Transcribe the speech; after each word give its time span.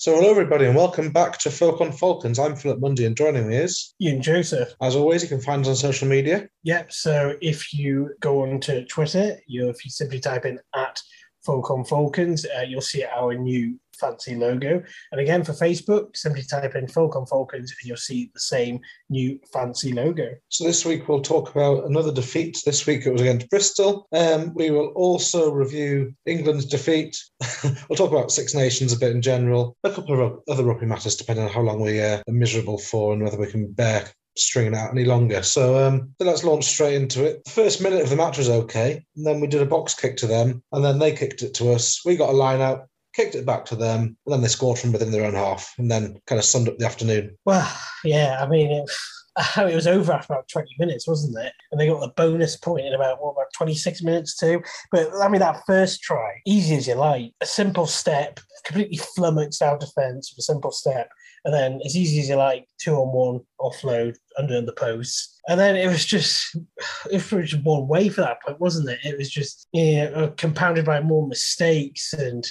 So, 0.00 0.14
hello 0.14 0.30
everybody, 0.30 0.64
and 0.64 0.74
welcome 0.74 1.12
back 1.12 1.36
to 1.40 1.50
Folk 1.50 1.82
on 1.82 1.92
Falcons. 1.92 2.38
I'm 2.38 2.56
Philip 2.56 2.80
Mundy, 2.80 3.04
and 3.04 3.14
joining 3.14 3.48
me 3.48 3.56
is, 3.56 3.94
Ian 4.00 4.22
Joseph. 4.22 4.72
as 4.80 4.96
always, 4.96 5.22
you 5.22 5.28
can 5.28 5.42
find 5.42 5.60
us 5.60 5.68
on 5.68 5.76
social 5.76 6.08
media. 6.08 6.48
Yep. 6.62 6.90
So 6.90 7.34
if 7.42 7.74
you 7.74 8.14
go 8.18 8.40
on 8.40 8.60
to 8.60 8.86
Twitter, 8.86 9.36
you 9.46 9.68
if 9.68 9.84
you 9.84 9.90
simply 9.90 10.18
type 10.18 10.46
in 10.46 10.58
at 10.74 11.02
Folk 11.44 11.70
on 11.70 11.84
Falcons, 11.84 12.46
uh, 12.46 12.62
you'll 12.62 12.80
see 12.80 13.04
our 13.04 13.34
new 13.34 13.78
fancy 14.00 14.34
logo. 14.34 14.82
And 15.12 15.20
again 15.20 15.44
for 15.44 15.52
Facebook, 15.52 16.16
simply 16.16 16.42
type 16.42 16.74
in 16.74 16.88
Folk 16.88 17.16
on 17.16 17.26
Falcons, 17.26 17.70
and 17.70 17.88
you'll 17.88 17.96
see 17.96 18.30
the 18.34 18.40
same 18.40 18.80
new 19.08 19.38
fancy 19.52 19.92
logo. 19.92 20.30
So, 20.48 20.64
this 20.64 20.84
week 20.84 21.08
we'll 21.08 21.20
talk 21.20 21.50
about 21.50 21.84
another 21.84 22.12
defeat. 22.12 22.58
This 22.64 22.86
week 22.86 23.06
it 23.06 23.12
was 23.12 23.20
against 23.20 23.50
Bristol. 23.50 24.06
Um, 24.12 24.52
we 24.54 24.70
will 24.70 24.88
also 24.88 25.52
review 25.52 26.14
England's 26.26 26.66
defeat. 26.66 27.16
we'll 27.64 27.96
talk 27.96 28.10
about 28.10 28.32
Six 28.32 28.54
Nations 28.54 28.92
a 28.92 28.98
bit 28.98 29.12
in 29.12 29.22
general, 29.22 29.76
a 29.84 29.90
couple 29.90 30.20
of 30.20 30.40
other 30.48 30.64
rugby 30.64 30.86
matters, 30.86 31.16
depending 31.16 31.44
on 31.44 31.52
how 31.52 31.60
long 31.60 31.80
we 31.80 32.00
uh, 32.00 32.22
are 32.26 32.32
miserable 32.32 32.78
for 32.78 33.12
and 33.12 33.22
whether 33.22 33.38
we 33.38 33.50
can 33.50 33.72
bear 33.72 34.10
stringing 34.36 34.74
out 34.74 34.90
any 34.90 35.04
longer. 35.04 35.42
So 35.42 35.86
um, 35.86 36.14
let's 36.18 36.44
launch 36.44 36.64
straight 36.64 36.94
into 36.94 37.24
it. 37.24 37.44
The 37.44 37.50
first 37.50 37.82
minute 37.82 38.02
of 38.02 38.10
the 38.10 38.16
match 38.16 38.38
was 38.38 38.48
okay, 38.48 39.04
and 39.16 39.26
then 39.26 39.40
we 39.40 39.46
did 39.46 39.62
a 39.62 39.66
box 39.66 39.94
kick 39.94 40.16
to 40.18 40.26
them, 40.26 40.62
and 40.72 40.84
then 40.84 40.98
they 40.98 41.12
kicked 41.12 41.42
it 41.42 41.54
to 41.54 41.72
us. 41.72 42.00
We 42.04 42.16
got 42.16 42.30
a 42.30 42.32
line 42.32 42.60
out, 42.60 42.88
kicked 43.14 43.34
it 43.34 43.46
back 43.46 43.64
to 43.66 43.76
them, 43.76 44.00
and 44.00 44.32
then 44.32 44.40
they 44.42 44.48
scored 44.48 44.78
from 44.78 44.92
within 44.92 45.10
their 45.10 45.24
own 45.24 45.34
half, 45.34 45.74
and 45.78 45.90
then 45.90 46.20
kind 46.26 46.38
of 46.38 46.44
summed 46.44 46.68
up 46.68 46.78
the 46.78 46.86
afternoon. 46.86 47.36
Well, 47.44 47.70
yeah, 48.04 48.38
I 48.42 48.48
mean, 48.48 48.70
it, 48.70 48.90
it 49.56 49.74
was 49.74 49.86
over 49.86 50.12
after 50.12 50.32
about 50.32 50.48
20 50.48 50.68
minutes, 50.78 51.06
wasn't 51.06 51.38
it? 51.44 51.52
And 51.70 51.80
they 51.80 51.86
got 51.86 52.00
the 52.00 52.12
bonus 52.16 52.56
point 52.56 52.86
in 52.86 52.94
about, 52.94 53.22
what, 53.22 53.32
about 53.32 53.52
26 53.56 54.02
minutes 54.02 54.36
too? 54.36 54.62
But 54.90 55.08
I 55.20 55.28
mean, 55.28 55.40
that 55.40 55.62
first 55.66 56.02
try, 56.02 56.40
easy 56.46 56.76
as 56.76 56.86
you 56.86 56.94
like, 56.94 57.32
a 57.40 57.46
simple 57.46 57.86
step, 57.86 58.40
completely 58.64 58.98
flummoxed 58.98 59.62
our 59.62 59.78
defence 59.78 60.32
with 60.32 60.42
a 60.42 60.42
simple 60.42 60.72
step. 60.72 61.10
And 61.44 61.54
then 61.54 61.80
as 61.86 61.96
easy 61.96 62.20
as 62.20 62.28
you 62.28 62.36
like, 62.36 62.66
two 62.78 62.94
on 62.94 63.08
one 63.08 63.40
offload 63.60 64.16
under 64.36 64.60
the 64.60 64.72
posts. 64.72 65.38
And 65.48 65.58
then 65.58 65.74
it 65.74 65.86
was 65.86 66.04
just, 66.04 66.56
it 67.10 67.32
was 67.32 67.50
just 67.50 67.64
one 67.64 67.88
way 67.88 68.08
for 68.08 68.20
that 68.22 68.42
point, 68.42 68.60
wasn't 68.60 68.90
it? 68.90 68.98
It 69.04 69.16
was 69.16 69.30
just, 69.30 69.68
you 69.72 69.96
know, 69.96 70.12
uh, 70.12 70.30
compounded 70.36 70.84
by 70.84 71.00
more 71.00 71.26
mistakes 71.26 72.12
and 72.12 72.46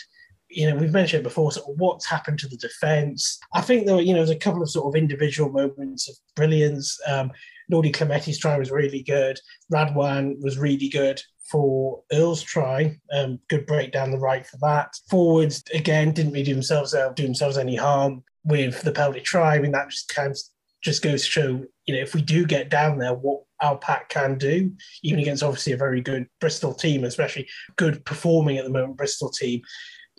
you 0.49 0.69
know, 0.69 0.75
we've 0.75 0.91
mentioned 0.91 1.23
before, 1.23 1.51
sort 1.51 1.69
of 1.69 1.79
what's 1.79 2.05
happened 2.05 2.39
to 2.39 2.47
the 2.47 2.57
defence. 2.57 3.39
I 3.53 3.61
think 3.61 3.85
there 3.85 3.95
were, 3.95 4.01
you 4.01 4.13
know, 4.13 4.19
there's 4.19 4.29
a 4.29 4.35
couple 4.35 4.61
of 4.61 4.69
sort 4.69 4.87
of 4.87 4.99
individual 4.99 5.51
moments 5.51 6.09
of 6.09 6.15
brilliance. 6.35 6.99
Um, 7.07 7.31
Nordi 7.71 7.93
Clemetti's 7.93 8.39
try 8.39 8.57
was 8.57 8.71
really 8.71 9.03
good. 9.03 9.39
Radwan 9.71 10.41
was 10.41 10.57
really 10.57 10.89
good 10.89 11.21
for 11.51 12.01
Earl's 12.11 12.41
try. 12.41 12.97
Um, 13.11 13.39
good 13.49 13.65
break 13.65 13.91
down 13.91 14.11
the 14.11 14.17
right 14.17 14.45
for 14.45 14.57
that. 14.61 14.93
Forwards, 15.09 15.63
again, 15.73 16.11
didn't 16.11 16.31
really 16.31 16.43
do 16.43 16.53
themselves, 16.53 16.93
uh, 16.93 17.09
do 17.09 17.23
themselves 17.23 17.57
any 17.57 17.75
harm 17.75 18.23
with 18.43 18.81
the 18.81 18.91
penalty 18.91 19.21
try. 19.21 19.55
I 19.55 19.59
mean, 19.59 19.71
that 19.71 19.89
just 19.89 20.09
kind 20.09 20.31
of 20.31 20.37
just 20.81 21.01
goes 21.01 21.23
to 21.23 21.29
show, 21.29 21.65
you 21.85 21.95
know, 21.95 22.01
if 22.01 22.15
we 22.15 22.21
do 22.21 22.45
get 22.45 22.69
down 22.69 22.97
there, 22.97 23.13
what 23.13 23.41
our 23.61 23.77
pack 23.77 24.09
can 24.09 24.37
do, 24.37 24.71
even 25.03 25.19
against 25.19 25.43
obviously 25.43 25.73
a 25.73 25.77
very 25.77 26.01
good 26.01 26.27
Bristol 26.39 26.73
team, 26.73 27.03
especially 27.03 27.47
good 27.75 28.05
performing 28.05 28.57
at 28.57 28.63
the 28.63 28.71
moment 28.71 28.97
Bristol 28.97 29.29
team. 29.29 29.61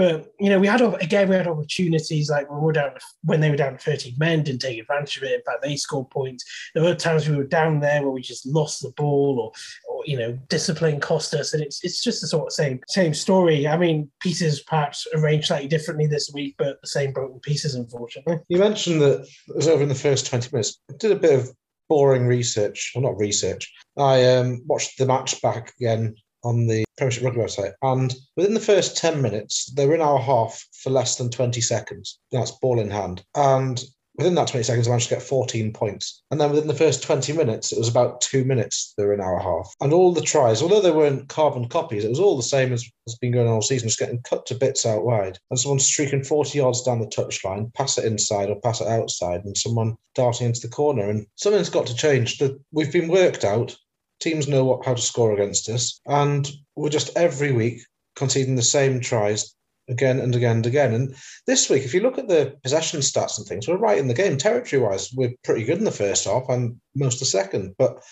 But 0.00 0.32
you 0.40 0.48
know, 0.48 0.58
we 0.58 0.66
had 0.66 0.80
again 0.80 1.28
we 1.28 1.36
had 1.36 1.46
opportunities 1.46 2.30
like 2.30 2.48
when 2.48 2.60
we 2.60 2.64
were 2.64 2.72
down 2.72 2.92
when 3.22 3.40
they 3.40 3.50
were 3.50 3.56
down 3.56 3.74
to 3.74 3.78
13 3.78 4.14
men, 4.16 4.42
didn't 4.42 4.62
take 4.62 4.80
advantage 4.80 5.18
of 5.18 5.24
it. 5.24 5.34
In 5.34 5.42
fact, 5.42 5.62
they 5.62 5.76
scored 5.76 6.08
points. 6.08 6.42
There 6.74 6.82
were 6.82 6.94
times 6.94 7.28
we 7.28 7.36
were 7.36 7.44
down 7.44 7.80
there 7.80 8.00
where 8.00 8.10
we 8.10 8.22
just 8.22 8.46
lost 8.46 8.80
the 8.80 8.94
ball, 8.96 9.38
or, 9.38 9.52
or 9.92 10.02
you 10.06 10.16
know, 10.16 10.38
discipline 10.48 11.00
cost 11.00 11.34
us, 11.34 11.52
and 11.52 11.62
it's 11.62 11.84
it's 11.84 12.02
just 12.02 12.22
the 12.22 12.28
sort 12.28 12.46
of 12.46 12.52
same 12.54 12.80
same 12.88 13.12
story. 13.12 13.68
I 13.68 13.76
mean, 13.76 14.10
pieces 14.20 14.62
perhaps 14.62 15.06
arranged 15.14 15.48
slightly 15.48 15.68
differently 15.68 16.06
this 16.06 16.30
week, 16.32 16.54
but 16.56 16.80
the 16.80 16.88
same 16.88 17.12
broken 17.12 17.38
pieces, 17.40 17.74
unfortunately. 17.74 18.38
You 18.48 18.58
mentioned 18.58 19.02
that 19.02 19.20
it 19.48 19.54
was 19.54 19.68
over 19.68 19.82
in 19.82 19.90
the 19.90 19.94
first 19.94 20.24
20 20.24 20.48
minutes. 20.50 20.80
I 20.90 20.94
did 20.96 21.12
a 21.12 21.16
bit 21.16 21.38
of 21.38 21.50
boring 21.90 22.26
research, 22.26 22.92
well, 22.94 23.02
not 23.02 23.18
research. 23.18 23.70
I 23.98 24.24
um, 24.36 24.62
watched 24.64 24.96
the 24.96 25.04
match 25.04 25.42
back 25.42 25.74
again 25.78 26.14
on 26.44 26.66
the 26.66 26.84
Premiership 26.96 27.24
Rugby 27.24 27.40
website. 27.40 27.72
And 27.82 28.14
within 28.36 28.54
the 28.54 28.60
first 28.60 28.96
10 28.96 29.22
minutes, 29.22 29.72
they 29.74 29.86
were 29.86 29.94
in 29.94 30.00
our 30.00 30.18
half 30.18 30.64
for 30.82 30.90
less 30.90 31.16
than 31.16 31.30
20 31.30 31.60
seconds. 31.60 32.18
That's 32.32 32.50
ball 32.50 32.80
in 32.80 32.90
hand. 32.90 33.24
And 33.34 33.82
within 34.20 34.34
that 34.34 34.48
20 34.48 34.64
seconds, 34.64 34.86
I 34.86 34.90
managed 34.90 35.08
to 35.08 35.14
get 35.14 35.22
14 35.22 35.72
points. 35.72 36.22
And 36.30 36.38
then 36.40 36.50
within 36.50 36.68
the 36.68 36.74
first 36.74 37.02
20 37.02 37.32
minutes, 37.32 37.72
it 37.72 37.78
was 37.78 37.88
about 37.88 38.20
two 38.20 38.44
minutes 38.44 38.92
they 38.96 39.04
were 39.04 39.14
in 39.14 39.20
our 39.20 39.38
half. 39.38 39.74
And 39.80 39.92
all 39.92 40.12
the 40.12 40.20
tries, 40.20 40.60
although 40.60 40.82
they 40.82 40.90
weren't 40.90 41.28
carbon 41.28 41.68
copies, 41.68 42.04
it 42.04 42.10
was 42.10 42.20
all 42.20 42.36
the 42.36 42.42
same 42.42 42.72
as 42.72 42.84
has 43.06 43.16
been 43.16 43.32
going 43.32 43.48
on 43.48 43.54
all 43.54 43.62
season, 43.62 43.88
just 43.88 43.98
getting 43.98 44.20
cut 44.22 44.44
to 44.46 44.54
bits 44.54 44.84
out 44.84 45.04
wide. 45.04 45.38
And 45.50 45.58
someone 45.58 45.78
streaking 45.78 46.22
40 46.22 46.58
yards 46.58 46.82
down 46.82 47.00
the 47.00 47.06
touchline, 47.06 47.72
pass 47.74 47.96
it 47.96 48.04
inside 48.04 48.50
or 48.50 48.60
pass 48.60 48.80
it 48.80 48.88
outside, 48.88 49.44
and 49.44 49.56
someone 49.56 49.96
darting 50.14 50.48
into 50.48 50.60
the 50.60 50.68
corner. 50.68 51.08
And 51.08 51.26
something's 51.36 51.70
got 51.70 51.86
to 51.86 51.94
change. 51.94 52.38
That 52.38 52.60
We've 52.72 52.92
been 52.92 53.08
worked 53.08 53.44
out 53.44 53.74
teams 54.20 54.48
know 54.48 54.64
what, 54.64 54.84
how 54.84 54.94
to 54.94 55.02
score 55.02 55.32
against 55.32 55.68
us, 55.68 56.00
and 56.06 56.48
we're 56.76 56.88
just 56.90 57.16
every 57.16 57.52
week 57.52 57.80
conceding 58.16 58.56
the 58.56 58.62
same 58.62 59.00
tries 59.00 59.54
again 59.88 60.20
and 60.20 60.34
again 60.36 60.56
and 60.56 60.66
again. 60.66 60.94
And 60.94 61.14
this 61.46 61.68
week, 61.68 61.84
if 61.84 61.92
you 61.92 62.00
look 62.00 62.18
at 62.18 62.28
the 62.28 62.56
possession 62.62 63.00
stats 63.00 63.38
and 63.38 63.46
things, 63.46 63.66
we're 63.66 63.76
right 63.76 63.98
in 63.98 64.08
the 64.08 64.14
game. 64.14 64.36
Territory 64.36 64.80
wise, 64.80 65.10
we're 65.12 65.34
pretty 65.42 65.64
good 65.64 65.78
in 65.78 65.84
the 65.84 65.90
first 65.90 66.24
half 66.26 66.48
and 66.48 66.80
most 66.94 67.14
of 67.14 67.20
the 67.20 67.26
second. 67.26 67.74
But 67.78 68.02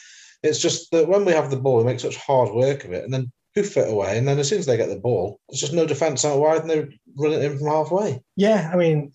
it's 0.43 0.59
just 0.59 0.91
that 0.91 1.09
when 1.09 1.25
we 1.25 1.33
have 1.33 1.51
the 1.51 1.57
ball, 1.57 1.79
we 1.79 1.85
make 1.85 2.01
such 2.01 2.17
hard 2.17 2.53
work 2.53 2.85
of 2.85 2.93
it, 2.93 3.05
and 3.05 3.13
then 3.13 3.31
hoof 3.55 3.77
it 3.77 3.91
away. 3.91 4.19
And 4.19 4.27
then 4.27 4.39
as 4.39 4.49
soon 4.49 4.59
as 4.59 4.67
they 4.67 4.77
get 4.77 4.89
the 4.89 4.97
ball, 4.97 5.41
there's 5.49 5.61
just 5.61 5.73
no 5.73 5.87
defence 5.87 6.25
out 6.25 6.41
wide, 6.41 6.63
and 6.63 6.71
they 6.71 6.81
run 7.17 7.33
it 7.33 7.43
in 7.43 7.59
from 7.59 7.69
halfway. 7.69 8.23
Yeah, 8.37 8.71
I 8.73 8.77
mean. 8.77 9.13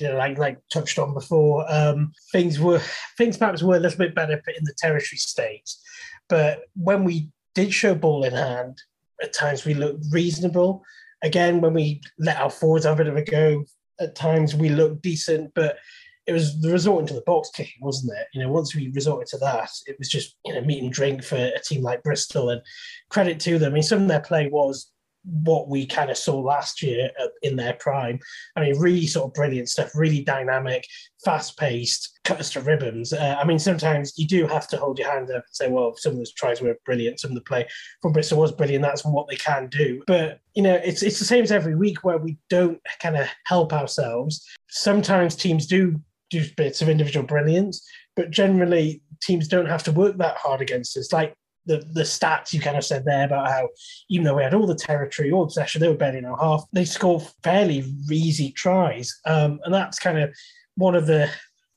You 0.00 0.08
know, 0.08 0.16
like 0.16 0.38
like 0.38 0.58
touched 0.72 0.98
on 0.98 1.14
before, 1.14 1.64
um, 1.72 2.10
things 2.32 2.58
were 2.58 2.82
things 3.16 3.36
perhaps 3.36 3.62
were 3.62 3.76
a 3.76 3.78
little 3.78 3.96
bit 3.96 4.12
better 4.12 4.32
in 4.32 4.64
the 4.64 4.74
territory 4.76 5.18
states, 5.18 5.80
but 6.28 6.62
when 6.74 7.04
we 7.04 7.30
did 7.54 7.72
show 7.72 7.94
ball 7.94 8.24
in 8.24 8.32
hand, 8.32 8.80
at 9.22 9.32
times 9.32 9.64
we 9.64 9.74
looked 9.74 10.04
reasonable. 10.10 10.82
Again, 11.22 11.60
when 11.60 11.72
we 11.72 12.00
let 12.18 12.38
our 12.38 12.50
forwards 12.50 12.84
have 12.84 12.94
a 12.94 13.04
bit 13.04 13.06
of 13.06 13.16
a 13.16 13.22
go, 13.22 13.64
at 14.00 14.14
times 14.14 14.54
we 14.54 14.68
looked 14.68 15.02
decent, 15.02 15.52
but 15.54 15.78
it 16.26 16.32
was 16.32 16.60
the 16.60 16.70
resorting 16.70 17.06
to 17.06 17.14
the 17.14 17.22
box 17.22 17.50
kicking, 17.54 17.82
wasn't 17.82 18.16
it? 18.18 18.26
You 18.32 18.42
know, 18.42 18.50
once 18.50 18.74
we 18.74 18.90
resorted 18.94 19.28
to 19.28 19.38
that, 19.38 19.70
it 19.86 19.96
was 19.98 20.08
just 20.08 20.36
you 20.44 20.54
know 20.54 20.62
meat 20.62 20.82
and 20.82 20.92
drink 20.92 21.22
for 21.22 21.36
a 21.36 21.60
team 21.60 21.82
like 21.82 22.02
Bristol. 22.02 22.50
And 22.50 22.62
credit 23.10 23.40
to 23.40 23.58
them. 23.58 23.72
I 23.72 23.74
mean, 23.74 23.82
some 23.82 24.02
of 24.02 24.08
their 24.08 24.20
play 24.20 24.48
was 24.48 24.90
what 25.24 25.68
we 25.68 25.86
kind 25.86 26.10
of 26.10 26.16
saw 26.16 26.38
last 26.38 26.82
year 26.82 27.10
in 27.42 27.56
their 27.56 27.74
prime. 27.74 28.18
I 28.56 28.60
mean, 28.60 28.78
really 28.78 29.06
sort 29.06 29.26
of 29.26 29.34
brilliant 29.34 29.68
stuff, 29.68 29.94
really 29.94 30.22
dynamic, 30.22 30.86
fast 31.24 31.58
paced, 31.58 32.18
cut 32.24 32.40
us 32.40 32.52
to 32.52 32.60
ribbons. 32.60 33.12
Uh, 33.12 33.36
I 33.40 33.44
mean, 33.44 33.58
sometimes 33.58 34.12
you 34.16 34.26
do 34.26 34.46
have 34.46 34.68
to 34.68 34.76
hold 34.76 34.98
your 34.98 35.10
hand 35.10 35.30
up 35.30 35.36
and 35.36 35.44
say, 35.52 35.68
well, 35.68 35.94
some 35.96 36.12
of 36.12 36.18
those 36.18 36.32
tries 36.32 36.60
were 36.60 36.78
brilliant, 36.84 37.20
some 37.20 37.30
of 37.30 37.36
the 37.36 37.40
play 37.42 37.66
from 38.02 38.12
Bristol 38.12 38.40
was 38.40 38.52
brilliant. 38.52 38.82
That's 38.82 39.04
what 39.04 39.28
they 39.28 39.36
can 39.36 39.68
do. 39.68 40.02
But 40.06 40.40
you 40.54 40.62
know, 40.62 40.74
it's 40.74 41.02
it's 41.02 41.18
the 41.18 41.24
same 41.24 41.42
as 41.42 41.52
every 41.52 41.74
week 41.74 42.04
where 42.04 42.18
we 42.18 42.38
don't 42.50 42.80
kind 43.00 43.16
of 43.16 43.26
help 43.46 43.72
ourselves. 43.72 44.46
Sometimes 44.68 45.36
teams 45.36 45.66
do 45.66 46.00
do 46.30 46.44
bits 46.56 46.82
of 46.82 46.88
individual 46.88 47.26
brilliance, 47.26 47.86
but 48.16 48.30
generally 48.30 49.02
teams 49.22 49.48
don't 49.48 49.66
have 49.66 49.82
to 49.84 49.92
work 49.92 50.16
that 50.18 50.36
hard 50.36 50.60
against 50.60 50.96
us. 50.96 51.12
Like 51.12 51.34
the 51.66 51.78
the 51.92 52.02
stats 52.02 52.52
you 52.52 52.60
kind 52.60 52.76
of 52.76 52.84
said 52.84 53.04
there 53.04 53.24
about 53.24 53.48
how 53.48 53.68
even 54.08 54.24
though 54.24 54.34
we 54.34 54.42
had 54.42 54.54
all 54.54 54.66
the 54.66 54.74
territory, 54.74 55.32
all 55.32 55.46
possession, 55.46 55.80
they 55.80 55.88
were 55.88 55.94
barely 55.94 56.18
in 56.18 56.24
our 56.24 56.38
half. 56.38 56.64
They 56.72 56.84
scored 56.84 57.22
fairly 57.42 57.84
easy 58.10 58.52
tries, 58.52 59.12
um, 59.26 59.60
and 59.64 59.72
that's 59.72 59.98
kind 59.98 60.18
of 60.18 60.34
one 60.76 60.94
of 60.94 61.06
the 61.06 61.30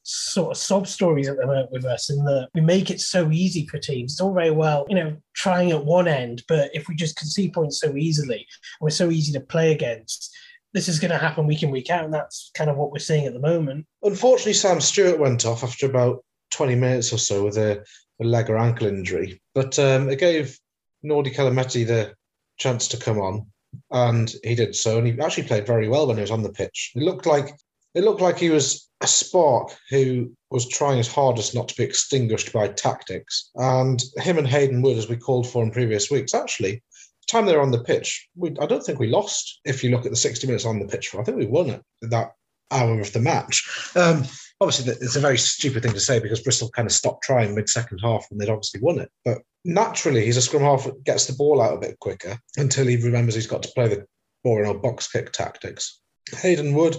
sort 0.09 0.51
of 0.51 0.57
sob 0.57 0.87
stories 0.87 1.27
at 1.27 1.35
the 1.35 1.45
moment 1.45 1.69
with 1.69 1.83
us 1.83 2.09
in 2.09 2.23
that 2.23 2.47
we 2.53 2.61
make 2.61 2.89
it 2.89 3.01
so 3.01 3.29
easy 3.29 3.67
for 3.67 3.77
teams. 3.77 4.13
It's 4.13 4.21
all 4.21 4.33
very 4.33 4.51
well, 4.51 4.85
you 4.87 4.95
know, 4.95 5.17
trying 5.35 5.71
at 5.71 5.83
one 5.83 6.07
end, 6.07 6.43
but 6.47 6.69
if 6.73 6.87
we 6.87 6.95
just 6.95 7.17
concede 7.17 7.53
points 7.53 7.81
so 7.81 7.95
easily, 7.97 8.47
we're 8.79 8.89
so 8.89 9.09
easy 9.09 9.33
to 9.33 9.41
play 9.41 9.73
against. 9.73 10.33
This 10.73 10.87
is 10.87 10.99
going 10.99 11.11
to 11.11 11.17
happen 11.17 11.45
week 11.45 11.63
in 11.63 11.71
week 11.71 11.89
out, 11.89 12.05
and 12.05 12.13
that's 12.13 12.51
kind 12.55 12.69
of 12.69 12.77
what 12.77 12.91
we're 12.91 12.99
seeing 12.99 13.25
at 13.25 13.33
the 13.33 13.39
moment. 13.39 13.85
Unfortunately, 14.03 14.53
Sam 14.53 14.79
Stewart 14.79 15.19
went 15.19 15.45
off 15.45 15.63
after 15.63 15.85
about 15.85 16.23
20 16.51 16.75
minutes 16.75 17.11
or 17.11 17.17
so 17.17 17.43
with 17.43 17.57
a 17.57 17.83
a 18.21 18.23
leg 18.23 18.49
or 18.49 18.57
ankle 18.57 18.87
injury. 18.87 19.41
But 19.53 19.77
um, 19.79 20.09
it 20.09 20.19
gave 20.19 20.59
Nordi 21.03 21.33
Calemetti 21.33 21.85
the 21.85 22.13
chance 22.57 22.87
to 22.89 22.97
come 22.97 23.19
on, 23.19 23.47
and 23.91 24.33
he 24.43 24.55
did 24.55 24.75
so. 24.75 24.97
And 24.97 25.07
he 25.07 25.19
actually 25.19 25.47
played 25.47 25.67
very 25.67 25.87
well 25.87 26.07
when 26.07 26.17
he 26.17 26.21
was 26.21 26.31
on 26.31 26.43
the 26.43 26.51
pitch. 26.51 26.91
It 26.95 27.03
looked 27.03 27.25
like 27.25 27.55
it 27.93 28.03
looked 28.03 28.21
like 28.21 28.37
he 28.37 28.49
was 28.49 28.89
a 29.01 29.07
spark 29.07 29.75
who 29.89 30.31
was 30.49 30.67
trying 30.67 30.97
his 30.97 31.11
hardest 31.11 31.53
not 31.53 31.67
to 31.69 31.75
be 31.75 31.83
extinguished 31.83 32.51
by 32.51 32.67
tactics. 32.67 33.49
And 33.55 34.01
him 34.17 34.37
and 34.37 34.47
Hayden 34.47 34.81
Wood, 34.81 34.97
as 34.97 35.09
we 35.09 35.17
called 35.17 35.47
for 35.47 35.63
in 35.63 35.71
previous 35.71 36.09
weeks, 36.09 36.33
actually, 36.33 36.83
time 37.27 37.45
they 37.45 37.55
were 37.55 37.61
on 37.61 37.71
the 37.71 37.83
pitch, 37.83 38.27
we, 38.35 38.55
I 38.59 38.65
don't 38.65 38.83
think 38.83 38.99
we 38.99 39.07
lost. 39.07 39.59
If 39.65 39.83
you 39.83 39.91
look 39.91 40.05
at 40.05 40.11
the 40.11 40.17
60 40.17 40.47
minutes 40.47 40.65
on 40.65 40.79
the 40.79 40.87
pitch, 40.87 41.13
I 41.13 41.23
think 41.23 41.37
we 41.37 41.45
won 41.45 41.69
it 41.69 41.83
that 42.03 42.31
hour 42.71 42.99
of 42.99 43.13
the 43.13 43.19
match. 43.19 43.91
Um, 43.95 44.23
obviously 44.59 44.93
it's 44.93 45.15
a 45.15 45.21
very 45.21 45.37
stupid 45.37 45.83
thing 45.83 45.93
to 45.93 45.99
say 45.99 46.19
because 46.19 46.41
Bristol 46.41 46.69
kind 46.69 46.87
of 46.87 46.91
stopped 46.91 47.23
trying 47.23 47.53
mid 47.53 47.69
second 47.69 47.99
half 47.99 48.25
and 48.31 48.39
they'd 48.39 48.49
obviously 48.49 48.81
won 48.81 48.99
it. 48.99 49.11
But 49.23 49.39
naturally, 49.65 50.25
he's 50.25 50.37
a 50.37 50.41
scrum 50.41 50.63
half 50.63 50.85
that 50.85 51.03
gets 51.03 51.25
the 51.25 51.33
ball 51.33 51.61
out 51.61 51.75
a 51.75 51.79
bit 51.79 51.99
quicker 51.99 52.37
until 52.57 52.87
he 52.87 52.97
remembers 52.97 53.35
he's 53.35 53.47
got 53.47 53.63
to 53.63 53.71
play 53.75 53.87
the 53.87 54.05
boring 54.43 54.67
old 54.67 54.81
box 54.81 55.07
kick 55.11 55.31
tactics. 55.31 55.99
Hayden 56.41 56.73
Wood 56.73 56.97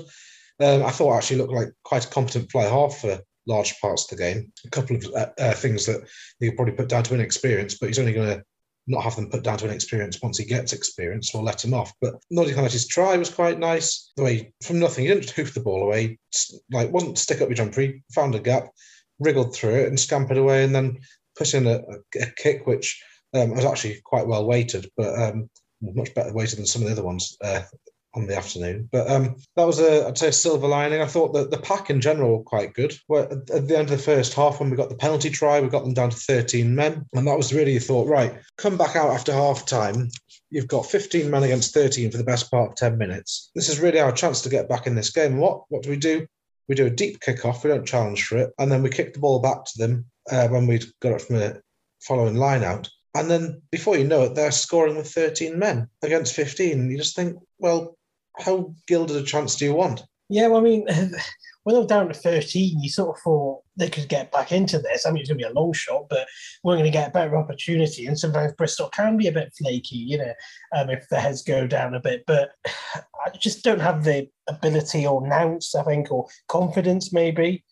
Um, 0.60 0.84
I 0.84 0.90
thought 0.90 1.16
actually 1.16 1.38
looked 1.38 1.52
like 1.52 1.68
quite 1.84 2.04
a 2.04 2.10
competent 2.10 2.50
fly 2.50 2.64
half 2.64 2.98
for 2.98 3.20
large 3.46 3.80
parts 3.80 4.04
of 4.04 4.18
the 4.18 4.24
game. 4.24 4.52
A 4.66 4.70
couple 4.70 4.96
of 4.96 5.04
uh, 5.14 5.30
uh, 5.38 5.54
things 5.54 5.86
that 5.86 6.02
you 6.40 6.50
could 6.50 6.56
probably 6.56 6.74
put 6.74 6.88
down 6.88 7.04
to 7.04 7.14
inexperience, 7.14 7.78
but 7.78 7.86
he's 7.86 7.98
only 7.98 8.12
going 8.12 8.28
to 8.28 8.44
not 8.88 9.04
have 9.04 9.16
them 9.16 9.30
put 9.30 9.42
down 9.42 9.58
to 9.58 9.66
an 9.66 9.74
experience 9.74 10.20
once 10.22 10.38
he 10.38 10.44
gets 10.44 10.72
experience 10.72 11.34
or 11.34 11.42
let 11.42 11.64
him 11.64 11.74
off. 11.74 11.92
But 12.00 12.14
Nottingham 12.30 12.64
United's 12.64 12.88
try 12.88 13.16
was 13.16 13.30
quite 13.30 13.58
nice. 13.58 14.12
The 14.16 14.24
way 14.24 14.52
from 14.62 14.78
nothing, 14.78 15.04
he 15.04 15.12
didn't 15.12 15.30
hoof 15.30 15.54
the 15.54 15.60
ball 15.60 15.82
away, 15.82 16.18
like 16.72 16.90
wasn't 16.90 17.18
stick 17.18 17.40
up 17.40 17.48
your 17.48 17.56
jumper. 17.56 17.82
He 17.82 18.02
found 18.14 18.34
a 18.34 18.40
gap, 18.40 18.68
wriggled 19.20 19.54
through 19.54 19.76
it, 19.76 19.88
and 19.88 20.00
scampered 20.00 20.38
away, 20.38 20.64
and 20.64 20.74
then 20.74 20.98
put 21.36 21.54
in 21.54 21.66
a, 21.66 21.80
a 22.20 22.26
kick 22.36 22.66
which 22.66 23.02
um, 23.34 23.50
was 23.54 23.64
actually 23.64 24.00
quite 24.04 24.26
well 24.26 24.46
weighted, 24.46 24.90
but 24.96 25.20
um, 25.20 25.50
much 25.80 26.14
better 26.14 26.32
weighted 26.32 26.58
than 26.58 26.66
some 26.66 26.82
of 26.82 26.88
the 26.88 26.92
other 26.92 27.04
ones 27.04 27.36
uh, 27.42 27.62
on 28.18 28.26
the 28.26 28.36
afternoon. 28.36 28.88
But 28.90 29.10
um, 29.10 29.36
that 29.56 29.64
was 29.64 29.80
a, 29.80 30.06
I'd 30.06 30.18
say, 30.18 30.28
a 30.28 30.32
silver 30.32 30.66
lining. 30.66 31.00
I 31.00 31.06
thought 31.06 31.32
that 31.34 31.50
the 31.50 31.58
pack 31.58 31.90
in 31.90 32.00
general 32.00 32.38
were 32.38 32.44
quite 32.44 32.74
good. 32.74 32.94
Well, 33.08 33.22
at 33.30 33.68
the 33.68 33.78
end 33.78 33.90
of 33.90 33.96
the 33.96 33.98
first 33.98 34.34
half, 34.34 34.60
when 34.60 34.70
we 34.70 34.76
got 34.76 34.88
the 34.88 34.96
penalty 34.96 35.30
try, 35.30 35.60
we 35.60 35.68
got 35.68 35.84
them 35.84 35.94
down 35.94 36.10
to 36.10 36.16
13 36.16 36.74
men, 36.74 37.06
and 37.14 37.26
that 37.26 37.36
was 37.36 37.52
really 37.52 37.72
you 37.72 37.80
thought, 37.80 38.08
right, 38.08 38.34
come 38.56 38.76
back 38.76 38.96
out 38.96 39.10
after 39.10 39.32
half 39.32 39.66
time. 39.66 40.10
You've 40.50 40.68
got 40.68 40.86
15 40.86 41.30
men 41.30 41.42
against 41.42 41.74
13 41.74 42.10
for 42.10 42.18
the 42.18 42.24
best 42.24 42.50
part 42.50 42.70
of 42.70 42.76
10 42.76 42.98
minutes. 42.98 43.50
This 43.54 43.68
is 43.68 43.80
really 43.80 44.00
our 44.00 44.12
chance 44.12 44.40
to 44.42 44.48
get 44.48 44.68
back 44.68 44.86
in 44.86 44.94
this 44.94 45.10
game. 45.10 45.38
What 45.38 45.62
what 45.68 45.82
do 45.82 45.90
we 45.90 45.96
do? 45.96 46.26
We 46.68 46.74
do 46.74 46.86
a 46.86 46.90
deep 46.90 47.20
kick 47.20 47.44
off. 47.44 47.64
We 47.64 47.70
don't 47.70 47.86
challenge 47.86 48.26
for 48.26 48.38
it, 48.38 48.52
and 48.58 48.70
then 48.70 48.82
we 48.82 48.90
kick 48.90 49.14
the 49.14 49.20
ball 49.20 49.40
back 49.40 49.64
to 49.64 49.78
them 49.78 50.06
uh, 50.30 50.48
when 50.48 50.66
we'd 50.66 50.84
got 51.00 51.12
it 51.12 51.22
from 51.22 51.36
a 51.36 51.60
following 52.00 52.36
line 52.36 52.64
out. 52.64 52.88
And 53.14 53.30
then 53.30 53.62
before 53.72 53.96
you 53.96 54.04
know 54.04 54.22
it, 54.24 54.34
they're 54.34 54.52
scoring 54.52 54.96
with 54.96 55.10
13 55.10 55.58
men 55.58 55.88
against 56.02 56.34
15. 56.34 56.90
You 56.90 56.96
just 56.96 57.16
think, 57.16 57.36
well, 57.58 57.97
how 58.38 58.74
gilded 58.86 59.16
a 59.16 59.22
chance 59.22 59.56
do 59.56 59.64
you 59.64 59.74
want? 59.74 60.02
Yeah, 60.28 60.48
well, 60.48 60.60
I 60.60 60.64
mean, 60.64 60.86
when 61.62 61.74
they 61.74 61.80
were 61.80 61.86
down 61.86 62.08
to 62.08 62.14
13, 62.14 62.80
you 62.80 62.88
sort 62.88 63.16
of 63.16 63.22
thought 63.22 63.62
they 63.76 63.88
could 63.88 64.08
get 64.08 64.32
back 64.32 64.52
into 64.52 64.78
this. 64.78 65.06
I 65.06 65.10
mean, 65.10 65.20
it's 65.20 65.28
going 65.28 65.38
to 65.38 65.46
be 65.46 65.50
a 65.50 65.54
long 65.54 65.72
shot, 65.72 66.06
but 66.08 66.26
we're 66.62 66.74
going 66.74 66.84
to 66.84 66.90
get 66.90 67.08
a 67.08 67.12
better 67.12 67.36
opportunity. 67.36 68.06
And 68.06 68.18
sometimes 68.18 68.52
Bristol 68.54 68.88
can 68.90 69.16
be 69.16 69.26
a 69.26 69.32
bit 69.32 69.52
flaky, 69.58 69.96
you 69.96 70.18
know, 70.18 70.32
um, 70.76 70.90
if 70.90 71.06
the 71.10 71.20
heads 71.20 71.42
go 71.42 71.66
down 71.66 71.94
a 71.94 72.00
bit. 72.00 72.24
But 72.26 72.50
I 72.66 73.30
just 73.38 73.64
don't 73.64 73.80
have 73.80 74.04
the 74.04 74.28
ability 74.48 75.06
or 75.06 75.26
nous, 75.26 75.74
I 75.74 75.82
think, 75.82 76.10
or 76.10 76.26
confidence 76.48 77.12
maybe 77.12 77.64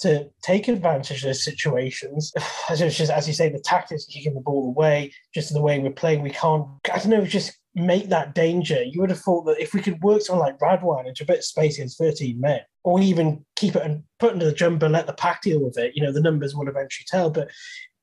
to 0.00 0.28
take 0.42 0.68
advantage 0.68 1.18
of 1.18 1.28
those 1.28 1.44
situations. 1.44 2.32
As, 2.68 2.80
just, 2.80 3.10
as 3.10 3.26
you 3.26 3.34
say, 3.34 3.48
the 3.48 3.60
tactics 3.60 4.06
kicking 4.06 4.34
the 4.34 4.40
ball 4.40 4.68
away, 4.68 5.12
just 5.34 5.52
the 5.52 5.60
way 5.60 5.78
we're 5.78 5.90
playing, 5.90 6.22
we 6.22 6.30
can't, 6.30 6.66
I 6.92 6.98
don't 6.98 7.10
know, 7.10 7.24
just 7.24 7.52
make 7.74 8.08
that 8.08 8.34
danger. 8.34 8.82
You 8.82 9.00
would 9.00 9.10
have 9.10 9.20
thought 9.20 9.44
that 9.44 9.60
if 9.60 9.74
we 9.74 9.80
could 9.80 10.02
work 10.02 10.22
someone 10.22 10.46
like 10.46 10.58
Radwan 10.58 11.06
into 11.06 11.22
a 11.22 11.26
bit 11.26 11.38
of 11.38 11.44
space 11.44 11.76
against 11.76 11.98
13 11.98 12.40
men, 12.40 12.60
or 12.84 13.00
even 13.00 13.44
keep 13.56 13.76
it 13.76 13.82
and 13.82 14.02
put 14.18 14.32
into 14.32 14.44
the 14.44 14.52
jumper, 14.52 14.88
let 14.88 15.06
the 15.06 15.12
pack 15.14 15.42
deal 15.42 15.60
with 15.60 15.78
it, 15.78 15.92
you 15.94 16.02
know, 16.02 16.12
the 16.12 16.20
numbers 16.20 16.54
will 16.54 16.68
eventually 16.68 17.06
tell. 17.08 17.30
But 17.30 17.50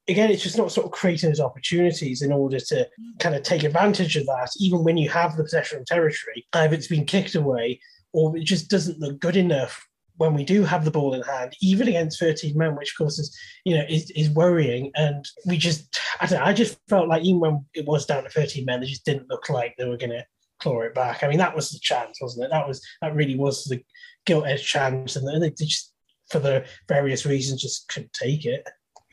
again, 0.07 0.31
it's 0.31 0.43
just 0.43 0.57
not 0.57 0.71
sort 0.71 0.85
of 0.85 0.91
creating 0.91 1.29
those 1.29 1.39
opportunities 1.39 2.21
in 2.21 2.31
order 2.31 2.59
to 2.59 2.87
kind 3.19 3.35
of 3.35 3.43
take 3.43 3.63
advantage 3.63 4.15
of 4.15 4.25
that, 4.25 4.49
even 4.59 4.83
when 4.83 4.97
you 4.97 5.09
have 5.09 5.35
the 5.35 5.43
possession 5.43 5.79
of 5.79 5.85
territory. 5.85 6.47
Either 6.53 6.75
it's 6.75 6.87
been 6.87 7.05
kicked 7.05 7.35
away 7.35 7.79
or 8.13 8.35
it 8.35 8.43
just 8.43 8.69
doesn't 8.69 8.99
look 8.99 9.19
good 9.19 9.35
enough 9.35 9.87
when 10.19 10.33
we 10.33 10.43
do 10.43 10.63
have 10.65 10.83
the 10.83 10.91
ball 10.91 11.13
in 11.13 11.21
hand, 11.21 11.55
even 11.61 11.87
against 11.87 12.19
13 12.19 12.57
men, 12.57 12.75
which 12.75 12.91
of 12.91 12.97
course 12.97 13.17
is, 13.19 13.35
you 13.63 13.75
know, 13.75 13.85
is, 13.87 14.11
is 14.11 14.29
worrying. 14.29 14.91
And 14.95 15.25
we 15.45 15.57
just, 15.57 15.97
I 16.19 16.25
don't 16.25 16.39
know, 16.39 16.45
I 16.45 16.51
just 16.51 16.77
felt 16.89 17.07
like 17.07 17.23
even 17.23 17.39
when 17.39 17.65
it 17.73 17.85
was 17.85 18.05
down 18.05 18.25
to 18.25 18.29
13 18.29 18.65
men, 18.65 18.81
they 18.81 18.87
just 18.87 19.05
didn't 19.05 19.29
look 19.29 19.49
like 19.49 19.75
they 19.77 19.87
were 19.87 19.95
going 19.95 20.09
to 20.09 20.25
claw 20.59 20.81
it 20.81 20.93
back. 20.93 21.23
I 21.23 21.29
mean, 21.29 21.37
that 21.37 21.55
was 21.55 21.71
the 21.71 21.79
chance, 21.79 22.19
wasn't 22.21 22.45
it? 22.45 22.51
That 22.51 22.67
was, 22.67 22.85
that 23.01 23.15
really 23.15 23.37
was 23.37 23.63
the 23.63 23.81
gilt 24.25 24.45
edge 24.45 24.65
chance. 24.65 25.15
And 25.15 25.41
they 25.41 25.51
just, 25.51 25.93
for 26.29 26.39
the 26.39 26.65
various 26.89 27.25
reasons, 27.25 27.61
just 27.61 27.87
couldn't 27.87 28.11
take 28.11 28.45
it. 28.45 28.67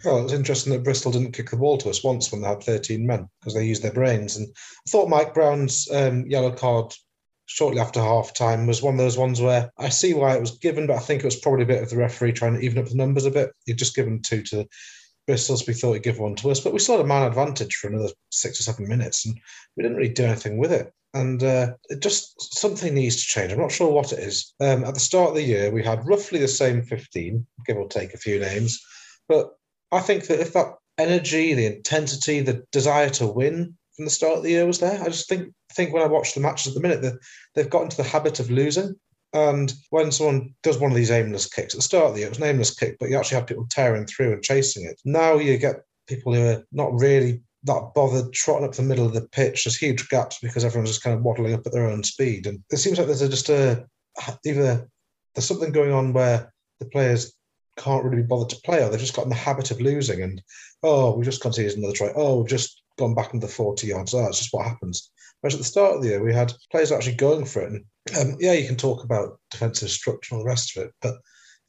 Well, 0.05 0.25
it's 0.25 0.33
interesting 0.33 0.73
that 0.73 0.83
Bristol 0.83 1.13
didn't 1.13 1.33
kick 1.33 1.51
the 1.51 1.57
ball 1.57 1.79
to 1.79 1.89
us 1.89 2.03
once 2.03 2.33
when 2.33 2.43
they 2.43 2.49
had 2.49 2.65
13 2.65 3.07
men 3.07 3.29
because 3.41 3.55
they 3.55 3.65
used 3.65 3.83
their 3.85 3.93
brains. 3.93 4.37
And 4.37 4.49
I 4.49 4.91
thought 4.91 5.09
Mike 5.09 5.35
Brown's 5.35 5.89
um, 5.93 6.27
yellow 6.27 6.51
card 6.51 6.93
shortly 7.47 7.81
after 7.81 8.01
half 8.01 8.35
time 8.35 8.67
was 8.67 8.83
one 8.83 8.95
of 8.95 8.99
those 8.99 9.17
ones 9.17 9.41
where 9.41 9.71
I 9.79 9.89
see 9.89 10.15
why 10.15 10.35
it 10.35 10.41
was 10.41 10.59
given, 10.59 10.87
but 10.87 10.97
I 10.97 11.01
think 11.01 11.23
it 11.23 11.27
was 11.27 11.37
probably 11.37 11.63
a 11.63 11.67
bit 11.67 11.83
of 11.83 11.91
the 11.91 11.97
referee 11.97 12.33
trying 12.33 12.55
to 12.55 12.61
even 12.61 12.79
up 12.79 12.89
the 12.89 12.97
numbers 12.97 13.25
a 13.25 13.31
bit. 13.31 13.51
He'd 13.65 13.79
just 13.79 13.95
given 13.95 14.21
two 14.21 14.43
to 14.43 14.67
Bristol, 15.27 15.57
so 15.57 15.65
we 15.67 15.75
thought 15.75 15.95
he'd 15.95 16.03
give 16.03 16.19
one 16.19 16.35
to 16.37 16.51
us, 16.51 16.61
but 16.61 16.73
we 16.73 16.79
still 16.79 16.97
had 16.97 17.05
a 17.05 17.09
man 17.09 17.27
advantage 17.27 17.77
for 17.77 17.89
another 17.89 18.11
six 18.31 18.61
or 18.61 18.65
seven 18.65 18.89
minutes, 18.89 19.27
and 19.27 19.37
we 19.77 19.83
didn't 19.83 19.97
really 19.97 20.13
do 20.13 20.25
anything 20.25 20.59
with 20.59 20.73
it. 20.73 20.93
And 21.15 21.43
uh, 21.43 21.73
it 21.89 22.03
just 22.03 22.59
something 22.59 22.95
needs 22.95 23.17
to 23.17 23.23
change. 23.23 23.53
I'm 23.53 23.59
not 23.59 23.73
sure 23.73 23.91
what 23.91 24.13
it 24.13 24.19
is. 24.19 24.53
Um, 24.61 24.85
at 24.85 24.95
the 24.95 25.01
start 25.01 25.31
of 25.31 25.35
the 25.37 25.43
year, 25.43 25.71
we 25.71 25.83
had 25.83 26.07
roughly 26.07 26.39
the 26.39 26.49
same 26.49 26.83
15, 26.83 27.47
give 27.65 27.77
or 27.77 27.89
take 27.89 28.13
a 28.13 28.19
few 28.19 28.39
names, 28.39 28.81
but 29.29 29.51
I 29.93 30.01
think 30.01 30.27
that 30.27 30.41
if 30.41 30.53
that 30.53 30.75
energy, 30.99 31.55
the 31.55 31.67
intensity, 31.67 32.41
the 32.41 32.65
desire 32.73 33.11
to 33.11 33.27
win 33.27 33.77
from 33.97 34.05
the 34.05 34.11
start 34.11 34.37
of 34.37 34.43
the 34.43 34.51
year 34.51 34.67
was 34.67 34.79
there. 34.79 35.01
I 35.03 35.07
just 35.07 35.29
think 35.29 35.53
think 35.73 35.93
when 35.93 36.03
I 36.03 36.07
watch 36.07 36.35
the 36.35 36.41
matches 36.41 36.69
at 36.69 36.75
the 36.75 36.87
minute, 36.87 37.03
that 37.03 37.19
they've 37.55 37.71
got 37.71 37.83
into 37.83 37.97
the 37.97 38.05
habit 38.05 38.41
of 38.41 38.51
losing. 38.51 38.95
And 39.33 39.73
when 39.91 40.13
someone 40.13 40.55
does 40.63 40.79
one 40.79 40.91
of 40.91 40.97
these 40.97 41.11
aimless 41.11 41.49
kicks 41.49 41.75
at 41.75 41.79
the 41.79 41.83
start 41.83 42.07
of 42.07 42.13
the 42.15 42.21
year, 42.21 42.29
it 42.29 42.31
was 42.31 42.39
an 42.39 42.45
aimless 42.45 42.75
kick, 42.75 42.97
but 42.99 43.11
you 43.11 43.19
actually 43.19 43.37
have 43.37 43.47
people 43.47 43.67
tearing 43.71 44.07
through 44.07 44.33
and 44.33 44.43
chasing 44.43 44.85
it. 44.85 45.01
Now 45.05 45.35
you 45.35 45.59
get 45.59 45.83
people 46.07 46.33
who 46.33 46.47
are 46.47 46.65
not 46.73 46.99
really 46.99 47.43
that 47.65 47.93
bothered 47.95 48.33
trotting 48.33 48.67
up 48.67 48.75
the 48.75 48.83
middle 48.83 49.05
of 49.05 49.13
the 49.13 49.29
pitch. 49.29 49.65
There's 49.65 49.77
huge 49.77 50.09
gaps 50.09 50.39
because 50.41 50.65
everyone's 50.65 50.91
just 50.91 51.03
kind 51.03 51.17
of 51.17 51.23
waddling 51.23 51.53
up 51.53 51.67
at 51.67 51.73
their 51.73 51.87
own 51.87 52.05
speed. 52.05 52.47
And 52.47 52.63
it 52.71 52.77
seems 52.77 52.97
like 52.97 53.09
there's 53.09 53.23
a, 53.23 53.29
just 53.29 53.49
a 53.49 53.87
either 54.47 54.89
there's 55.35 55.47
something 55.47 55.73
going 55.73 55.93
on 55.93 56.13
where 56.13 56.53
the 56.81 56.87
players 56.87 57.35
can't 57.77 58.05
really 58.05 58.23
be 58.23 58.27
bothered 58.27 58.51
to 58.51 58.61
play, 58.65 58.83
or 58.83 58.89
they've 58.89 59.01
just 59.01 59.15
got 59.15 59.25
in 59.25 59.29
the 59.29 59.35
habit 59.35 59.71
of 59.71 59.81
losing. 59.81 60.23
And 60.23 60.41
oh, 60.83 61.17
we've 61.17 61.27
just 61.27 61.43
conceded 61.43 61.77
another 61.77 61.93
try. 61.93 62.13
Oh, 62.15 62.47
just 62.47 62.83
gone 62.99 63.15
back 63.15 63.33
the 63.33 63.49
40 63.49 63.87
yards. 63.87 64.15
Oh, 64.15 64.23
that's 64.23 64.39
just 64.39 64.53
what 64.53 64.67
happens. 64.67 65.11
Whereas 65.41 65.55
at 65.55 65.61
the 65.61 65.65
start 65.65 65.97
of 65.97 66.03
the 66.03 66.09
year, 66.09 66.25
we 66.25 66.33
had 66.33 66.53
players 66.71 66.93
actually 66.93 67.17
going 67.17 67.45
for 67.45 67.63
it. 67.63 67.73
And 67.73 67.85
um, 68.19 68.37
yeah, 68.41 68.53
you 68.53 68.67
can 68.67 68.77
talk 68.77 69.05
about 69.05 69.39
defensive 69.51 69.91
structure 69.91 70.35
and 70.35 70.41
all 70.41 70.45
the 70.45 70.49
rest 70.49 70.77
of 70.77 70.85
it, 70.85 70.95
but 71.01 71.17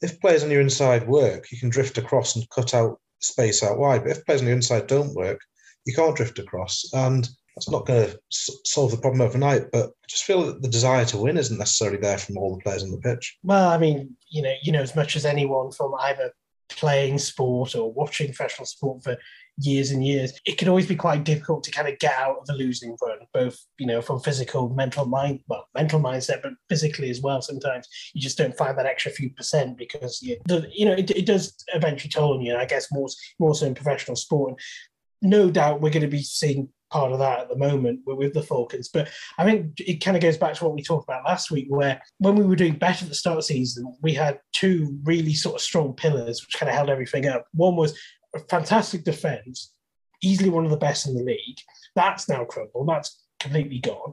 if 0.00 0.20
players 0.20 0.44
on 0.44 0.50
your 0.50 0.60
inside 0.60 1.08
work, 1.08 1.50
you 1.50 1.58
can 1.58 1.70
drift 1.70 1.98
across 1.98 2.36
and 2.36 2.48
cut 2.50 2.74
out 2.74 3.00
space 3.20 3.62
out 3.62 3.78
wide. 3.78 4.04
But 4.04 4.12
if 4.12 4.24
players 4.24 4.40
on 4.40 4.46
your 4.46 4.56
inside 4.56 4.86
don't 4.86 5.14
work, 5.14 5.40
you 5.84 5.94
can't 5.94 6.16
drift 6.16 6.38
across. 6.38 6.84
And 6.92 7.28
that's 7.56 7.70
not 7.70 7.86
going 7.86 8.08
to 8.08 8.18
solve 8.64 8.92
the 8.92 8.98
problem 8.98 9.20
overnight, 9.20 9.72
but 9.72 9.86
I 9.86 10.06
just 10.08 10.24
feel 10.24 10.46
that 10.46 10.62
the 10.62 10.68
desire 10.68 11.04
to 11.06 11.18
win 11.18 11.36
isn't 11.36 11.58
necessarily 11.58 11.98
there 11.98 12.18
from 12.18 12.38
all 12.38 12.54
the 12.54 12.62
players 12.62 12.84
on 12.84 12.92
the 12.92 12.98
pitch. 12.98 13.36
Well, 13.42 13.68
I 13.68 13.78
mean, 13.78 14.16
you 14.28 14.42
know, 14.42 14.54
you 14.62 14.70
know 14.70 14.82
as 14.82 14.94
much 14.94 15.16
as 15.16 15.24
anyone 15.24 15.72
from 15.72 15.92
either 16.00 16.32
playing 16.68 17.18
sport 17.18 17.74
or 17.74 17.92
watching 17.92 18.28
professional 18.28 18.66
sport 18.66 19.02
for 19.02 19.16
years 19.58 19.90
and 19.90 20.06
years, 20.06 20.32
it 20.46 20.56
can 20.56 20.68
always 20.68 20.86
be 20.86 20.96
quite 20.96 21.24
difficult 21.24 21.64
to 21.64 21.70
kind 21.70 21.88
of 21.88 21.98
get 21.98 22.14
out 22.14 22.38
of 22.38 22.48
a 22.48 22.52
losing 22.56 22.96
run, 23.02 23.18
both, 23.34 23.58
you 23.78 23.86
know, 23.86 24.00
from 24.00 24.20
physical, 24.20 24.68
mental 24.70 25.04
mind, 25.04 25.40
well, 25.48 25.66
mental 25.74 26.00
mindset, 26.00 26.42
but 26.42 26.52
physically 26.68 27.10
as 27.10 27.20
well. 27.20 27.42
Sometimes 27.42 27.88
you 28.14 28.20
just 28.20 28.38
don't 28.38 28.56
find 28.56 28.78
that 28.78 28.86
extra 28.86 29.10
few 29.10 29.30
percent 29.30 29.76
because, 29.76 30.22
you, 30.22 30.36
the, 30.46 30.70
you 30.72 30.86
know, 30.86 30.92
it, 30.92 31.10
it 31.10 31.26
does 31.26 31.54
eventually 31.74 32.10
toll 32.10 32.34
on 32.34 32.40
you. 32.40 32.52
And 32.52 32.60
I 32.60 32.66
guess 32.66 32.92
more, 32.92 33.08
more 33.38 33.54
so 33.54 33.66
in 33.66 33.74
professional 33.74 34.16
sport. 34.16 34.54
And 35.22 35.30
no 35.30 35.50
doubt 35.50 35.80
we're 35.80 35.90
going 35.90 36.02
to 36.02 36.08
be 36.08 36.22
seeing 36.22 36.68
part 36.90 37.12
of 37.12 37.18
that 37.18 37.40
at 37.40 37.48
the 37.50 37.56
moment 37.56 38.00
with 38.06 38.32
the 38.32 38.42
Falcons. 38.42 38.88
But 38.88 39.10
I 39.36 39.44
think 39.44 39.78
it 39.80 40.02
kind 40.02 40.16
of 40.16 40.22
goes 40.22 40.38
back 40.38 40.54
to 40.54 40.64
what 40.64 40.74
we 40.74 40.82
talked 40.82 41.08
about 41.08 41.24
last 41.24 41.50
week, 41.50 41.66
where 41.68 42.00
when 42.18 42.34
we 42.34 42.44
were 42.44 42.56
doing 42.56 42.76
better 42.76 43.04
at 43.04 43.08
the 43.08 43.14
start 43.14 43.36
of 43.36 43.40
the 43.40 43.54
season, 43.54 43.94
we 44.00 44.14
had 44.14 44.40
two 44.52 44.98
really 45.04 45.34
sort 45.34 45.56
of 45.56 45.60
strong 45.60 45.92
pillars 45.92 46.40
which 46.40 46.58
kind 46.58 46.70
of 46.70 46.74
held 46.74 46.88
everything 46.88 47.26
up. 47.26 47.46
One 47.52 47.76
was 47.76 47.98
a 48.34 48.38
fantastic 48.40 49.04
defence, 49.04 49.72
easily 50.22 50.50
one 50.50 50.64
of 50.64 50.70
the 50.70 50.76
best 50.76 51.06
in 51.06 51.14
the 51.14 51.22
league. 51.22 51.58
That's 51.94 52.28
now 52.28 52.44
crumbled. 52.44 52.88
That's 52.88 53.22
completely 53.40 53.78
gone. 53.78 54.12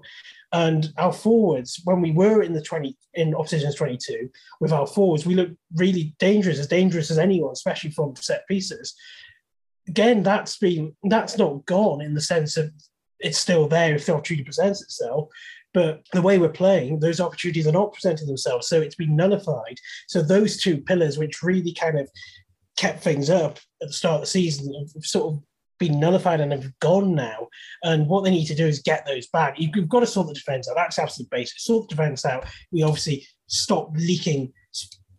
And 0.52 0.94
our 0.98 1.12
forwards, 1.12 1.82
when 1.84 2.02
we 2.02 2.12
were 2.12 2.42
in 2.42 2.54
the 2.54 2.62
20 2.62 2.96
in 3.16 3.36
opposition's 3.36 3.76
22, 3.76 4.30
with 4.60 4.72
our 4.72 4.88
forwards, 4.88 5.26
we 5.26 5.36
looked 5.36 5.56
really 5.76 6.16
dangerous, 6.20 6.60
as 6.60 6.68
dangerous 6.68 7.12
as 7.12 7.18
anyone, 7.18 7.52
especially 7.52 7.92
from 7.92 8.16
set 8.16 8.48
pieces. 8.48 8.96
Again, 9.88 10.24
that's 10.24 10.58
been 10.58 10.96
that's 11.04 11.38
not 11.38 11.66
gone 11.66 12.02
in 12.02 12.14
the 12.14 12.22
sense 12.22 12.58
of 12.58 12.72
it's 13.20 13.38
still 13.38 13.68
there 13.68 13.96
if 13.96 14.06
the 14.06 14.14
opportunity 14.14 14.44
presents 14.44 14.82
itself. 14.82 15.30
But 15.74 16.06
the 16.14 16.22
way 16.22 16.38
we're 16.38 16.50
playing, 16.50 17.00
those 17.00 17.20
opportunities 17.20 17.68
are 17.68 17.72
not 17.74 17.92
presenting 17.92 18.28
themselves. 18.28 18.68
So 18.68 18.80
it's 18.80 18.96
been 18.96 19.16
nullified. 19.16 19.78
So 20.08 20.22
those 20.22 20.56
two 20.56 20.78
pillars, 20.78 21.18
which 21.18 21.44
really 21.44 21.74
kind 21.74 22.00
of 22.00 22.10
kept 22.86 23.04
things 23.04 23.30
up 23.30 23.58
at 23.82 23.88
the 23.88 23.94
start 23.94 24.16
of 24.16 24.22
the 24.22 24.28
season 24.28 24.74
have 24.74 25.06
sort 25.06 25.34
of 25.34 25.42
been 25.80 26.00
nullified 26.00 26.40
and 26.40 26.52
have 26.52 26.80
gone 26.80 27.16
now. 27.16 27.48
And 27.84 28.08
what 28.08 28.24
they 28.24 28.32
need 28.32 28.46
to 28.46 28.56
do 28.56 28.66
is 28.66 28.82
get 28.82 29.06
those 29.06 29.28
back. 29.28 29.56
You've 29.58 29.90
got 29.90 30.02
to 30.02 30.08
sort 30.08 30.28
the 30.28 30.34
defence 30.34 30.70
out. 30.70 30.76
That's 30.76 31.00
absolutely 31.00 31.36
basic. 31.38 31.60
Sort 31.60 31.90
the 31.90 31.96
defence 31.96 32.26
out. 32.26 32.46
We 32.72 32.84
obviously 32.84 33.28
stop 33.48 33.90
leaking 33.96 34.54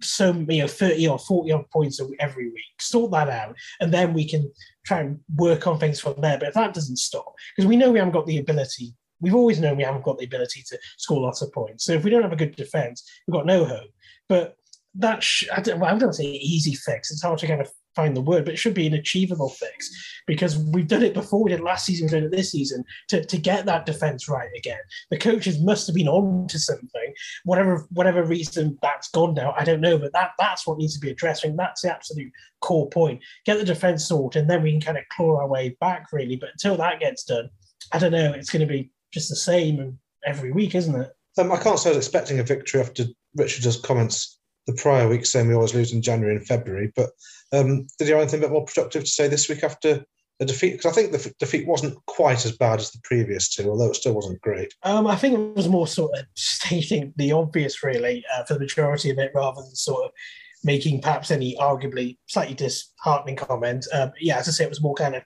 so 0.03 0.45
you 0.49 0.61
know 0.61 0.69
30 0.69 1.09
or 1.09 1.19
40 1.19 1.53
odd 1.53 1.71
points 1.71 2.01
every 2.21 2.49
week 2.49 2.83
sort 2.83 3.13
that 3.13 3.31
out 3.31 3.57
and 3.81 3.93
then 3.95 4.13
we 4.13 4.29
can 4.29 4.53
try 4.85 5.01
and 5.01 5.19
work 5.37 5.67
on 5.67 5.79
things 5.79 5.99
from 5.99 6.21
there 6.21 6.37
but 6.37 6.49
if 6.49 6.55
that 6.55 6.75
doesn't 6.75 6.99
stop 6.99 7.33
because 7.57 7.67
we 7.67 7.77
know 7.77 7.91
we 7.91 7.99
haven't 7.99 8.13
got 8.13 8.27
the 8.27 8.37
ability 8.37 8.93
we've 9.21 9.35
always 9.35 9.59
known 9.59 9.79
we 9.79 9.83
haven't 9.83 10.05
got 10.05 10.19
the 10.19 10.27
ability 10.27 10.63
to 10.69 10.79
score 10.99 11.23
lots 11.23 11.41
of 11.41 11.51
points 11.51 11.87
so 11.87 11.93
if 11.93 12.05
we 12.05 12.11
don't 12.11 12.23
have 12.23 12.33
a 12.33 12.37
good 12.37 12.55
defense 12.57 13.11
we've 13.27 13.33
got 13.33 13.47
no 13.47 13.65
hope 13.65 13.89
But 14.29 14.57
that 14.99 15.23
sh- 15.23 15.49
I 15.55 15.61
don't, 15.61 15.81
well, 15.81 15.95
I 15.95 15.99
don't 15.99 16.13
say 16.13 16.25
easy 16.25 16.75
fix. 16.75 17.11
It's 17.11 17.23
hard 17.23 17.39
to 17.41 17.47
kind 17.47 17.61
of 17.61 17.71
find 17.95 18.17
the 18.17 18.21
word, 18.21 18.45
but 18.45 18.55
it 18.55 18.59
should 18.59 18.75
be 18.75 18.87
an 18.87 18.95
achievable 18.95 19.49
fix 19.49 19.91
because 20.27 20.59
we've 20.59 20.87
done 20.87 21.03
it 21.03 21.15
before. 21.15 21.43
We 21.43 21.51
did 21.51 21.61
last 21.61 21.87
season, 21.87 22.07
we 22.07 22.11
did 22.11 22.25
it 22.25 22.31
this 22.31 22.53
season 22.53 22.85
to, 23.09 23.25
to 23.25 23.39
get 23.39 23.65
that 23.67 23.87
defense 23.87 24.29
right 24.29 24.51
again. 24.57 24.79
The 25.11 25.19
coaches 25.19 25.61
must 25.61 25.87
have 25.87 25.97
been 25.97 26.09
on 26.09 26.47
to 26.49 26.59
something. 26.59 27.15
Whatever 27.45 27.87
whatever 27.91 28.23
reason 28.23 28.79
that's 28.83 29.11
gone 29.11 29.35
now, 29.35 29.55
I 29.57 29.65
don't 29.65 29.81
know, 29.81 29.99
but 29.99 30.13
that 30.13 30.33
that's 30.39 30.67
what 30.67 30.79
needs 30.79 30.95
to 30.95 31.01
be 31.01 31.11
addressed. 31.11 31.45
I 31.45 31.49
mean, 31.49 31.57
that's 31.57 31.83
the 31.83 31.93
absolute 31.93 32.31
core 32.61 32.89
point. 32.91 33.21
Get 33.45 33.59
the 33.59 33.65
defense 33.65 34.07
sorted, 34.07 34.43
and 34.43 34.51
then 34.51 34.63
we 34.63 34.73
can 34.73 34.81
kind 34.81 34.99
of 34.99 35.05
claw 35.11 35.41
our 35.41 35.49
way 35.49 35.77
back, 35.81 36.07
really. 36.13 36.37
But 36.37 36.51
until 36.51 36.77
that 36.77 37.01
gets 37.01 37.25
done, 37.25 37.49
I 37.93 37.99
don't 37.99 38.13
know. 38.13 38.33
It's 38.33 38.51
going 38.51 38.67
to 38.67 38.73
be 38.73 38.91
just 39.13 39.31
the 39.31 39.37
same 39.37 39.99
every 40.27 40.53
week, 40.53 40.75
isn't 40.75 41.01
it? 41.01 41.11
Um, 41.39 41.53
I 41.53 41.59
can't 41.59 41.79
say 41.79 41.91
I 41.91 41.97
was 41.97 42.07
expecting 42.07 42.41
a 42.41 42.43
victory 42.43 42.81
after 42.81 43.05
Richard's 43.35 43.81
comments 43.81 44.39
the 44.67 44.75
prior 44.75 45.09
week 45.09 45.27
saying 45.27 45.49
we 45.49 45.55
always 45.55 45.75
lose 45.75 45.93
in 45.93 46.03
January 46.03 46.37
and 46.37 46.47
February. 46.47 46.93
But 46.95 47.11
um, 47.53 47.87
did 47.99 48.09
you 48.09 48.15
have 48.15 48.23
anything 48.23 48.41
a 48.41 48.43
bit 48.43 48.53
more 48.53 48.65
productive 48.65 49.05
to 49.05 49.11
say 49.11 49.29
this 49.29 49.49
week 49.49 49.63
after 49.63 50.05
the 50.39 50.47
defeat? 50.47 50.73
Because 50.73 50.93
I 50.93 50.95
think 50.95 51.13
the 51.13 51.19
f- 51.19 51.39
defeat 51.39 51.67
wasn't 51.67 51.97
quite 52.07 52.45
as 52.45 52.57
bad 52.57 52.81
as 52.81 52.91
the 52.91 53.01
previous 53.05 53.49
two, 53.49 53.71
although 53.71 53.91
it 53.91 53.97
still 53.97 54.15
wasn't 54.15 54.41
great. 54.41 54.75
Um, 54.83 55.07
I 55.07 55.17
think 55.17 55.35
it 55.35 55.57
was 55.57 55.69
more 55.69 55.87
sort 55.87 56.19
of 56.19 56.25
stating 56.35 57.13
the 57.17 57.33
obvious, 57.33 57.83
really, 57.83 58.25
uh, 58.35 58.45
for 58.45 58.55
the 58.55 58.61
majority 58.61 59.11
of 59.11 59.19
it, 59.19 59.33
rather 59.35 59.63
than 59.63 59.75
sort 59.75 60.05
of 60.05 60.11
making 60.65 61.01
perhaps 61.01 61.31
any 61.31 61.57
arguably 61.57 62.19
slightly 62.27 62.55
disheartening 62.55 63.37
comments. 63.37 63.89
Um, 63.93 64.13
yeah, 64.21 64.39
as 64.39 64.49
I 64.49 64.53
say, 64.53 64.65
it 64.65 64.71
was 64.71 64.83
more 64.83 64.95
kind 64.95 65.15
of 65.15 65.23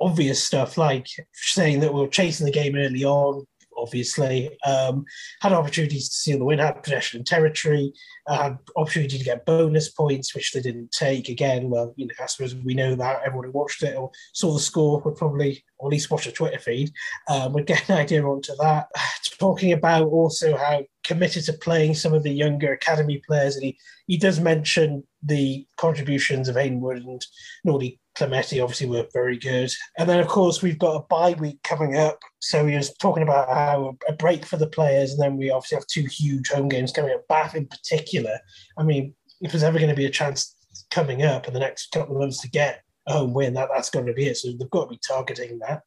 obvious 0.00 0.42
stuff 0.42 0.76
like 0.76 1.06
saying 1.32 1.80
that 1.80 1.92
we 1.92 2.00
were 2.00 2.08
chasing 2.08 2.46
the 2.46 2.52
game 2.52 2.74
early 2.74 3.04
on, 3.04 3.46
obviously. 3.82 4.56
Um, 4.64 5.04
had 5.40 5.52
opportunities 5.52 6.08
to 6.08 6.14
seal 6.14 6.38
the 6.38 6.44
win, 6.44 6.60
had 6.60 6.82
possession 6.82 7.18
and 7.18 7.26
territory, 7.26 7.92
uh, 8.26 8.42
had 8.42 8.58
opportunity 8.76 9.18
to 9.18 9.24
get 9.24 9.44
bonus 9.44 9.90
points, 9.90 10.34
which 10.34 10.52
they 10.52 10.60
didn't 10.60 10.92
take. 10.92 11.28
Again, 11.28 11.68
well, 11.68 11.92
you 11.96 12.06
know, 12.06 12.14
I 12.20 12.26
suppose 12.26 12.54
we 12.54 12.74
know 12.74 12.94
that 12.94 13.22
everyone 13.24 13.46
who 13.46 13.52
watched 13.52 13.82
it 13.82 13.96
or 13.96 14.10
saw 14.32 14.52
the 14.52 14.60
score 14.60 15.00
would 15.00 15.16
probably, 15.16 15.64
or 15.78 15.88
at 15.88 15.92
least 15.92 16.10
watch 16.10 16.26
a 16.26 16.32
Twitter 16.32 16.58
feed, 16.58 16.92
um, 17.28 17.52
would 17.52 17.66
get 17.66 17.88
an 17.88 17.96
idea 17.96 18.24
onto 18.24 18.54
that. 18.60 18.86
Talking 19.38 19.72
about 19.72 20.06
also 20.06 20.56
how 20.56 20.82
committed 21.04 21.44
to 21.44 21.52
playing 21.54 21.94
some 21.94 22.14
of 22.14 22.22
the 22.22 22.30
younger 22.30 22.72
academy 22.72 23.22
players, 23.26 23.56
and 23.56 23.64
he, 23.64 23.78
he 24.06 24.16
does 24.16 24.40
mention 24.40 25.04
the 25.22 25.66
contributions 25.76 26.48
of 26.48 26.56
Hainwood 26.56 26.98
and 26.98 27.24
Nordi 27.66 27.98
Clemeti 28.16 28.62
obviously 28.62 28.88
were 28.88 29.06
very 29.12 29.38
good. 29.38 29.70
And 29.98 30.08
then, 30.08 30.20
of 30.20 30.28
course, 30.28 30.62
we've 30.62 30.78
got 30.78 30.96
a 30.96 31.06
bye 31.08 31.34
week 31.38 31.62
coming 31.62 31.96
up. 31.96 32.18
So 32.40 32.66
he 32.66 32.76
was 32.76 32.94
talking 32.94 33.22
about 33.22 33.48
how 33.48 33.96
a 34.08 34.12
break 34.12 34.44
for 34.44 34.56
the 34.56 34.66
players, 34.66 35.12
and 35.12 35.20
then 35.20 35.36
we 35.36 35.50
obviously 35.50 35.76
have 35.76 35.86
two 35.86 36.04
huge 36.04 36.50
home 36.50 36.68
games 36.68 36.92
coming 36.92 37.14
up. 37.14 37.26
Bath 37.28 37.54
in 37.54 37.66
particular. 37.66 38.38
I 38.76 38.82
mean, 38.82 39.14
if 39.40 39.52
there's 39.52 39.62
ever 39.62 39.78
going 39.78 39.90
to 39.90 39.96
be 39.96 40.06
a 40.06 40.10
chance 40.10 40.54
coming 40.90 41.22
up 41.22 41.48
in 41.48 41.54
the 41.54 41.60
next 41.60 41.90
couple 41.92 42.14
of 42.14 42.20
months 42.20 42.40
to 42.42 42.50
get 42.50 42.82
home 43.06 43.34
win, 43.34 43.54
that, 43.54 43.68
that's 43.72 43.90
going 43.90 44.06
to 44.06 44.12
be 44.12 44.26
it. 44.26 44.36
So 44.36 44.48
they've 44.48 44.70
got 44.70 44.84
to 44.84 44.90
be 44.90 45.00
targeting 45.06 45.58
that. 45.60 45.82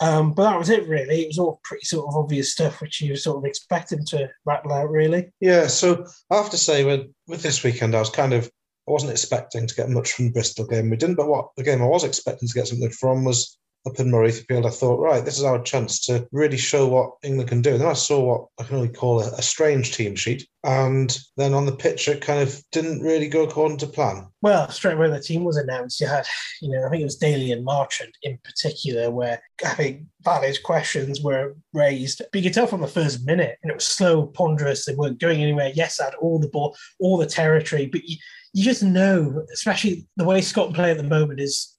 Um, 0.00 0.32
but 0.32 0.44
that 0.44 0.58
was 0.58 0.70
it, 0.70 0.88
really. 0.88 1.22
It 1.22 1.28
was 1.28 1.38
all 1.38 1.60
pretty 1.64 1.84
sort 1.84 2.08
of 2.08 2.16
obvious 2.16 2.52
stuff, 2.52 2.80
which 2.80 3.00
you 3.00 3.16
sort 3.16 3.38
of 3.38 3.44
expect 3.44 3.92
him 3.92 4.04
to 4.06 4.28
rattle 4.44 4.72
out, 4.72 4.90
really. 4.90 5.32
Yeah, 5.40 5.66
so 5.66 6.06
I 6.30 6.36
have 6.36 6.50
to 6.50 6.58
say, 6.58 6.84
with, 6.84 7.06
with 7.26 7.42
this 7.42 7.62
weekend, 7.62 7.94
I 7.94 8.00
was 8.00 8.10
kind 8.10 8.32
of 8.32 8.50
I 8.88 8.92
wasn't 8.92 9.12
expecting 9.12 9.68
to 9.68 9.74
get 9.74 9.88
much 9.88 10.12
from 10.12 10.26
the 10.26 10.32
Bristol 10.32 10.66
game. 10.66 10.90
We 10.90 10.96
didn't, 10.96 11.14
but 11.14 11.28
what 11.28 11.50
the 11.56 11.62
game 11.62 11.80
I 11.80 11.86
was 11.86 12.02
expecting 12.02 12.48
to 12.48 12.54
get 12.54 12.66
something 12.66 12.90
from 12.90 13.24
was 13.24 13.56
up 13.86 13.98
in 13.98 14.10
Murrayfield. 14.10 14.66
I 14.66 14.70
thought, 14.70 15.00
right, 15.00 15.24
this 15.24 15.38
is 15.38 15.44
our 15.44 15.62
chance 15.62 16.04
to 16.06 16.26
really 16.32 16.56
show 16.56 16.86
what 16.86 17.12
England 17.22 17.48
can 17.48 17.62
do. 17.62 17.72
And 17.72 17.80
then 17.80 17.88
I 17.88 17.94
saw 17.94 18.20
what 18.20 18.46
I 18.58 18.64
can 18.64 18.76
only 18.76 18.88
call 18.88 19.22
a, 19.22 19.28
a 19.32 19.42
strange 19.42 19.94
team 19.94 20.14
sheet. 20.14 20.46
And 20.64 21.16
then 21.38 21.54
on 21.54 21.64
the 21.64 21.72
pitch, 21.72 22.06
it 22.06 22.20
kind 22.20 22.42
of 22.42 22.62
didn't 22.72 23.00
really 23.00 23.28
go 23.28 23.44
according 23.44 23.78
to 23.78 23.86
plan. 23.86 24.26
Well, 24.42 24.68
straight 24.70 24.94
away 24.94 25.08
the 25.08 25.20
team 25.20 25.44
was 25.44 25.56
announced. 25.56 26.00
You 26.00 26.06
had, 26.06 26.26
you 26.60 26.70
know, 26.70 26.86
I 26.86 26.90
think 26.90 27.00
it 27.00 27.04
was 27.04 27.16
Daly 27.16 27.52
and 27.52 27.64
Marchant 27.64 28.14
in 28.22 28.38
particular, 28.44 29.10
where 29.10 29.40
I 29.64 29.70
think 29.70 30.02
valid 30.22 30.62
questions 30.62 31.22
were 31.22 31.56
raised. 31.72 32.20
But 32.30 32.42
you 32.42 32.42
could 32.42 32.54
tell 32.54 32.66
from 32.66 32.82
the 32.82 32.88
first 32.88 33.24
minute, 33.24 33.56
and 33.62 33.70
it 33.70 33.76
was 33.76 33.84
slow, 33.84 34.26
ponderous. 34.26 34.84
They 34.84 34.94
weren't 34.94 35.20
going 35.20 35.42
anywhere. 35.42 35.72
Yes, 35.74 35.98
I 35.98 36.06
had 36.06 36.14
all 36.16 36.38
the 36.38 36.48
ball, 36.48 36.76
all 36.98 37.16
the 37.16 37.26
territory, 37.26 37.86
but 37.86 38.04
you, 38.04 38.16
you 38.52 38.64
just 38.64 38.82
know, 38.82 39.44
especially 39.52 40.06
the 40.16 40.24
way 40.24 40.40
Scotland 40.40 40.74
play 40.74 40.90
at 40.90 40.96
the 40.96 41.02
moment 41.04 41.40
is 41.40 41.76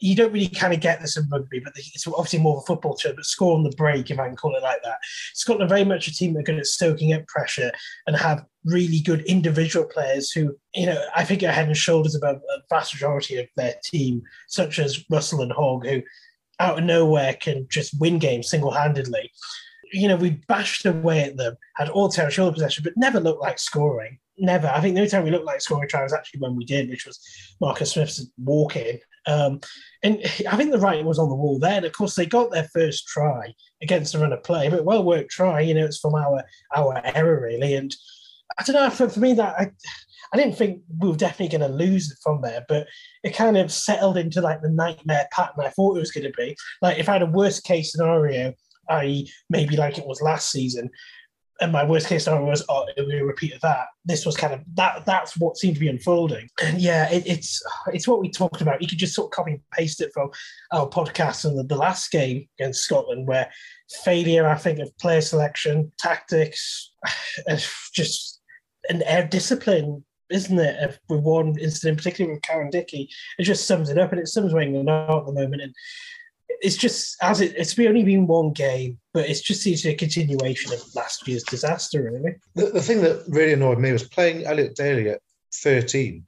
you 0.00 0.16
don't 0.16 0.32
really 0.32 0.48
kind 0.48 0.72
of 0.72 0.80
get 0.80 1.00
this 1.00 1.16
in 1.16 1.28
rugby, 1.28 1.60
but 1.60 1.72
it's 1.76 2.06
obviously 2.06 2.38
more 2.38 2.56
of 2.56 2.62
a 2.62 2.66
football 2.66 2.94
term, 2.94 3.16
but 3.16 3.24
score 3.24 3.56
on 3.56 3.64
the 3.64 3.74
break, 3.76 4.10
if 4.10 4.18
I 4.18 4.26
can 4.26 4.36
call 4.36 4.56
it 4.56 4.62
like 4.62 4.82
that. 4.82 4.98
Scotland 5.34 5.70
are 5.70 5.74
very 5.74 5.84
much 5.84 6.08
a 6.08 6.14
team 6.14 6.34
that 6.34 6.40
are 6.40 6.44
good 6.44 6.58
at 6.58 6.66
stoking 6.66 7.12
up 7.12 7.26
pressure 7.26 7.70
and 8.06 8.16
have 8.16 8.44
really 8.64 9.00
good 9.00 9.22
individual 9.22 9.86
players 9.86 10.30
who, 10.30 10.56
you 10.74 10.86
know, 10.86 11.02
I 11.14 11.24
think 11.24 11.42
are 11.42 11.48
head 11.48 11.66
and 11.66 11.76
shoulders 11.76 12.14
above 12.14 12.36
a 12.36 12.60
vast 12.68 12.94
majority 12.94 13.38
of 13.38 13.46
their 13.56 13.74
team, 13.84 14.22
such 14.48 14.78
as 14.78 15.04
Russell 15.10 15.42
and 15.42 15.52
Hogg, 15.52 15.86
who 15.86 16.02
out 16.58 16.78
of 16.78 16.84
nowhere 16.84 17.34
can 17.34 17.66
just 17.70 17.98
win 18.00 18.18
games 18.18 18.50
single 18.50 18.70
handedly. 18.70 19.30
You 19.92 20.08
know, 20.08 20.16
we 20.16 20.40
bashed 20.46 20.86
away 20.86 21.22
at 21.24 21.36
them, 21.36 21.56
had 21.76 21.88
all 21.88 22.08
territorial 22.08 22.52
possession, 22.52 22.84
but 22.84 22.92
never 22.96 23.18
looked 23.18 23.42
like 23.42 23.58
scoring 23.58 24.18
never. 24.40 24.68
I 24.68 24.80
think 24.80 24.94
the 24.94 25.00
only 25.00 25.10
time 25.10 25.24
we 25.24 25.30
looked 25.30 25.46
like 25.46 25.60
scoring 25.60 25.88
try 25.88 26.02
was 26.02 26.12
actually 26.12 26.40
when 26.40 26.56
we 26.56 26.64
did, 26.64 26.88
which 26.88 27.06
was 27.06 27.20
Marcus 27.60 27.92
Smith's 27.92 28.26
walk 28.38 28.76
in. 28.76 28.98
Um, 29.26 29.60
and 30.02 30.20
I 30.50 30.56
think 30.56 30.70
the 30.70 30.78
writing 30.78 31.06
was 31.06 31.18
on 31.18 31.28
the 31.28 31.34
wall 31.34 31.58
there. 31.58 31.76
And 31.76 31.84
of 31.84 31.92
course, 31.92 32.14
they 32.14 32.26
got 32.26 32.50
their 32.50 32.68
first 32.72 33.06
try 33.06 33.54
against 33.82 34.14
run 34.14 34.32
of 34.32 34.42
play, 34.42 34.68
but 34.68 34.84
well 34.84 35.04
worked 35.04 35.30
try. 35.30 35.60
You 35.60 35.74
know, 35.74 35.84
it's 35.84 35.98
from 35.98 36.14
our 36.14 36.42
our 36.74 37.00
error 37.04 37.40
really. 37.40 37.74
And 37.74 37.94
I 38.58 38.62
don't 38.62 38.76
know 38.76 38.90
for, 38.90 39.08
for 39.08 39.20
me 39.20 39.34
that 39.34 39.54
I. 39.58 39.70
I 40.32 40.36
didn't 40.36 40.56
think 40.56 40.82
we 41.00 41.08
were 41.08 41.16
definitely 41.16 41.58
going 41.58 41.68
to 41.68 41.76
lose 41.76 42.08
it 42.08 42.18
from 42.22 42.40
there, 42.40 42.64
but 42.68 42.86
it 43.24 43.34
kind 43.34 43.56
of 43.56 43.72
settled 43.72 44.16
into 44.16 44.40
like 44.40 44.62
the 44.62 44.70
nightmare 44.70 45.26
pattern 45.32 45.64
I 45.64 45.70
thought 45.70 45.96
it 45.96 46.00
was 46.00 46.12
going 46.12 46.30
to 46.30 46.32
be. 46.36 46.56
Like 46.80 47.00
if 47.00 47.08
I 47.08 47.14
had 47.14 47.22
a 47.22 47.26
worst 47.26 47.64
case 47.64 47.90
scenario, 47.90 48.54
i.e., 48.90 49.28
maybe 49.48 49.76
like 49.76 49.98
it 49.98 50.06
was 50.06 50.22
last 50.22 50.52
season, 50.52 50.88
and 51.60 51.72
my 51.72 51.84
worst 51.84 52.08
case 52.08 52.24
scenario 52.24 52.46
was, 52.46 52.64
oh, 52.68 52.86
we 52.96 53.20
repeat 53.20 53.54
of 53.54 53.60
that. 53.60 53.86
This 54.04 54.24
was 54.24 54.36
kind 54.36 54.54
of 54.54 54.60
that. 54.74 55.04
That's 55.04 55.36
what 55.36 55.58
seemed 55.58 55.74
to 55.74 55.80
be 55.80 55.88
unfolding. 55.88 56.48
And 56.62 56.80
yeah, 56.80 57.10
it, 57.10 57.24
it's 57.26 57.62
it's 57.92 58.08
what 58.08 58.20
we 58.20 58.30
talked 58.30 58.62
about. 58.62 58.80
You 58.80 58.88
could 58.88 58.98
just 58.98 59.14
sort 59.14 59.26
of 59.26 59.32
copy 59.32 59.52
and 59.52 59.60
paste 59.70 60.00
it 60.00 60.10
from 60.14 60.30
our 60.72 60.88
podcast 60.88 61.44
and 61.44 61.58
the, 61.58 61.64
the 61.64 61.76
last 61.76 62.10
game 62.10 62.48
against 62.58 62.84
Scotland, 62.84 63.28
where 63.28 63.50
failure, 64.04 64.48
I 64.48 64.56
think, 64.56 64.78
of 64.78 64.96
player 64.98 65.20
selection, 65.20 65.92
tactics, 65.98 66.92
just 67.92 68.40
an 68.88 69.02
air 69.02 69.26
discipline, 69.26 70.04
isn't 70.30 70.58
it? 70.58 70.76
If 70.80 70.98
with 71.10 71.20
one 71.20 71.58
incident, 71.58 71.98
particularly 71.98 72.34
with 72.34 72.42
Cowan-Dickie, 72.42 73.10
it 73.38 73.42
just 73.42 73.66
sums 73.66 73.90
it 73.90 73.98
up, 73.98 74.12
and 74.12 74.20
it 74.20 74.28
sums 74.28 74.54
England 74.54 74.88
are 74.88 75.20
at 75.20 75.26
the 75.26 75.32
moment. 75.32 75.62
And 75.62 75.74
it's 76.60 76.76
just 76.76 77.16
as 77.22 77.40
it, 77.40 77.54
it's 77.56 77.78
only 77.78 78.04
been 78.04 78.26
one 78.26 78.52
game, 78.52 78.98
but 79.12 79.28
it's 79.28 79.40
just 79.40 79.62
seems 79.62 79.82
to 79.82 79.90
a 79.90 79.94
continuation 79.94 80.72
of 80.72 80.82
last 80.94 81.26
year's 81.26 81.42
disaster, 81.44 82.02
really. 82.02 82.36
The, 82.54 82.66
the 82.66 82.82
thing 82.82 83.00
that 83.02 83.24
really 83.28 83.52
annoyed 83.52 83.78
me 83.78 83.92
was 83.92 84.08
playing 84.08 84.44
Elliot 84.44 84.76
Daly 84.76 85.08
at 85.10 85.20
13. 85.54 86.24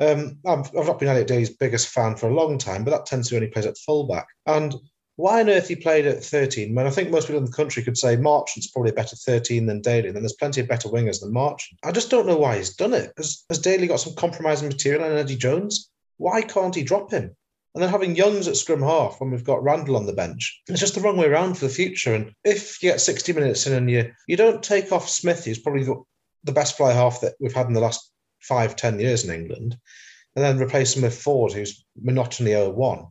Um, 0.00 0.38
I've, 0.46 0.66
I've 0.76 0.86
not 0.86 0.98
been 0.98 1.08
Elliot 1.08 1.28
Daly's 1.28 1.50
biggest 1.50 1.88
fan 1.88 2.16
for 2.16 2.28
a 2.28 2.34
long 2.34 2.58
time, 2.58 2.84
but 2.84 2.90
that 2.92 3.06
tends 3.06 3.28
to 3.28 3.36
only 3.36 3.48
plays 3.48 3.66
at 3.66 3.78
fullback. 3.78 4.26
And 4.46 4.74
why 5.16 5.40
on 5.40 5.50
earth 5.50 5.68
he 5.68 5.76
played 5.76 6.06
at 6.06 6.24
13 6.24 6.74
when 6.74 6.86
I 6.86 6.90
think 6.90 7.10
most 7.10 7.26
people 7.26 7.40
in 7.40 7.44
the 7.44 7.52
country 7.52 7.82
could 7.82 7.98
say 7.98 8.16
Marchant's 8.16 8.70
probably 8.70 8.90
a 8.90 8.94
better 8.94 9.16
13 9.16 9.66
than 9.66 9.82
Daly, 9.82 10.08
and 10.08 10.16
then 10.16 10.22
there's 10.22 10.32
plenty 10.32 10.62
of 10.62 10.68
better 10.68 10.88
wingers 10.88 11.20
than 11.20 11.32
Marchant. 11.32 11.78
I 11.84 11.92
just 11.92 12.10
don't 12.10 12.26
know 12.26 12.38
why 12.38 12.56
he's 12.56 12.74
done 12.74 12.94
it. 12.94 13.12
Has, 13.16 13.44
has 13.50 13.58
Daly 13.58 13.86
got 13.86 14.00
some 14.00 14.14
compromising 14.14 14.68
material 14.68 15.04
on 15.04 15.16
Eddie 15.16 15.36
Jones? 15.36 15.90
Why 16.16 16.42
can't 16.42 16.74
he 16.74 16.82
drop 16.82 17.10
him? 17.10 17.36
And 17.74 17.82
then 17.82 17.90
having 17.90 18.16
Youngs 18.16 18.48
at 18.48 18.56
scrum 18.56 18.82
half 18.82 19.20
when 19.20 19.30
we've 19.30 19.44
got 19.44 19.62
Randall 19.62 19.96
on 19.96 20.06
the 20.06 20.12
bench, 20.12 20.60
it's 20.66 20.80
just 20.80 20.96
the 20.96 21.00
wrong 21.00 21.16
way 21.16 21.26
around 21.26 21.54
for 21.54 21.66
the 21.66 21.72
future. 21.72 22.14
And 22.14 22.34
if 22.44 22.82
you 22.82 22.90
get 22.90 23.00
60 23.00 23.32
minutes 23.32 23.66
in 23.66 23.74
and 23.74 23.88
you, 23.88 24.12
you 24.26 24.36
don't 24.36 24.62
take 24.62 24.90
off 24.90 25.08
Smith, 25.08 25.44
who's 25.44 25.60
probably 25.60 25.84
the, 25.84 26.52
best 26.52 26.76
fly 26.76 26.92
half 26.92 27.20
that 27.20 27.34
we've 27.38 27.54
had 27.54 27.66
in 27.66 27.72
the 27.72 27.80
last 27.80 28.10
five, 28.40 28.74
ten 28.74 28.98
years 28.98 29.24
in 29.24 29.32
England, 29.32 29.76
and 30.34 30.44
then 30.44 30.58
replace 30.58 30.96
him 30.96 31.02
with 31.02 31.16
Ford, 31.16 31.52
who's 31.52 31.84
monotony 32.00 32.54
01, 32.54 33.06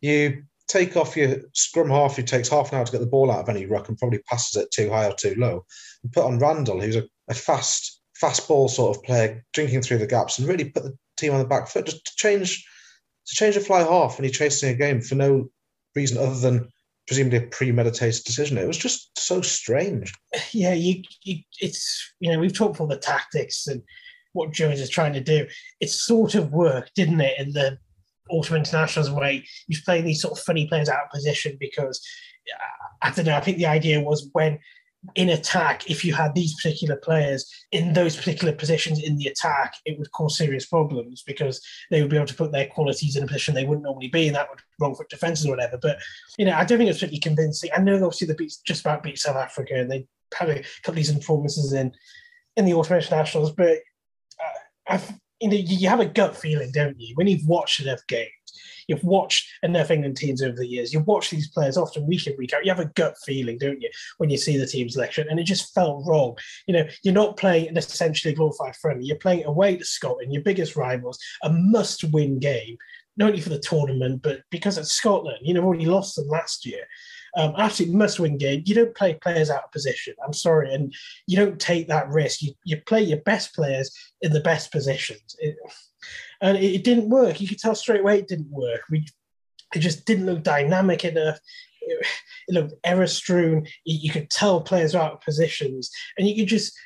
you 0.00 0.42
take 0.68 0.96
off 0.96 1.16
your 1.16 1.38
scrum 1.54 1.90
half 1.90 2.16
who 2.16 2.22
takes 2.22 2.48
half 2.48 2.72
an 2.72 2.78
hour 2.78 2.84
to 2.84 2.92
get 2.92 3.00
the 3.00 3.06
ball 3.06 3.30
out 3.30 3.40
of 3.40 3.48
any 3.48 3.66
ruck 3.66 3.88
and 3.88 3.98
probably 3.98 4.20
passes 4.20 4.62
it 4.62 4.70
too 4.70 4.90
high 4.90 5.06
or 5.06 5.14
too 5.14 5.34
low, 5.36 5.66
and 6.02 6.12
put 6.12 6.24
on 6.24 6.38
Randall, 6.38 6.80
who's 6.80 6.96
a, 6.96 7.04
a 7.28 7.34
fast, 7.34 8.00
fast 8.14 8.48
ball 8.48 8.68
sort 8.68 8.96
of 8.96 9.02
player, 9.02 9.44
drinking 9.52 9.82
through 9.82 9.98
the 9.98 10.06
gaps, 10.06 10.38
and 10.38 10.48
really 10.48 10.70
put 10.70 10.84
the 10.84 10.96
team 11.18 11.32
on 11.32 11.40
the 11.40 11.46
back 11.46 11.68
foot 11.68 11.86
just 11.86 12.06
to 12.06 12.12
change 12.16 12.64
to 13.28 13.34
change 13.34 13.56
a 13.56 13.60
fly 13.60 13.80
half 13.80 14.16
when 14.16 14.24
you're 14.24 14.32
chasing 14.32 14.70
a 14.70 14.74
game 14.74 15.00
for 15.00 15.14
no 15.14 15.50
reason 15.94 16.18
other 16.18 16.38
than 16.38 16.68
presumably 17.06 17.38
a 17.38 17.42
premeditated 17.48 18.24
decision. 18.24 18.58
It 18.58 18.66
was 18.66 18.76
just 18.76 19.18
so 19.18 19.40
strange. 19.40 20.12
Yeah, 20.52 20.74
you, 20.74 21.02
you 21.24 21.38
it's 21.60 22.12
you 22.20 22.32
know 22.32 22.38
we've 22.38 22.54
talked 22.54 22.76
for 22.76 22.86
the 22.86 22.96
tactics 22.96 23.66
and 23.66 23.82
what 24.32 24.52
Jones 24.52 24.80
is 24.80 24.90
trying 24.90 25.14
to 25.14 25.20
do. 25.20 25.46
It 25.80 25.90
sort 25.90 26.34
of 26.34 26.52
worked, 26.52 26.94
didn't 26.94 27.20
it? 27.20 27.38
In 27.38 27.52
the 27.52 27.78
autumn 28.30 28.56
internationals 28.56 29.10
way, 29.10 29.44
was 29.68 29.80
playing 29.80 30.04
these 30.04 30.20
sort 30.20 30.38
of 30.38 30.44
funny 30.44 30.66
players 30.66 30.88
out 30.88 31.04
of 31.04 31.10
position 31.10 31.56
because 31.58 32.06
uh, 32.54 33.06
I 33.08 33.10
don't 33.10 33.26
know. 33.26 33.36
I 33.36 33.40
think 33.40 33.58
the 33.58 33.66
idea 33.66 34.00
was 34.00 34.28
when 34.32 34.58
in 35.14 35.28
attack, 35.30 35.88
if 35.88 36.04
you 36.04 36.12
had 36.12 36.34
these 36.34 36.54
particular 36.54 36.96
players 36.96 37.48
in 37.70 37.92
those 37.92 38.16
particular 38.16 38.52
positions 38.52 39.02
in 39.02 39.16
the 39.16 39.26
attack, 39.26 39.74
it 39.84 39.98
would 39.98 40.10
cause 40.10 40.36
serious 40.36 40.66
problems 40.66 41.22
because 41.22 41.64
they 41.90 42.00
would 42.00 42.10
be 42.10 42.16
able 42.16 42.26
to 42.26 42.34
put 42.34 42.50
their 42.50 42.66
qualities 42.66 43.16
in 43.16 43.22
a 43.22 43.26
position 43.26 43.54
they 43.54 43.64
wouldn't 43.64 43.84
normally 43.84 44.08
be, 44.08 44.26
and 44.26 44.36
that 44.36 44.48
would 44.50 44.60
wrong 44.80 44.94
foot 44.94 45.08
defences 45.08 45.46
or 45.46 45.50
whatever. 45.50 45.78
But 45.80 45.98
you 46.36 46.44
know, 46.44 46.54
I 46.54 46.64
don't 46.64 46.78
think 46.78 46.90
it's 46.90 46.98
pretty 46.98 47.20
convincing. 47.20 47.70
I 47.74 47.80
know 47.80 47.94
obviously 47.96 48.26
they 48.26 48.34
beat 48.34 48.54
just 48.66 48.80
about 48.80 49.02
beat 49.02 49.18
South 49.18 49.36
Africa, 49.36 49.74
and 49.74 49.90
they 49.90 50.06
had 50.34 50.50
a 50.50 50.62
couple 50.82 50.90
of 50.90 50.96
these 50.96 51.12
performances 51.12 51.72
in 51.72 51.92
in 52.56 52.64
the 52.64 52.74
Autumn 52.74 52.96
Internationals, 52.96 53.52
but 53.52 53.78
uh, 54.40 54.58
I've 54.88 55.12
you 55.40 55.48
know 55.48 55.56
you 55.56 55.88
have 55.88 56.00
a 56.00 56.06
gut 56.06 56.36
feeling, 56.36 56.72
don't 56.72 57.00
you, 57.00 57.14
when 57.14 57.28
you've 57.28 57.46
watched 57.46 57.80
enough 57.80 58.04
games 58.08 58.30
You've 58.88 59.04
watched 59.04 59.46
enough 59.62 59.90
England 59.90 60.16
teams 60.16 60.42
over 60.42 60.56
the 60.56 60.66
years. 60.66 60.92
You've 60.92 61.06
watched 61.06 61.30
these 61.30 61.48
players 61.48 61.76
often 61.76 62.06
week 62.06 62.26
in, 62.26 62.34
week 62.38 62.52
out. 62.54 62.64
You 62.64 62.72
have 62.72 62.84
a 62.84 62.90
gut 62.96 63.16
feeling, 63.24 63.58
don't 63.58 63.80
you, 63.80 63.90
when 64.16 64.30
you 64.30 64.38
see 64.38 64.56
the 64.56 64.66
team 64.66 64.88
selection? 64.88 65.28
And 65.28 65.38
it 65.38 65.44
just 65.44 65.74
felt 65.74 66.04
wrong. 66.06 66.36
You 66.66 66.74
know, 66.74 66.88
you're 67.04 67.14
not 67.14 67.36
playing 67.36 67.68
an 67.68 67.76
essentially 67.76 68.34
glorified 68.34 68.76
friendly. 68.76 69.06
You're 69.06 69.18
playing 69.18 69.44
away 69.44 69.76
to 69.76 69.84
Scotland, 69.84 70.32
your 70.32 70.42
biggest 70.42 70.74
rivals, 70.74 71.18
a 71.42 71.50
must-win 71.52 72.38
game, 72.40 72.78
not 73.16 73.30
only 73.30 73.40
for 73.40 73.50
the 73.50 73.58
tournament, 73.58 74.22
but 74.22 74.40
because 74.50 74.78
it's 74.78 74.92
Scotland. 74.92 75.38
You 75.42 75.54
know, 75.54 75.64
already 75.64 75.86
lost 75.86 76.16
them 76.16 76.28
last 76.28 76.64
year. 76.64 76.84
Um, 77.36 77.52
absolutely 77.58 77.96
must-win 77.96 78.38
game. 78.38 78.62
You 78.64 78.74
don't 78.74 78.96
play 78.96 79.14
players 79.14 79.50
out 79.50 79.64
of 79.64 79.72
position. 79.72 80.14
I'm 80.24 80.32
sorry, 80.32 80.72
and 80.72 80.94
you 81.26 81.36
don't 81.36 81.60
take 81.60 81.88
that 81.88 82.08
risk. 82.08 82.40
You, 82.40 82.54
you 82.64 82.80
play 82.86 83.02
your 83.02 83.20
best 83.20 83.54
players 83.54 83.94
in 84.22 84.32
the 84.32 84.40
best 84.40 84.72
positions. 84.72 85.36
It, 85.38 85.56
and 86.40 86.56
it, 86.56 86.74
it, 86.74 86.84
didn't 86.84 87.08
work. 87.08 87.40
You 87.40 87.48
could 87.48 87.58
tell 87.58 87.74
straight 87.74 88.00
away 88.00 88.18
it 88.18 88.28
didn't 88.28 88.50
work. 88.50 88.82
We 88.90 89.06
it 89.74 89.80
just 89.80 90.06
didn't 90.06 90.26
look 90.26 90.42
dynamic 90.42 91.04
enough. 91.04 91.38
It, 91.82 92.06
it 92.48 92.54
looked 92.54 92.74
error 92.84 93.06
strewn. 93.06 93.66
You, 93.84 93.98
you, 94.02 94.10
could 94.10 94.30
tell 94.30 94.60
players 94.60 94.94
were 94.94 95.00
out 95.00 95.14
of 95.14 95.20
positions, 95.20 95.90
and 96.16 96.28
you 96.28 96.36
could 96.36 96.48
just 96.48 96.78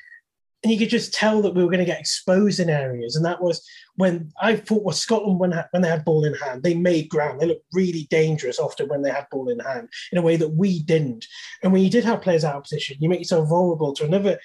and 0.63 0.71
you 0.71 0.79
could 0.79 0.89
just 0.89 1.13
tell 1.13 1.41
that 1.41 1.53
we 1.53 1.61
were 1.61 1.69
going 1.69 1.79
to 1.79 1.85
get 1.85 1.99
exposed 1.99 2.59
in 2.61 2.69
areas. 2.69 3.15
And 3.15 3.25
that 3.25 3.41
was 3.41 3.65
when 3.95 4.31
I 4.41 4.55
thought 4.55 4.83
was 4.83 4.99
Scotland 4.99 5.39
when 5.39 5.51
when 5.71 5.81
they 5.81 5.89
had 5.89 6.05
ball 6.05 6.23
in 6.23 6.33
hand, 6.35 6.63
they 6.63 6.73
made 6.73 7.09
ground. 7.09 7.39
They 7.39 7.47
looked 7.47 7.65
really 7.73 8.07
dangerous 8.09 8.59
often 8.59 8.87
when 8.87 9.01
they 9.01 9.11
had 9.11 9.27
ball 9.29 9.49
in 9.49 9.59
hand 9.59 9.89
in 10.11 10.17
a 10.17 10.21
way 10.21 10.37
that 10.37 10.49
we 10.49 10.81
didn't. 10.83 11.25
And 11.61 11.73
when 11.73 11.83
you 11.83 11.89
did 11.89 12.05
have 12.05 12.21
players 12.21 12.45
out 12.45 12.55
of 12.55 12.63
position, 12.63 12.97
you 12.99 13.09
make 13.09 13.19
yourself 13.19 13.49
vulnerable 13.49 13.93
to 13.93 14.05
another 14.05 14.39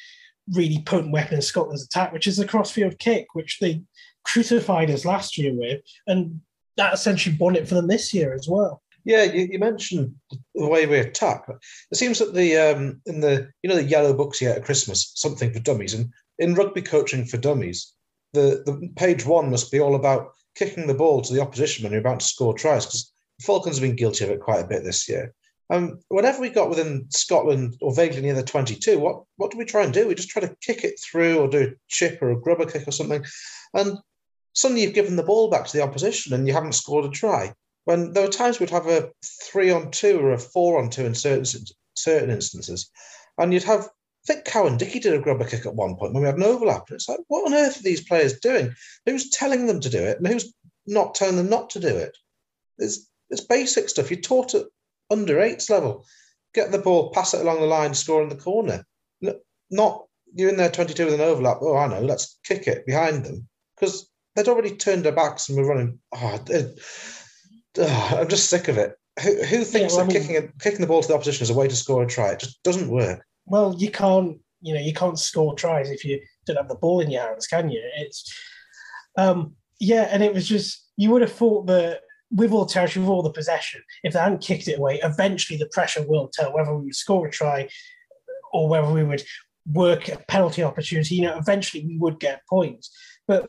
really 0.54 0.82
potent 0.84 1.12
weapon 1.12 1.36
in 1.36 1.42
Scotland's 1.42 1.84
attack, 1.84 2.12
which 2.12 2.26
is 2.26 2.36
the 2.36 2.46
crossfield 2.46 2.98
kick, 2.98 3.26
which 3.34 3.58
they 3.60 3.82
crucified 4.32 4.90
us 4.90 5.04
last 5.04 5.38
year 5.38 5.52
with, 5.54 5.80
and 6.06 6.40
that 6.76 6.94
essentially 6.94 7.36
won 7.38 7.56
it 7.56 7.68
for 7.68 7.74
them 7.74 7.88
this 7.88 8.12
year 8.12 8.34
as 8.34 8.48
well. 8.48 8.82
Yeah, 9.04 9.24
you, 9.24 9.48
you 9.52 9.58
mentioned 9.58 10.14
the 10.54 10.68
way 10.68 10.86
we 10.86 10.98
attack. 10.98 11.44
It 11.48 11.96
seems 11.96 12.18
that 12.18 12.34
the 12.34 12.56
um, 12.56 13.00
in 13.06 13.20
the 13.20 13.50
you 13.62 13.70
know 13.70 13.76
the 13.76 13.84
yellow 13.84 14.12
books 14.12 14.40
get 14.40 14.56
at 14.56 14.64
Christmas, 14.64 15.12
something 15.14 15.52
for 15.52 15.60
dummies, 15.60 15.94
and 15.94 16.12
in 16.38 16.54
rugby 16.54 16.82
coaching 16.82 17.24
for 17.24 17.38
dummies, 17.38 17.92
the 18.32 18.62
the 18.66 18.90
page 18.96 19.24
one 19.24 19.50
must 19.50 19.72
be 19.72 19.80
all 19.80 19.94
about 19.94 20.32
kicking 20.54 20.86
the 20.86 20.94
ball 20.94 21.22
to 21.22 21.32
the 21.32 21.40
opposition 21.40 21.84
when 21.84 21.92
you're 21.92 22.00
about 22.00 22.20
to 22.20 22.26
score 22.26 22.52
tries 22.52 22.84
because 22.84 23.12
the 23.38 23.44
Falcons 23.44 23.76
have 23.76 23.82
been 23.82 23.96
guilty 23.96 24.24
of 24.24 24.30
it 24.30 24.40
quite 24.40 24.64
a 24.64 24.68
bit 24.68 24.84
this 24.84 25.08
year. 25.08 25.32
Um, 25.70 26.00
whenever 26.08 26.40
we 26.40 26.48
got 26.48 26.70
within 26.70 27.06
Scotland 27.10 27.76
or 27.80 27.94
vaguely 27.94 28.22
near 28.22 28.34
the 28.34 28.42
22, 28.42 28.98
what, 28.98 29.22
what 29.36 29.50
do 29.50 29.58
we 29.58 29.66
try 29.66 29.84
and 29.84 29.92
do? 29.92 30.08
We 30.08 30.14
just 30.14 30.30
try 30.30 30.40
to 30.40 30.56
kick 30.62 30.82
it 30.82 30.98
through 30.98 31.38
or 31.38 31.48
do 31.48 31.62
a 31.62 31.74
chip 31.88 32.22
or 32.22 32.30
a 32.30 32.40
grubber 32.40 32.64
kick 32.64 32.88
or 32.88 32.92
something. 32.92 33.22
And 33.74 33.98
suddenly 34.58 34.82
you've 34.82 34.94
given 34.94 35.14
the 35.14 35.22
ball 35.22 35.48
back 35.48 35.66
to 35.66 35.76
the 35.76 35.84
opposition 35.84 36.34
and 36.34 36.48
you 36.48 36.52
haven't 36.52 36.72
scored 36.72 37.04
a 37.04 37.08
try. 37.08 37.54
When 37.84 38.12
there 38.12 38.24
were 38.24 38.32
times 38.32 38.58
we'd 38.58 38.70
have 38.70 38.88
a 38.88 39.10
three 39.24 39.70
on 39.70 39.92
two 39.92 40.18
or 40.18 40.32
a 40.32 40.38
four 40.38 40.82
on 40.82 40.90
two 40.90 41.06
in 41.06 41.14
certain 41.14 41.44
certain 41.94 42.28
instances, 42.28 42.90
and 43.38 43.52
you'd 43.52 43.62
have 43.62 43.84
I 43.84 44.32
think 44.32 44.44
Cowan-Dickie 44.46 44.98
did 44.98 45.14
a 45.14 45.20
grubber 45.20 45.44
kick 45.44 45.64
at 45.64 45.76
one 45.76 45.94
point 45.94 46.12
when 46.12 46.22
we 46.22 46.26
had 46.26 46.36
an 46.36 46.42
overlap. 46.42 46.88
And 46.88 46.96
it's 46.96 47.08
like, 47.08 47.20
what 47.28 47.46
on 47.46 47.54
earth 47.54 47.78
are 47.78 47.82
these 47.82 48.06
players 48.06 48.40
doing? 48.40 48.74
Who's 49.06 49.30
telling 49.30 49.66
them 49.66 49.80
to 49.80 49.88
do 49.88 50.02
it 50.02 50.18
and 50.18 50.26
who's 50.26 50.52
not 50.86 51.14
telling 51.14 51.36
them 51.36 51.48
not 51.48 51.70
to 51.70 51.80
do 51.80 51.96
it? 51.96 52.18
It's, 52.78 53.08
it's 53.30 53.40
basic 53.40 53.88
stuff. 53.88 54.10
You're 54.10 54.20
taught 54.20 54.54
at 54.54 54.66
under 55.08 55.40
eights 55.40 55.70
level. 55.70 56.04
Get 56.52 56.72
the 56.72 56.78
ball, 56.78 57.10
pass 57.12 57.32
it 57.32 57.40
along 57.40 57.60
the 57.60 57.66
line, 57.66 57.94
score 57.94 58.22
in 58.22 58.28
the 58.28 58.36
corner. 58.36 58.84
Not 59.70 60.04
you're 60.34 60.50
in 60.50 60.56
there 60.56 60.70
22 60.70 61.06
with 61.06 61.14
an 61.14 61.20
overlap. 61.20 61.58
Oh, 61.62 61.76
I 61.76 61.86
know, 61.86 62.02
let's 62.02 62.38
kick 62.44 62.66
it 62.66 62.84
behind 62.84 63.24
them. 63.24 63.48
Because 63.76 64.10
they'd 64.38 64.48
already 64.48 64.70
turned 64.70 65.04
their 65.04 65.12
backs 65.12 65.48
and 65.48 65.58
were 65.58 65.66
running. 65.66 65.98
Oh, 66.12 66.40
it, 66.48 66.80
oh, 67.78 68.18
I'm 68.20 68.28
just 68.28 68.48
sick 68.48 68.68
of 68.68 68.78
it. 68.78 68.94
Who, 69.22 69.34
who 69.42 69.64
thinks 69.64 69.94
yeah, 69.94 69.98
well, 69.98 70.06
that 70.06 70.16
I 70.16 70.18
mean, 70.18 70.28
kicking 70.28 70.36
a, 70.36 70.62
kicking 70.62 70.80
the 70.80 70.86
ball 70.86 71.02
to 71.02 71.08
the 71.08 71.14
opposition 71.14 71.42
is 71.42 71.50
a 71.50 71.54
way 71.54 71.66
to 71.66 71.74
score 71.74 72.04
a 72.04 72.06
try? 72.06 72.30
It 72.30 72.40
just 72.40 72.62
doesn't 72.62 72.88
work. 72.88 73.24
Well, 73.46 73.74
you 73.76 73.90
can't. 73.90 74.38
You 74.60 74.74
know, 74.74 74.80
you 74.80 74.92
can't 74.92 75.18
score 75.18 75.54
tries 75.54 75.88
if 75.88 76.04
you 76.04 76.20
don't 76.46 76.56
have 76.56 76.68
the 76.68 76.74
ball 76.74 77.00
in 77.00 77.10
your 77.10 77.22
hands, 77.22 77.46
can 77.46 77.70
you? 77.70 77.80
It's, 77.96 78.36
um, 79.16 79.54
yeah, 79.78 80.08
and 80.10 80.20
it 80.20 80.34
was 80.34 80.48
just 80.48 80.84
you 80.96 81.10
would 81.10 81.22
have 81.22 81.32
thought 81.32 81.66
that 81.66 82.00
with 82.30 82.52
all 82.52 82.66
territory, 82.66 83.04
with 83.04 83.10
all 83.10 83.22
the 83.22 83.30
possession, 83.30 83.82
if 84.02 84.12
they 84.12 84.18
hadn't 84.18 84.42
kicked 84.42 84.68
it 84.68 84.78
away, 84.78 85.00
eventually 85.02 85.58
the 85.58 85.68
pressure 85.72 86.04
will 86.06 86.28
tell 86.32 86.52
whether 86.52 86.74
we 86.74 86.86
would 86.86 86.94
score 86.94 87.26
a 87.26 87.30
try 87.30 87.68
or 88.52 88.68
whether 88.68 88.90
we 88.90 89.04
would 89.04 89.22
work 89.72 90.08
a 90.08 90.18
penalty 90.28 90.62
opportunity. 90.62 91.16
You 91.16 91.22
know, 91.22 91.38
eventually 91.38 91.84
we 91.86 91.98
would 91.98 92.18
get 92.18 92.42
points. 92.48 92.90
But 93.28 93.48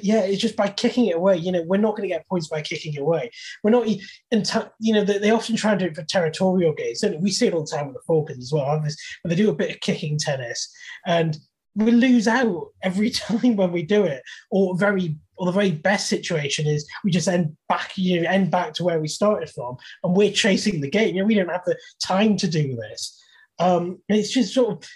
yeah, 0.00 0.20
it's 0.20 0.40
just 0.40 0.56
by 0.56 0.68
kicking 0.68 1.06
it 1.06 1.16
away. 1.16 1.36
You 1.36 1.52
know, 1.52 1.62
we're 1.62 1.76
not 1.76 1.96
going 1.96 2.08
to 2.08 2.14
get 2.14 2.28
points 2.28 2.48
by 2.48 2.62
kicking 2.62 2.94
it 2.94 3.00
away. 3.00 3.30
We're 3.62 3.70
not, 3.70 3.86
and 4.30 4.50
you 4.80 4.94
know, 4.94 5.04
they, 5.04 5.30
often 5.30 5.56
try 5.56 5.72
and 5.72 5.80
do 5.80 5.86
it 5.86 5.96
for 5.96 6.04
territorial 6.04 6.72
games. 6.72 7.00
Don't 7.00 7.20
we 7.20 7.30
see 7.30 7.46
it 7.46 7.54
all 7.54 7.64
the 7.64 7.76
time 7.76 7.86
with 7.86 7.96
the 7.96 8.02
Falcons 8.06 8.44
as 8.44 8.52
well. 8.52 8.80
This, 8.80 8.96
they 9.24 9.34
do 9.34 9.50
a 9.50 9.54
bit 9.54 9.70
of 9.70 9.80
kicking 9.80 10.18
tennis, 10.18 10.72
and 11.06 11.36
we 11.74 11.90
lose 11.90 12.26
out 12.26 12.68
every 12.82 13.10
time 13.10 13.56
when 13.56 13.72
we 13.72 13.82
do 13.82 14.04
it. 14.04 14.22
Or 14.50 14.76
very, 14.76 15.16
or 15.36 15.46
the 15.46 15.52
very 15.52 15.72
best 15.72 16.08
situation 16.08 16.66
is 16.66 16.88
we 17.04 17.10
just 17.10 17.28
end 17.28 17.56
back, 17.68 17.92
you 17.96 18.22
know, 18.22 18.28
end 18.28 18.50
back 18.50 18.74
to 18.74 18.84
where 18.84 19.00
we 19.00 19.08
started 19.08 19.50
from, 19.50 19.76
and 20.02 20.16
we're 20.16 20.32
chasing 20.32 20.80
the 20.80 20.90
game. 20.90 21.14
You 21.14 21.22
know, 21.22 21.26
we 21.26 21.34
don't 21.34 21.48
have 21.48 21.64
the 21.66 21.78
time 22.02 22.36
to 22.38 22.48
do 22.48 22.76
this. 22.76 23.22
Um, 23.58 23.98
it's 24.08 24.32
just 24.32 24.54
sort 24.54 24.72
of 24.72 24.88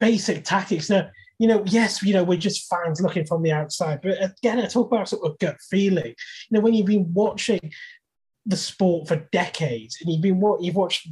basic 0.00 0.44
tactics. 0.44 0.90
Now, 0.90 1.10
you 1.42 1.48
know, 1.48 1.64
yes, 1.66 2.00
you 2.04 2.14
know, 2.14 2.22
we're 2.22 2.38
just 2.38 2.68
fans 2.68 3.00
looking 3.00 3.26
from 3.26 3.42
the 3.42 3.50
outside. 3.50 3.98
But 4.00 4.22
again, 4.22 4.60
I 4.60 4.66
talk 4.66 4.92
about 4.92 5.08
sort 5.08 5.28
of 5.28 5.36
gut 5.40 5.56
feeling. 5.68 6.06
You 6.06 6.14
know, 6.52 6.60
when 6.60 6.72
you've 6.72 6.86
been 6.86 7.12
watching 7.12 7.72
the 8.46 8.56
sport 8.56 9.08
for 9.08 9.16
decades 9.32 9.98
and 10.00 10.08
you've 10.08 10.22
been 10.22 10.38
what 10.38 10.62
you've 10.62 10.76
watched 10.76 11.08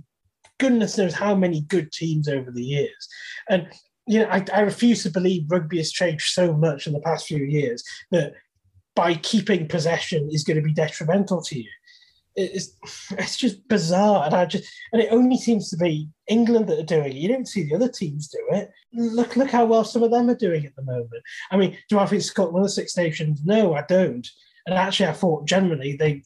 goodness 0.60 0.96
knows 0.96 1.14
how 1.14 1.34
many 1.34 1.62
good 1.62 1.90
teams 1.90 2.28
over 2.28 2.52
the 2.52 2.62
years. 2.62 3.08
And 3.48 3.66
you 4.06 4.20
know, 4.20 4.28
I, 4.30 4.44
I 4.54 4.60
refuse 4.60 5.02
to 5.02 5.10
believe 5.10 5.50
rugby 5.50 5.78
has 5.78 5.90
changed 5.90 6.32
so 6.32 6.52
much 6.52 6.86
in 6.86 6.92
the 6.92 7.00
past 7.00 7.26
few 7.26 7.44
years 7.44 7.82
that 8.12 8.34
by 8.94 9.14
keeping 9.14 9.66
possession 9.66 10.28
is 10.30 10.44
going 10.44 10.58
to 10.58 10.62
be 10.62 10.72
detrimental 10.72 11.42
to 11.42 11.58
you 11.58 11.70
it's 12.36 12.74
it's 13.12 13.36
just 13.36 13.66
bizarre, 13.68 14.26
and 14.26 14.34
I 14.34 14.46
just 14.46 14.70
and 14.92 15.02
it 15.02 15.12
only 15.12 15.36
seems 15.36 15.70
to 15.70 15.76
be 15.76 16.08
England 16.28 16.68
that 16.68 16.78
are 16.78 16.84
doing 16.84 17.12
it. 17.12 17.16
You 17.16 17.28
don't 17.28 17.48
see 17.48 17.64
the 17.64 17.74
other 17.74 17.88
teams 17.88 18.28
do 18.28 18.38
it. 18.52 18.70
Look 18.92 19.36
look 19.36 19.50
how 19.50 19.64
well 19.64 19.84
some 19.84 20.02
of 20.02 20.10
them 20.10 20.30
are 20.30 20.34
doing 20.34 20.64
at 20.64 20.76
the 20.76 20.82
moment. 20.82 21.22
I 21.50 21.56
mean, 21.56 21.76
do 21.88 21.98
I 21.98 22.06
think 22.06 22.22
Scotland 22.22 22.64
the 22.64 22.68
Six 22.68 22.96
Nations? 22.96 23.40
No, 23.44 23.74
I 23.74 23.82
don't. 23.88 24.26
And 24.66 24.76
actually, 24.76 25.08
I 25.08 25.12
thought 25.12 25.48
generally 25.48 25.96
they 25.96 26.22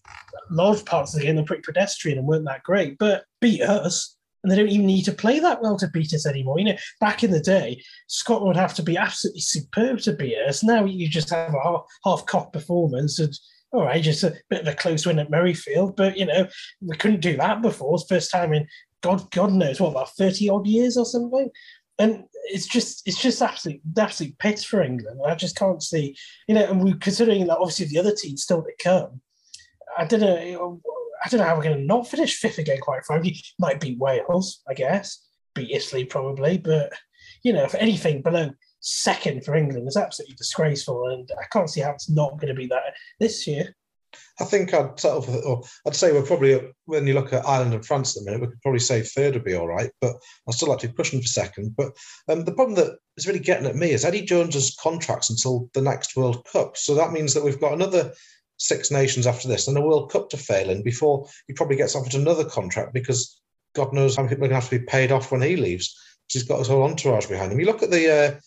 large 0.50 0.84
parts 0.84 1.14
of 1.14 1.20
the 1.20 1.26
game 1.26 1.38
are 1.38 1.44
pretty 1.44 1.62
pedestrian 1.62 2.18
and 2.18 2.26
weren't 2.26 2.44
that 2.46 2.62
great, 2.62 2.98
but 2.98 3.24
beat 3.40 3.62
us. 3.62 4.16
And 4.42 4.52
they 4.52 4.56
don't 4.56 4.68
even 4.68 4.84
need 4.84 5.06
to 5.06 5.12
play 5.12 5.38
that 5.38 5.62
well 5.62 5.78
to 5.78 5.88
beat 5.88 6.12
us 6.12 6.26
anymore. 6.26 6.58
You 6.58 6.66
know, 6.66 6.76
back 7.00 7.24
in 7.24 7.30
the 7.30 7.40
day, 7.40 7.82
Scotland 8.08 8.48
would 8.48 8.56
have 8.56 8.74
to 8.74 8.82
be 8.82 8.98
absolutely 8.98 9.40
superb 9.40 10.00
to 10.00 10.12
beat 10.12 10.36
us. 10.36 10.62
Now 10.62 10.84
you 10.84 11.08
just 11.08 11.30
have 11.30 11.54
a 11.54 11.62
half, 11.62 11.84
half 12.04 12.26
cock 12.26 12.52
performance 12.52 13.18
and 13.18 13.32
all 13.74 13.84
right, 13.84 14.02
just 14.02 14.22
a 14.22 14.34
bit 14.48 14.62
of 14.62 14.68
a 14.68 14.74
close 14.74 15.04
win 15.04 15.18
at 15.18 15.30
Murrayfield, 15.30 15.96
but 15.96 16.16
you 16.16 16.26
know, 16.26 16.46
we 16.80 16.96
couldn't 16.96 17.20
do 17.20 17.36
that 17.36 17.60
before. 17.60 17.98
First 18.08 18.30
time 18.30 18.52
in 18.52 18.66
God, 19.02 19.30
God 19.32 19.52
knows 19.52 19.80
what 19.80 19.90
about 19.90 20.14
thirty 20.16 20.48
odd 20.48 20.66
years 20.66 20.96
or 20.96 21.04
something. 21.04 21.50
And 21.98 22.24
it's 22.46 22.66
just, 22.66 23.06
it's 23.06 23.22
just 23.22 23.40
absolute, 23.40 23.80
absolute 23.96 24.36
pits 24.38 24.64
for 24.64 24.82
England. 24.82 25.20
I 25.24 25.36
just 25.36 25.56
can't 25.56 25.82
see, 25.82 26.16
you 26.48 26.54
know, 26.54 26.64
and 26.68 26.82
we're 26.82 26.96
considering 26.96 27.46
that 27.46 27.58
obviously 27.58 27.86
the 27.86 28.00
other 28.00 28.14
teams 28.14 28.42
still 28.42 28.62
to 28.62 28.72
come. 28.82 29.20
I 29.96 30.04
don't 30.04 30.20
know, 30.20 30.80
I 31.24 31.28
don't 31.28 31.38
know 31.38 31.46
how 31.46 31.56
we're 31.56 31.62
going 31.62 31.78
to 31.78 31.84
not 31.84 32.08
finish 32.08 32.36
fifth 32.36 32.58
again. 32.58 32.80
Quite 32.80 33.04
frankly, 33.06 33.40
might 33.60 33.80
be 33.80 33.96
Wales, 33.96 34.60
I 34.68 34.74
guess, 34.74 35.24
beat 35.54 35.70
Italy 35.70 36.04
probably, 36.04 36.58
but 36.58 36.92
you 37.44 37.52
know, 37.52 37.62
if 37.62 37.76
anything 37.76 38.22
below 38.22 38.50
second 38.84 39.44
for 39.44 39.54
England 39.54 39.88
is 39.88 39.96
absolutely 39.96 40.36
disgraceful, 40.36 41.08
and 41.08 41.28
I 41.40 41.44
can't 41.50 41.70
see 41.70 41.80
how 41.80 41.92
it's 41.92 42.10
not 42.10 42.38
going 42.38 42.48
to 42.48 42.54
be 42.54 42.66
that 42.66 42.94
this 43.18 43.46
year. 43.46 43.74
I 44.40 44.44
think 44.44 44.74
I'd 44.74 44.98
sort 45.00 45.28
of, 45.28 45.70
I'd 45.86 45.96
say 45.96 46.12
we're 46.12 46.22
probably 46.22 46.60
when 46.84 47.06
you 47.06 47.14
look 47.14 47.32
at 47.32 47.46
Ireland 47.46 47.74
and 47.74 47.84
France 47.84 48.16
at 48.16 48.24
the 48.24 48.30
minute, 48.30 48.40
we 48.42 48.48
could 48.48 48.62
probably 48.62 48.80
say 48.80 49.02
third 49.02 49.34
would 49.34 49.44
be 49.44 49.54
all 49.54 49.66
right, 49.66 49.90
but 50.00 50.16
I'd 50.46 50.54
still 50.54 50.68
like 50.68 50.78
to 50.80 50.88
be 50.88 50.94
pushing 50.94 51.20
for 51.20 51.26
second. 51.26 51.74
But 51.76 51.92
um, 52.28 52.44
the 52.44 52.52
problem 52.52 52.74
that 52.76 52.98
is 53.16 53.26
really 53.26 53.40
getting 53.40 53.66
at 53.66 53.76
me 53.76 53.90
is 53.90 54.04
Eddie 54.04 54.22
Jones's 54.24 54.76
contracts 54.80 55.30
until 55.30 55.70
the 55.72 55.82
next 55.82 56.16
World 56.16 56.46
Cup. 56.52 56.76
So 56.76 56.94
that 56.94 57.12
means 57.12 57.32
that 57.34 57.44
we've 57.44 57.60
got 57.60 57.72
another 57.72 58.12
six 58.58 58.90
nations 58.90 59.26
after 59.26 59.48
this 59.48 59.66
and 59.66 59.76
a 59.76 59.80
World 59.80 60.12
Cup 60.12 60.28
to 60.30 60.36
fail 60.36 60.70
in 60.70 60.82
before 60.82 61.26
he 61.46 61.54
probably 61.54 61.76
gets 61.76 61.96
offered 61.96 62.14
another 62.14 62.44
contract 62.44 62.92
because 62.92 63.40
God 63.74 63.92
knows 63.92 64.14
how 64.14 64.22
many 64.22 64.34
people 64.34 64.44
are 64.44 64.48
going 64.48 64.60
to 64.60 64.66
have 64.66 64.70
to 64.70 64.78
be 64.78 64.86
paid 64.86 65.10
off 65.10 65.32
when 65.32 65.42
he 65.42 65.56
leaves. 65.56 65.98
He's 66.28 66.44
got 66.44 66.58
his 66.58 66.68
whole 66.68 66.84
entourage 66.84 67.26
behind 67.26 67.52
him. 67.52 67.60
You 67.60 67.66
look 67.66 67.82
at 67.82 67.90
the 67.90 68.12
uh, 68.12 68.40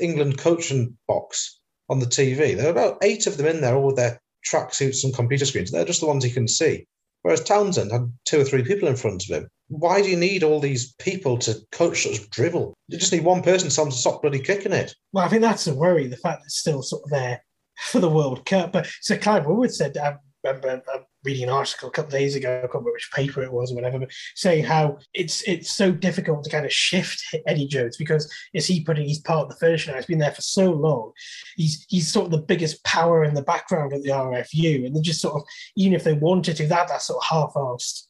England 0.00 0.38
coaching 0.38 0.96
box 1.06 1.60
on 1.88 1.98
the 1.98 2.06
TV. 2.06 2.56
There 2.56 2.68
are 2.68 2.70
about 2.70 2.98
eight 3.02 3.26
of 3.26 3.36
them 3.36 3.46
in 3.46 3.60
there, 3.60 3.76
all 3.76 3.86
with 3.86 3.96
their 3.96 4.20
tracksuits 4.48 5.04
and 5.04 5.14
computer 5.14 5.44
screens. 5.44 5.70
They're 5.70 5.84
just 5.84 6.00
the 6.00 6.06
ones 6.06 6.24
he 6.24 6.30
can 6.30 6.48
see. 6.48 6.86
Whereas 7.22 7.44
Townsend 7.44 7.92
had 7.92 8.10
two 8.24 8.40
or 8.40 8.44
three 8.44 8.62
people 8.62 8.88
in 8.88 8.96
front 8.96 9.24
of 9.24 9.28
him. 9.28 9.48
Why 9.68 10.00
do 10.00 10.08
you 10.08 10.16
need 10.16 10.42
all 10.42 10.58
these 10.58 10.94
people 10.94 11.36
to 11.38 11.60
coach 11.70 12.04
such 12.04 12.28
drivel? 12.30 12.74
You 12.88 12.98
just 12.98 13.12
need 13.12 13.24
one 13.24 13.42
person 13.42 13.70
someone 13.70 13.92
to 13.92 13.98
stop 13.98 14.22
bloody 14.22 14.40
kicking 14.40 14.72
it. 14.72 14.94
Well, 15.12 15.24
I 15.24 15.28
think 15.28 15.42
that's 15.42 15.66
a 15.66 15.74
worry, 15.74 16.06
the 16.06 16.16
fact 16.16 16.40
that 16.40 16.46
it's 16.46 16.58
still 16.58 16.82
sort 16.82 17.02
of 17.04 17.10
there 17.10 17.44
for 17.78 18.00
the 18.00 18.08
World 18.08 18.46
Cup. 18.46 18.72
But 18.72 18.88
so 19.00 19.16
Clive 19.16 19.46
Woodward 19.46 19.72
said, 19.72 19.96
um, 19.98 20.18
remember 20.44 20.82
reading 21.24 21.44
an 21.44 21.50
article 21.50 21.88
a 21.88 21.92
couple 21.92 22.08
of 22.08 22.18
days 22.18 22.34
ago, 22.34 22.48
I 22.48 22.60
can't 22.60 22.74
remember 22.74 22.92
which 22.92 23.10
paper 23.12 23.42
it 23.42 23.52
was 23.52 23.70
or 23.70 23.74
whatever, 23.74 23.98
but 23.98 24.10
saying 24.34 24.64
how 24.64 24.98
it's 25.12 25.42
it's 25.42 25.70
so 25.70 25.92
difficult 25.92 26.44
to 26.44 26.50
kind 26.50 26.64
of 26.64 26.72
shift 26.72 27.22
Eddie 27.46 27.68
Jones 27.68 27.96
because 27.96 28.32
as 28.54 28.66
he 28.66 28.82
put 28.82 28.98
it, 28.98 29.06
he's 29.06 29.20
part 29.20 29.44
of 29.44 29.48
the 29.50 29.56
furniture 29.56 29.90
now. 29.90 29.96
He's 29.96 30.06
been 30.06 30.18
there 30.18 30.30
for 30.30 30.42
so 30.42 30.72
long. 30.72 31.12
He's 31.56 31.84
he's 31.88 32.10
sort 32.10 32.26
of 32.26 32.32
the 32.32 32.46
biggest 32.46 32.82
power 32.84 33.24
in 33.24 33.34
the 33.34 33.42
background 33.42 33.92
of 33.92 34.02
the 34.02 34.10
RFU, 34.10 34.86
and 34.86 34.96
they 34.96 35.00
just 35.00 35.20
sort 35.20 35.36
of 35.36 35.42
even 35.76 35.94
if 35.94 36.04
they 36.04 36.14
wanted 36.14 36.56
to, 36.56 36.66
that 36.68 36.88
that 36.88 37.02
sort 37.02 37.22
of 37.22 37.28
half-assed, 37.28 38.06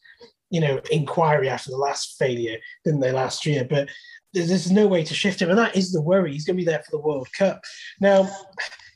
you 0.50 0.60
know, 0.60 0.80
inquiry 0.90 1.48
after 1.48 1.70
the 1.70 1.76
last 1.76 2.16
failure, 2.18 2.58
didn't 2.84 3.00
they 3.00 3.12
last 3.12 3.44
year? 3.44 3.66
But 3.68 3.88
there's, 4.32 4.48
there's 4.48 4.70
no 4.70 4.86
way 4.86 5.02
to 5.04 5.14
shift 5.14 5.42
him, 5.42 5.50
and 5.50 5.58
that 5.58 5.76
is 5.76 5.92
the 5.92 6.02
worry. 6.02 6.32
He's 6.32 6.44
going 6.44 6.56
to 6.56 6.64
be 6.64 6.70
there 6.70 6.82
for 6.82 6.92
the 6.92 7.02
World 7.02 7.28
Cup 7.36 7.60
now. 8.00 8.28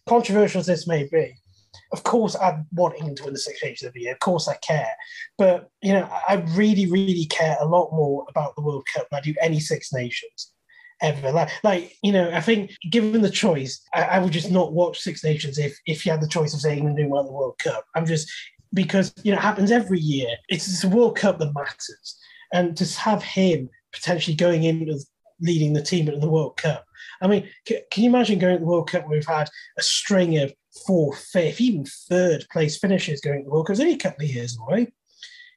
Controversial 0.06 0.60
as 0.60 0.66
this 0.66 0.86
may 0.86 1.08
be, 1.10 1.34
of 1.94 2.02
course 2.02 2.34
I 2.34 2.58
want 2.72 2.96
England 2.96 3.18
to 3.18 3.24
win 3.24 3.34
the 3.34 3.38
Six 3.38 3.62
Nations 3.62 3.86
every 3.88 4.02
year. 4.02 4.14
Of 4.14 4.18
course 4.18 4.48
I 4.48 4.56
care. 4.56 4.94
But 5.38 5.70
you 5.80 5.92
know, 5.92 6.10
I 6.28 6.44
really, 6.56 6.90
really 6.90 7.26
care 7.26 7.56
a 7.60 7.66
lot 7.66 7.92
more 7.92 8.26
about 8.28 8.56
the 8.56 8.62
World 8.62 8.84
Cup 8.92 9.06
than 9.08 9.18
I 9.18 9.20
do 9.20 9.34
any 9.40 9.60
Six 9.60 9.92
Nations 9.92 10.52
ever. 11.00 11.30
Like, 11.30 11.50
like 11.62 11.96
you 12.02 12.10
know, 12.10 12.30
I 12.32 12.40
think 12.40 12.72
given 12.90 13.22
the 13.22 13.30
choice, 13.30 13.80
I, 13.94 14.02
I 14.02 14.18
would 14.18 14.32
just 14.32 14.50
not 14.50 14.72
watch 14.72 14.98
Six 14.98 15.22
Nations 15.22 15.56
if 15.56 15.78
if 15.86 16.04
you 16.04 16.10
had 16.10 16.20
the 16.20 16.28
choice 16.28 16.52
of 16.52 16.60
saying 16.60 16.78
England 16.78 16.96
doing 16.96 17.10
well 17.10 17.20
at 17.20 17.26
the 17.26 17.32
World 17.32 17.58
Cup. 17.62 17.84
I'm 17.94 18.06
just 18.06 18.28
because 18.72 19.14
you 19.22 19.30
know 19.30 19.38
it 19.38 19.42
happens 19.42 19.70
every 19.70 20.00
year. 20.00 20.30
It's, 20.48 20.66
it's 20.66 20.82
a 20.82 20.88
World 20.88 21.16
Cup 21.16 21.38
that 21.38 21.54
matters, 21.54 22.18
and 22.52 22.76
to 22.76 22.84
have 22.98 23.22
him 23.22 23.70
potentially 23.92 24.34
going 24.34 24.64
in 24.64 24.84
with 24.84 25.08
leading 25.40 25.74
the 25.74 25.82
team 25.82 26.08
at 26.08 26.20
the 26.20 26.28
World 26.28 26.56
Cup. 26.56 26.84
I 27.22 27.28
mean, 27.28 27.48
can, 27.66 27.78
can 27.92 28.02
you 28.02 28.10
imagine 28.10 28.40
going 28.40 28.54
to 28.54 28.60
the 28.60 28.66
World 28.66 28.90
Cup 28.90 29.06
where 29.06 29.16
we've 29.16 29.26
had 29.26 29.48
a 29.78 29.82
string 29.82 30.38
of 30.38 30.52
fourth, 30.86 31.18
fifth, 31.18 31.60
even 31.60 31.84
third 31.84 32.46
place 32.50 32.78
finishes 32.78 33.20
going 33.20 33.40
to 33.40 33.44
the 33.44 33.50
World 33.50 33.66
Cup. 33.66 33.74
It's 33.74 33.80
only 33.80 33.94
a 33.94 33.98
couple 33.98 34.24
of 34.24 34.30
years 34.30 34.58
away. 34.60 34.92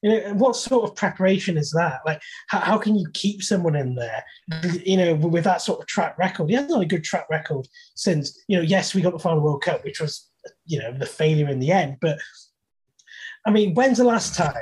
You 0.04 0.12
know, 0.12 0.34
what 0.36 0.56
sort 0.56 0.88
of 0.88 0.96
preparation 0.96 1.58
is 1.58 1.72
that? 1.72 2.02
Like, 2.06 2.22
how, 2.50 2.60
how 2.60 2.78
can 2.78 2.96
you 2.96 3.08
keep 3.14 3.42
someone 3.42 3.76
in 3.76 3.96
there, 3.96 4.24
you 4.86 4.96
know, 4.96 5.16
with 5.16 5.44
that 5.46 5.64
sort 5.64 5.80
of 5.80 5.88
track 5.88 6.18
record? 6.20 6.50
He 6.50 6.56
has 6.56 6.70
not 6.70 6.84
a 6.84 6.86
good 6.86 7.04
track 7.04 7.26
record 7.32 7.68
since, 7.96 8.44
you 8.48 8.58
know, 8.58 8.64
yes, 8.64 8.94
we 8.94 9.02
got 9.02 9.14
the 9.14 9.20
final 9.20 9.42
World 9.42 9.64
Cup, 9.64 9.84
which 9.84 10.00
was, 10.00 10.30
you 10.66 10.80
know, 10.80 10.94
the 10.94 11.08
failure 11.08 11.50
in 11.50 11.60
the 11.60 11.72
end. 11.72 11.98
But 12.00 12.20
I 13.46 13.50
mean, 13.50 13.74
when's 13.74 13.98
the 13.98 14.04
last 14.04 14.36
time? 14.36 14.54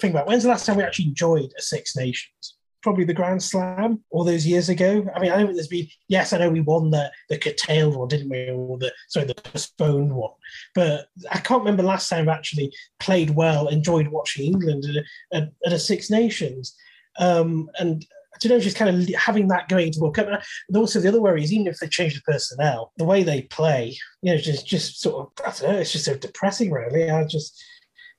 Think 0.00 0.12
about 0.12 0.26
when's 0.26 0.42
the 0.42 0.50
last 0.50 0.66
time 0.66 0.76
we 0.76 0.82
actually 0.82 1.06
enjoyed 1.06 1.50
a 1.56 1.62
Six 1.62 1.96
Nations? 1.96 2.56
Probably 2.84 3.04
the 3.04 3.14
Grand 3.14 3.42
Slam 3.42 4.04
all 4.10 4.22
those 4.22 4.46
years 4.46 4.68
ago. 4.68 5.04
I 5.16 5.18
mean, 5.18 5.32
I 5.32 5.42
know 5.42 5.52
there's 5.52 5.66
been 5.66 5.88
yes, 6.06 6.32
I 6.32 6.38
know 6.38 6.50
we 6.50 6.60
won 6.60 6.90
the 6.90 7.10
the 7.30 7.38
curtailed 7.38 7.96
one, 7.96 8.08
didn't 8.08 8.28
we? 8.28 8.50
Or 8.50 8.78
the 8.78 8.92
sorry, 9.08 9.26
the 9.26 9.34
postponed 9.34 10.14
one. 10.14 10.30
But 10.74 11.06
I 11.32 11.38
can't 11.38 11.62
remember 11.62 11.82
last 11.82 12.08
time 12.08 12.28
I 12.28 12.34
actually 12.34 12.72
played 13.00 13.30
well, 13.30 13.66
enjoyed 13.68 14.08
watching 14.08 14.44
England 14.44 14.84
at 14.84 14.96
a, 14.96 15.36
at, 15.36 15.52
at 15.66 15.72
a 15.72 15.78
Six 15.78 16.10
Nations. 16.10 16.76
Um, 17.18 17.70
and 17.80 18.04
I 18.34 18.38
don't 18.40 18.50
know, 18.50 18.60
just 18.60 18.76
kind 18.76 18.94
of 18.94 19.14
having 19.14 19.48
that 19.48 19.68
going 19.68 19.86
into 19.86 20.00
World 20.00 20.16
Cup. 20.16 20.28
And 20.28 20.76
also 20.76 21.00
the 21.00 21.08
other 21.08 21.22
worry 21.22 21.42
is 21.42 21.52
even 21.52 21.66
if 21.66 21.78
they 21.78 21.88
change 21.88 22.14
the 22.14 22.20
personnel, 22.20 22.92
the 22.98 23.04
way 23.04 23.22
they 23.22 23.42
play, 23.42 23.96
you 24.22 24.32
know, 24.32 24.38
just 24.38 24.66
just 24.66 25.00
sort 25.00 25.26
of 25.26 25.46
I 25.46 25.58
don't 25.58 25.72
know, 25.72 25.78
it's 25.80 25.92
just 25.92 26.04
so 26.04 26.16
depressing 26.16 26.70
really. 26.70 27.10
I 27.10 27.24
just 27.24 27.58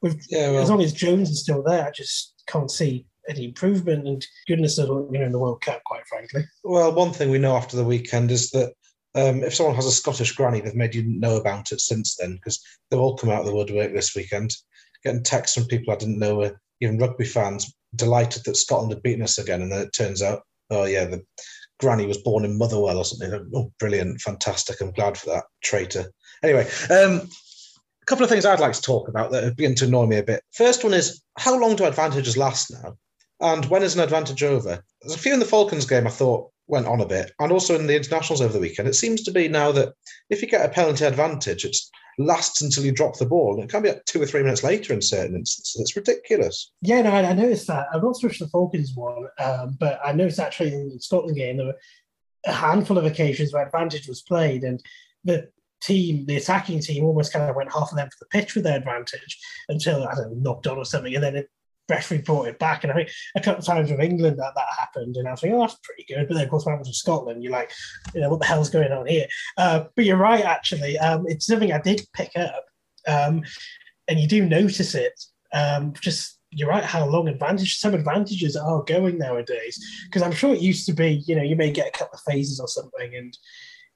with 0.01 0.25
yeah, 0.30 0.49
well, 0.49 0.63
as 0.63 0.69
long 0.71 0.82
as 0.82 0.91
Jones 0.91 1.30
is 1.30 1.41
still 1.41 1.62
there, 1.62 1.86
I 1.86 1.91
just 1.91 2.34
can't 2.47 2.71
see 2.71 3.06
any 3.29 3.45
improvement. 3.45 4.07
And 4.07 4.25
goodness 4.47 4.77
what 4.77 5.11
you 5.11 5.19
know 5.19 5.25
in 5.25 5.31
the 5.31 5.39
World 5.39 5.61
Cup, 5.61 5.83
quite 5.85 6.05
frankly. 6.07 6.45
Well, 6.63 6.93
one 6.93 7.13
thing 7.13 7.29
we 7.29 7.39
know 7.39 7.55
after 7.55 7.77
the 7.77 7.83
weekend 7.83 8.31
is 8.31 8.51
that 8.51 8.73
um, 9.15 9.43
if 9.43 9.55
someone 9.55 9.75
has 9.75 9.85
a 9.85 9.91
Scottish 9.91 10.33
granny, 10.33 10.59
they've 10.59 10.75
made 10.75 10.93
you 10.93 11.03
know 11.03 11.38
about 11.38 11.71
it 11.71 11.79
since 11.79 12.15
then 12.17 12.35
because 12.35 12.61
they've 12.89 12.99
all 12.99 13.17
come 13.17 13.29
out 13.29 13.41
of 13.41 13.45
the 13.45 13.55
woodwork 13.55 13.93
this 13.93 14.15
weekend. 14.15 14.53
Getting 15.03 15.23
texts 15.23 15.55
from 15.55 15.67
people 15.67 15.93
I 15.93 15.97
didn't 15.97 16.19
know 16.19 16.35
were 16.35 16.59
even 16.81 16.97
rugby 16.97 17.25
fans 17.25 17.73
delighted 17.95 18.43
that 18.43 18.57
Scotland 18.57 18.91
had 18.91 19.03
beaten 19.03 19.23
us 19.23 19.38
again, 19.38 19.61
and 19.61 19.71
then 19.71 19.81
it 19.81 19.93
turns 19.93 20.21
out, 20.21 20.41
oh 20.69 20.85
yeah, 20.85 21.05
the 21.05 21.23
granny 21.79 22.05
was 22.05 22.17
born 22.17 22.43
in 22.43 22.57
Motherwell 22.57 22.97
or 22.97 23.05
something. 23.05 23.49
Oh, 23.55 23.71
brilliant, 23.79 24.19
fantastic! 24.19 24.81
I'm 24.81 24.91
glad 24.91 25.17
for 25.17 25.27
that 25.27 25.45
traitor. 25.63 26.11
Anyway, 26.43 26.67
um, 26.89 27.29
a 28.01 28.05
couple 28.05 28.23
of 28.23 28.29
things 28.29 28.45
I'd 28.45 28.59
like 28.59 28.73
to 28.73 28.81
talk 28.81 29.07
about 29.07 29.31
that 29.31 29.43
have 29.43 29.55
begun 29.55 29.75
to 29.75 29.85
annoy 29.85 30.07
me 30.07 30.17
a 30.17 30.23
bit. 30.23 30.43
First 30.53 30.83
one 30.83 30.93
is 30.93 31.21
how 31.38 31.57
long 31.57 31.75
do 31.75 31.85
advantages 31.85 32.38
last 32.38 32.71
now? 32.71 32.97
And 33.41 33.65
when 33.65 33.84
is 33.84 33.95
an 33.95 34.02
advantage 34.02 34.43
over? 34.43 34.84
There's 35.02 35.15
a 35.15 35.19
few 35.19 35.34
in 35.34 35.39
the 35.39 35.45
Falcons 35.45 35.86
game 35.86 36.08
I 36.08 36.12
thought 36.12 36.52
went 36.67 36.88
on 36.88 37.02
a 37.02 37.06
bit, 37.06 37.32
and 37.39 37.52
also 37.52 37.76
in 37.76 37.88
the 37.88 37.95
internationals 37.95 38.41
over 38.41 38.54
the 38.54 38.60
weekend. 38.60 38.88
It 38.88 38.95
seems 38.95 39.24
to 39.24 39.32
be 39.32 39.48
now 39.48 39.71
that 39.74 39.93
if 40.30 40.41
you 40.41 40.48
get 40.48 40.65
a 40.65 40.69
penalty 40.69 41.06
advantage, 41.06 41.65
it 41.65 41.76
lasts 42.17 42.62
until 42.62 42.86
you 42.86 42.91
drop 42.91 43.17
the 43.17 43.26
ball. 43.26 43.56
And 43.56 43.63
it 43.63 43.69
can 43.69 43.84
be 43.84 43.91
two 44.06 44.21
or 44.21 44.26
three 44.26 44.41
minutes 44.41 44.63
later 44.63 44.93
in 44.93 45.02
certain 45.02 45.36
instances. 45.36 45.82
It's 45.82 45.95
ridiculous. 45.95 46.71
Yeah, 46.82 47.02
no, 47.02 47.12
I, 47.12 47.34
noticed 47.34 47.67
that. 47.67 47.88
I'm 47.93 48.02
not 48.02 48.15
so 48.15 48.28
much 48.28 48.39
the 48.39 48.48
Falcons 48.48 48.93
one, 48.95 49.28
um, 49.39 49.78
but 49.80 50.00
I 50.04 50.13
noticed 50.13 50.39
actually 50.39 50.74
in 50.74 50.89
the 50.89 51.00
Scotland 51.00 51.38
game 51.38 51.58
there 51.58 51.67
were 51.67 51.80
a 52.45 52.54
handful 52.54 52.98
of 52.98 53.06
occasions 53.06 53.54
where 53.54 53.65
advantage 53.65 54.08
was 54.08 54.21
played, 54.21 54.63
and 54.63 54.82
the 55.24 55.50
team, 55.82 56.26
the 56.26 56.38
attacking 56.38 56.80
team, 56.80 57.04
almost 57.04 57.34
kind 57.34 57.50
of 57.50 57.56
went 57.56 57.71
half 57.71 57.91
of 57.91 57.98
them 57.98 58.08
for 58.08 58.17
the 58.26 58.39
pitch 58.39 58.56
with 58.56 58.63
their 58.63 58.78
advantage 58.78 59.39
until 59.69 60.08
I 60.08 60.15
don't 60.15 60.32
know 60.32 60.52
knocked 60.52 60.67
on 60.67 60.78
or 60.78 60.86
something, 60.86 61.13
and 61.13 61.24
then 61.24 61.36
it 61.36 61.50
referee 61.89 62.19
brought 62.19 62.48
it 62.48 62.60
back. 62.60 62.84
And 62.84 62.91
I 62.91 62.95
think 62.95 63.10
a 63.36 63.41
couple 63.41 63.60
of 63.60 63.65
times 63.65 63.91
with 63.91 64.00
England 64.00 64.38
that 64.38 64.54
that 64.56 64.67
happened, 64.78 65.17
and 65.17 65.28
I 65.28 65.32
was 65.32 65.43
like, 65.43 65.52
oh, 65.52 65.62
that's 65.62 65.78
pretty 65.84 66.06
good. 66.08 66.28
But 66.28 66.36
then, 66.36 66.43
of 66.43 66.50
course, 66.50 66.65
when 66.65 66.76
it 66.76 66.80
was 66.80 66.88
with 66.88 66.95
Scotland, 66.95 67.43
you're 67.43 67.52
like, 67.52 67.71
you 68.13 68.21
know, 68.21 68.30
what 68.30 68.39
the 68.39 68.45
hell's 68.45 68.69
going 68.69 68.91
on 68.91 69.08
here? 69.08 69.28
Uh, 69.58 69.86
but 69.95 70.06
you're 70.06 70.17
right, 70.17 70.43
actually. 70.43 70.98
Um, 70.98 71.26
it's 71.28 71.45
something 71.45 71.71
I 71.71 71.80
did 71.80 72.02
pick 72.13 72.32
up, 72.36 72.65
um, 73.08 73.43
and 74.08 74.19
you 74.19 74.28
do 74.28 74.45
notice 74.45 74.95
it. 74.95 75.19
Um, 75.54 75.93
just 76.00 76.39
you're 76.52 76.69
right, 76.69 76.84
how 76.84 77.06
long 77.06 77.28
advantage 77.28 77.78
some 77.78 77.93
advantages 77.93 78.56
are 78.56 78.84
going 78.84 79.17
nowadays. 79.17 79.84
Because 80.06 80.21
I'm 80.21 80.32
sure 80.32 80.54
it 80.54 80.62
used 80.62 80.86
to 80.88 80.93
be, 80.93 81.24
you 81.28 81.36
know, 81.36 81.43
you 81.43 81.56
may 81.56 81.71
get 81.71 81.88
a 81.88 81.98
couple 81.98 82.15
of 82.15 82.21
phases 82.32 82.60
or 82.60 82.67
something, 82.67 83.15
and 83.15 83.38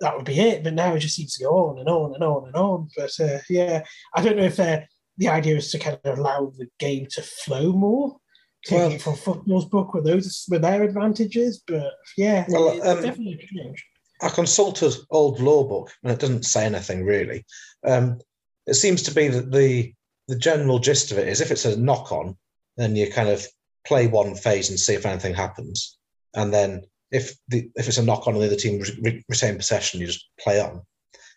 that 0.01 0.15
would 0.15 0.25
be 0.25 0.39
it. 0.39 0.63
But 0.63 0.73
now 0.73 0.93
it 0.93 0.99
just 0.99 1.15
seems 1.15 1.35
to 1.35 1.43
go 1.43 1.69
on 1.69 1.79
and 1.79 1.89
on 1.89 2.13
and 2.13 2.23
on 2.23 2.47
and 2.47 2.55
on. 2.55 2.89
But 2.95 3.19
uh, 3.19 3.39
yeah, 3.49 3.83
I 4.13 4.21
don't 4.21 4.37
know 4.37 4.43
if 4.43 4.57
they're 4.57 4.87
the 5.19 5.27
idea 5.27 5.57
is 5.57 5.71
to 5.71 5.79
kind 5.79 5.99
of 6.03 6.17
allow 6.17 6.51
the 6.57 6.67
game 6.79 7.05
to 7.11 7.21
flow 7.21 7.71
more. 7.71 8.17
Taking 8.65 8.89
well, 8.89 8.99
from 8.99 9.15
football's 9.15 9.65
book 9.65 9.93
with 9.93 10.03
those 10.03 10.45
with 10.49 10.63
their 10.63 10.83
advantages, 10.83 11.63
but 11.65 11.93
yeah, 12.17 12.45
well, 12.49 12.71
um, 12.85 13.01
definitely 13.01 13.37
changed. 13.37 13.83
I 14.21 14.27
consulted 14.27 14.93
old 15.11 15.39
law 15.39 15.63
book, 15.63 15.91
and 16.03 16.11
it 16.11 16.19
doesn't 16.19 16.43
say 16.43 16.65
anything 16.65 17.05
really. 17.05 17.45
Um, 17.87 18.19
it 18.67 18.73
seems 18.73 19.01
to 19.03 19.13
be 19.13 19.29
that 19.29 19.51
the 19.51 19.93
the 20.27 20.35
general 20.35 20.79
gist 20.79 21.11
of 21.11 21.17
it 21.17 21.29
is 21.29 21.39
if 21.39 21.51
it's 21.51 21.63
a 21.63 21.79
knock 21.79 22.11
on, 22.11 22.37
then 22.75 22.97
you 22.97 23.09
kind 23.09 23.29
of 23.29 23.47
play 23.87 24.07
one 24.07 24.35
phase 24.35 24.69
and 24.69 24.77
see 24.79 24.93
if 24.93 25.05
anything 25.05 25.35
happens, 25.35 25.97
and 26.35 26.53
then 26.53 26.81
if 27.11 27.37
the 27.47 27.69
if 27.75 27.87
it's 27.87 27.97
a 27.97 28.03
knock 28.03 28.27
on 28.27 28.33
and 28.33 28.43
the 28.43 28.47
other 28.47 28.57
team 28.57 28.81
re- 29.01 29.23
retain 29.29 29.55
possession, 29.55 30.01
you 30.01 30.07
just 30.07 30.29
play 30.37 30.59
on. 30.59 30.81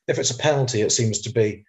If 0.08 0.18
it's 0.18 0.32
a 0.32 0.38
penalty, 0.38 0.80
it 0.80 0.90
seems 0.90 1.20
to 1.20 1.32
be 1.32 1.64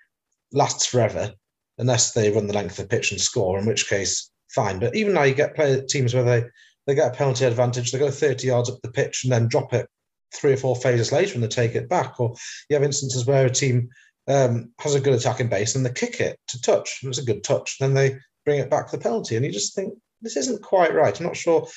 lasts 0.51 0.87
forever, 0.87 1.33
unless 1.77 2.11
they 2.11 2.31
run 2.31 2.47
the 2.47 2.53
length 2.53 2.79
of 2.79 2.87
the 2.87 2.95
pitch 2.95 3.11
and 3.11 3.19
score, 3.19 3.57
in 3.57 3.65
which 3.65 3.89
case, 3.89 4.31
fine. 4.49 4.79
But 4.79 4.95
even 4.95 5.13
now, 5.13 5.23
you 5.23 5.33
get 5.33 5.55
play 5.55 5.81
teams 5.87 6.13
where 6.13 6.23
they, 6.23 6.43
they 6.85 6.95
get 6.95 7.13
a 7.13 7.17
penalty 7.17 7.45
advantage, 7.45 7.91
they 7.91 7.99
go 7.99 8.11
30 8.11 8.47
yards 8.47 8.69
up 8.69 8.79
the 8.81 8.91
pitch 8.91 9.21
and 9.23 9.33
then 9.33 9.47
drop 9.47 9.73
it 9.73 9.87
three 10.35 10.53
or 10.53 10.57
four 10.57 10.75
phases 10.75 11.11
later 11.11 11.35
and 11.35 11.43
they 11.43 11.47
take 11.47 11.75
it 11.75 11.89
back. 11.89 12.19
Or 12.19 12.35
you 12.69 12.75
have 12.75 12.83
instances 12.83 13.25
where 13.25 13.45
a 13.45 13.49
team 13.49 13.89
um, 14.27 14.71
has 14.79 14.95
a 14.95 14.99
good 14.99 15.13
attacking 15.13 15.49
base 15.49 15.75
and 15.75 15.85
they 15.85 15.91
kick 15.91 16.19
it 16.19 16.39
to 16.49 16.61
touch, 16.61 16.99
and 17.01 17.09
it's 17.09 17.19
a 17.19 17.25
good 17.25 17.43
touch, 17.43 17.77
then 17.79 17.93
they 17.93 18.17
bring 18.45 18.59
it 18.59 18.69
back 18.69 18.89
for 18.89 18.97
the 18.97 19.03
penalty. 19.03 19.35
And 19.35 19.45
you 19.45 19.51
just 19.51 19.75
think, 19.75 19.93
this 20.21 20.37
isn't 20.37 20.61
quite 20.61 20.93
right. 20.93 21.17
I'm 21.19 21.25
not 21.25 21.35
sure. 21.35 21.67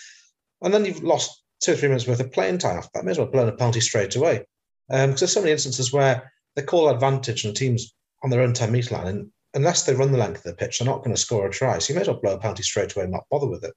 And 0.62 0.72
then 0.72 0.84
you've 0.84 1.02
lost 1.02 1.42
two 1.60 1.72
or 1.72 1.76
three 1.76 1.88
minutes 1.88 2.06
worth 2.06 2.20
of 2.20 2.32
playing 2.32 2.58
time 2.58 2.78
after 2.78 2.90
that. 2.94 3.04
May 3.04 3.10
as 3.10 3.18
well 3.18 3.26
blow 3.26 3.46
a 3.46 3.52
penalty 3.52 3.80
straight 3.80 4.14
away. 4.16 4.44
Because 4.88 5.04
um, 5.04 5.16
there's 5.16 5.32
so 5.32 5.40
many 5.40 5.52
instances 5.52 5.92
where 5.92 6.32
they 6.54 6.62
call 6.62 6.88
advantage 6.88 7.44
and 7.44 7.56
team's 7.56 7.92
on 8.22 8.30
their 8.30 8.40
own 8.40 8.52
10 8.52 8.70
metre 8.70 8.94
line 8.94 9.06
and 9.08 9.30
unless 9.56 9.82
they 9.84 9.94
run 9.94 10.12
the 10.12 10.18
length 10.18 10.38
of 10.38 10.44
the 10.44 10.54
pitch, 10.54 10.78
they're 10.78 10.86
not 10.86 11.02
going 11.02 11.14
to 11.14 11.20
score 11.20 11.46
a 11.46 11.50
try. 11.50 11.78
So 11.78 11.92
you 11.92 11.96
may 11.96 12.02
as 12.02 12.08
well 12.08 12.20
blow 12.20 12.34
a 12.34 12.38
penalty 12.38 12.62
straight 12.62 12.94
away 12.94 13.04
and 13.04 13.12
not 13.12 13.26
bother 13.30 13.48
with 13.48 13.64
it. 13.64 13.74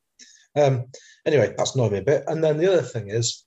Um, 0.55 0.85
anyway, 1.25 1.55
that's 1.57 1.73
annoyed 1.73 1.93
me 1.93 1.99
a 1.99 2.03
bit. 2.03 2.23
And 2.27 2.43
then 2.43 2.57
the 2.57 2.71
other 2.71 2.81
thing 2.81 3.09
is, 3.09 3.45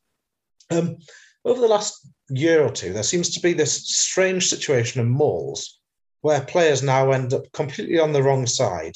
um, 0.70 0.96
over 1.44 1.60
the 1.60 1.68
last 1.68 2.08
year 2.30 2.62
or 2.62 2.70
two, 2.70 2.92
there 2.92 3.02
seems 3.02 3.30
to 3.30 3.40
be 3.40 3.52
this 3.52 3.86
strange 3.86 4.46
situation 4.46 5.00
in 5.00 5.10
mauls 5.10 5.78
where 6.22 6.40
players 6.40 6.82
now 6.82 7.10
end 7.10 7.34
up 7.34 7.50
completely 7.52 7.98
on 7.98 8.12
the 8.12 8.22
wrong 8.22 8.46
side, 8.46 8.94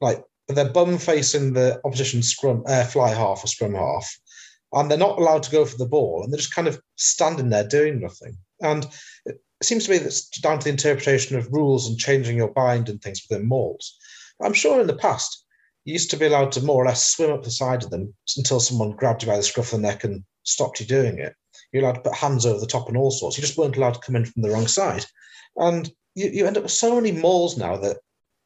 like 0.00 0.22
they're 0.48 0.68
bum 0.68 0.98
facing 0.98 1.52
the 1.52 1.80
opposition 1.84 2.22
scrum 2.22 2.62
uh, 2.66 2.84
fly 2.84 3.08
half 3.08 3.42
or 3.42 3.46
scrum 3.46 3.74
half, 3.74 4.08
and 4.74 4.90
they're 4.90 4.98
not 4.98 5.18
allowed 5.18 5.42
to 5.42 5.50
go 5.50 5.64
for 5.64 5.78
the 5.78 5.86
ball, 5.86 6.22
and 6.22 6.32
they're 6.32 6.38
just 6.38 6.54
kind 6.54 6.68
of 6.68 6.80
standing 6.96 7.48
there 7.48 7.66
doing 7.66 8.00
nothing. 8.00 8.36
And 8.60 8.86
it 9.62 9.66
seems 9.66 9.84
to 9.84 9.92
me 9.92 9.98
that's 9.98 10.28
down 10.40 10.58
to 10.58 10.64
the 10.64 10.70
interpretation 10.70 11.38
of 11.38 11.52
rules 11.52 11.86
and 11.86 11.96
changing 11.96 12.36
your 12.36 12.50
bind 12.50 12.88
and 12.88 13.00
things 13.00 13.22
within 13.28 13.46
mauls. 13.46 13.96
I'm 14.42 14.54
sure 14.54 14.80
in 14.80 14.88
the 14.88 14.96
past 14.96 15.44
you 15.84 15.92
used 15.92 16.10
to 16.10 16.16
be 16.16 16.26
allowed 16.26 16.50
to 16.52 16.64
more 16.64 16.82
or 16.82 16.86
less 16.86 17.12
swim 17.12 17.30
up 17.30 17.44
the 17.44 17.50
side 17.52 17.84
of 17.84 17.90
them 17.90 18.12
until 18.36 18.58
someone 18.58 18.96
grabbed 18.96 19.22
you 19.22 19.28
by 19.28 19.36
the 19.36 19.42
scruff 19.44 19.72
of 19.72 19.80
the 19.80 19.86
neck 19.86 20.02
and 20.02 20.24
stopped 20.42 20.80
you 20.80 20.86
doing 20.86 21.20
it. 21.20 21.36
You're 21.70 21.84
allowed 21.84 21.92
to 21.92 22.00
put 22.00 22.14
hands 22.14 22.44
over 22.44 22.58
the 22.58 22.66
top 22.66 22.88
and 22.88 22.96
all 22.96 23.12
sorts. 23.12 23.38
You 23.38 23.42
just 23.42 23.56
weren't 23.56 23.76
allowed 23.76 23.94
to 23.94 24.00
come 24.00 24.16
in 24.16 24.24
from 24.24 24.42
the 24.42 24.50
wrong 24.50 24.66
side. 24.66 25.06
And 25.54 25.88
you, 26.16 26.28
you 26.30 26.46
end 26.48 26.56
up 26.56 26.64
with 26.64 26.72
so 26.72 26.96
many 26.96 27.12
mauls 27.12 27.56
now 27.56 27.76
that 27.76 27.98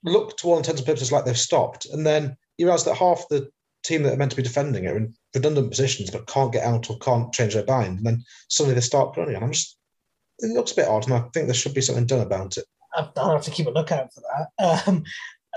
look 0.04 0.36
to 0.36 0.48
all 0.48 0.58
intents 0.58 0.82
and 0.82 0.86
purposes 0.86 1.12
like 1.12 1.24
they've 1.24 1.38
stopped. 1.38 1.86
And 1.86 2.04
then 2.06 2.36
you 2.58 2.66
realise 2.66 2.82
that 2.82 2.94
half 2.94 3.24
the 3.30 3.48
team 3.84 4.02
that 4.02 4.12
are 4.12 4.18
meant 4.18 4.32
to 4.32 4.36
be 4.36 4.42
defending 4.42 4.84
it 4.84 4.92
are 4.92 4.98
in 4.98 5.14
redundant 5.34 5.70
positions 5.70 6.10
but 6.10 6.26
can't 6.26 6.52
get 6.52 6.66
out 6.66 6.90
or 6.90 6.98
can't 6.98 7.32
change 7.32 7.54
their 7.54 7.64
bind. 7.64 7.96
And 7.96 8.06
then 8.06 8.24
suddenly 8.48 8.74
they 8.74 8.82
start 8.82 9.16
running. 9.16 9.36
And 9.36 9.44
I'm 9.44 9.52
just, 9.52 9.78
it 10.38 10.54
looks 10.54 10.72
a 10.72 10.76
bit 10.76 10.88
odd. 10.88 11.04
And 11.04 11.14
I 11.14 11.20
think 11.32 11.46
there 11.46 11.54
should 11.54 11.74
be 11.74 11.80
something 11.80 12.06
done 12.06 12.20
about 12.20 12.56
it. 12.56 12.64
I'll 12.94 13.32
have 13.32 13.44
to 13.44 13.50
keep 13.50 13.66
a 13.66 13.70
lookout 13.70 14.12
for 14.12 14.22
that. 14.22 14.86
Um, 14.86 15.04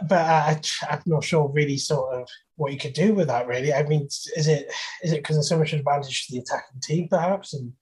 but 0.08 0.20
I, 0.20 0.62
I'm 0.90 1.02
not 1.06 1.24
sure 1.24 1.50
really 1.50 1.78
sort 1.78 2.14
of 2.14 2.28
what 2.56 2.72
you 2.72 2.78
could 2.78 2.94
do 2.94 3.14
with 3.14 3.28
that. 3.28 3.48
Really, 3.48 3.74
I 3.74 3.84
mean, 3.84 4.06
is 4.06 4.48
it 4.48 4.72
is 5.04 5.12
it 5.12 5.18
because 5.18 5.36
there's 5.36 5.50
so 5.50 5.58
much 5.58 5.74
advantage 5.74 6.28
to 6.28 6.34
the 6.34 6.40
attacking 6.40 6.82
team, 6.82 7.08
perhaps, 7.10 7.54
and 7.54 7.74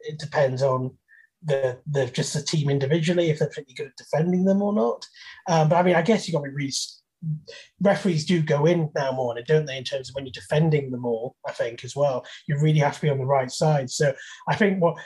it 0.00 0.18
depends 0.18 0.62
on 0.62 0.96
the 1.44 1.78
the 1.90 2.06
just 2.06 2.34
the 2.34 2.42
team 2.42 2.70
individually 2.70 3.30
if 3.30 3.38
they're 3.38 3.50
pretty 3.50 3.74
good 3.74 3.88
at 3.88 3.96
defending 3.96 4.44
them 4.44 4.62
or 4.62 4.72
not. 4.72 5.06
Um, 5.48 5.68
but 5.68 5.76
I 5.76 5.82
mean, 5.82 5.96
I 5.96 6.02
guess 6.02 6.26
you've 6.26 6.34
got 6.34 6.44
to 6.44 6.50
be 6.50 6.56
really. 6.56 6.72
Referees 7.82 8.24
do 8.24 8.40
go 8.40 8.64
in 8.64 8.90
now 8.94 9.12
more, 9.12 9.36
and 9.36 9.46
don't 9.46 9.66
they? 9.66 9.76
In 9.76 9.84
terms 9.84 10.08
of 10.08 10.14
when 10.14 10.24
you're 10.24 10.32
defending 10.32 10.90
them 10.90 11.04
all, 11.04 11.36
I 11.46 11.52
think 11.52 11.84
as 11.84 11.94
well, 11.94 12.24
you 12.48 12.58
really 12.58 12.78
have 12.78 12.94
to 12.94 13.02
be 13.02 13.10
on 13.10 13.18
the 13.18 13.26
right 13.26 13.50
side. 13.50 13.90
So 13.90 14.14
I 14.48 14.56
think 14.56 14.80
what 14.80 14.96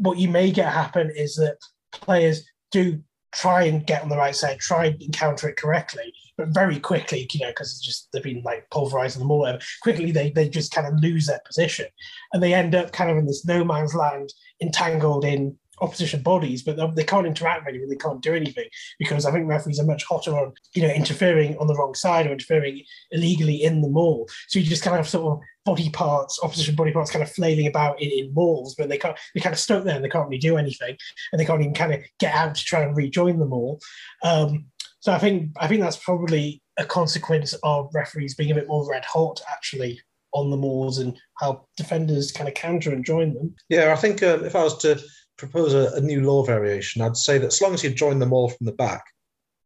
what 0.00 0.18
you 0.18 0.28
may 0.28 0.50
get 0.50 0.72
happen 0.72 1.12
is 1.14 1.36
that 1.36 1.56
players 1.92 2.44
do 2.70 3.02
try 3.32 3.64
and 3.64 3.86
get 3.86 4.02
on 4.02 4.08
the 4.08 4.16
right 4.16 4.34
side, 4.34 4.58
try 4.58 4.86
and 4.86 5.00
encounter 5.02 5.48
it 5.48 5.56
correctly, 5.56 6.12
but 6.36 6.48
very 6.48 6.80
quickly, 6.80 7.28
you 7.32 7.40
know, 7.40 7.50
because 7.50 7.70
it's 7.70 7.84
just 7.84 8.08
they've 8.12 8.22
been 8.22 8.42
like 8.42 8.68
pulverizing 8.70 9.20
them 9.20 9.30
all. 9.30 9.46
over, 9.46 9.60
Quickly, 9.82 10.10
they 10.10 10.30
they 10.30 10.48
just 10.48 10.72
kind 10.72 10.86
of 10.86 10.98
lose 11.00 11.26
their 11.26 11.40
position, 11.46 11.86
and 12.32 12.42
they 12.42 12.54
end 12.54 12.74
up 12.74 12.92
kind 12.92 13.10
of 13.10 13.18
in 13.18 13.26
this 13.26 13.44
no 13.44 13.62
man's 13.62 13.94
land, 13.94 14.32
entangled 14.62 15.24
in 15.24 15.56
opposition 15.80 16.22
bodies, 16.22 16.62
but 16.62 16.76
they 16.94 17.04
can't 17.04 17.26
interact 17.26 17.66
really, 17.66 17.84
they 17.88 17.96
can't 17.96 18.22
do 18.22 18.34
anything 18.34 18.68
because 18.98 19.24
I 19.24 19.32
think 19.32 19.48
referees 19.48 19.80
are 19.80 19.86
much 19.86 20.04
hotter 20.04 20.38
on, 20.38 20.52
you 20.74 20.82
know, 20.82 20.92
interfering 20.92 21.56
on 21.58 21.66
the 21.66 21.74
wrong 21.74 21.94
side 21.94 22.26
or 22.26 22.32
interfering 22.32 22.82
illegally 23.10 23.62
in 23.62 23.80
the 23.80 23.88
maul. 23.88 24.28
So 24.48 24.58
you 24.58 24.66
just 24.66 24.82
kind 24.82 24.98
of 24.98 25.08
sort 25.08 25.32
of 25.32 25.40
body 25.64 25.90
parts, 25.90 26.40
opposition 26.42 26.74
body 26.74 26.92
parts, 26.92 27.10
kind 27.10 27.22
of 27.22 27.32
flailing 27.32 27.66
about 27.66 28.00
in, 28.00 28.10
in 28.10 28.34
mauls, 28.34 28.74
but 28.74 28.88
they 28.88 28.98
can't, 28.98 29.18
they 29.34 29.40
kind 29.40 29.52
of 29.52 29.58
stuck 29.58 29.84
there 29.84 29.96
and 29.96 30.04
they 30.04 30.08
can't 30.08 30.28
really 30.28 30.38
do 30.38 30.56
anything, 30.56 30.96
and 31.32 31.40
they 31.40 31.44
can't 31.44 31.60
even 31.60 31.74
kind 31.74 31.94
of 31.94 32.00
get 32.18 32.34
out 32.34 32.54
to 32.54 32.64
try 32.64 32.82
and 32.82 32.96
rejoin 32.96 33.38
the 33.38 33.46
maul. 33.46 33.80
Um, 34.22 34.66
so 35.00 35.12
I 35.12 35.18
think 35.18 35.52
I 35.58 35.66
think 35.66 35.80
that's 35.80 35.96
probably 35.96 36.62
a 36.78 36.84
consequence 36.84 37.54
of 37.62 37.90
referees 37.94 38.34
being 38.34 38.50
a 38.50 38.54
bit 38.54 38.68
more 38.68 38.88
red 38.88 39.04
hot 39.04 39.40
actually 39.50 40.00
on 40.32 40.50
the 40.50 40.56
mauls 40.56 40.98
and 40.98 41.16
how 41.38 41.66
defenders 41.76 42.32
kind 42.32 42.48
of 42.48 42.54
counter 42.54 42.92
and 42.92 43.04
join 43.04 43.34
them. 43.34 43.54
Yeah, 43.68 43.92
I 43.92 43.96
think 43.96 44.22
uh, 44.22 44.40
if 44.44 44.54
I 44.54 44.62
was 44.62 44.76
to 44.78 45.00
propose 45.40 45.74
a, 45.74 45.96
a, 45.96 46.00
new 46.00 46.22
law 46.22 46.44
variation, 46.44 47.02
I'd 47.02 47.16
say 47.16 47.38
that 47.38 47.46
as 47.48 47.60
long 47.60 47.74
as 47.74 47.82
you 47.82 47.90
join 47.90 48.18
them 48.18 48.32
all 48.32 48.48
from 48.48 48.66
the 48.66 48.72
back, 48.72 49.04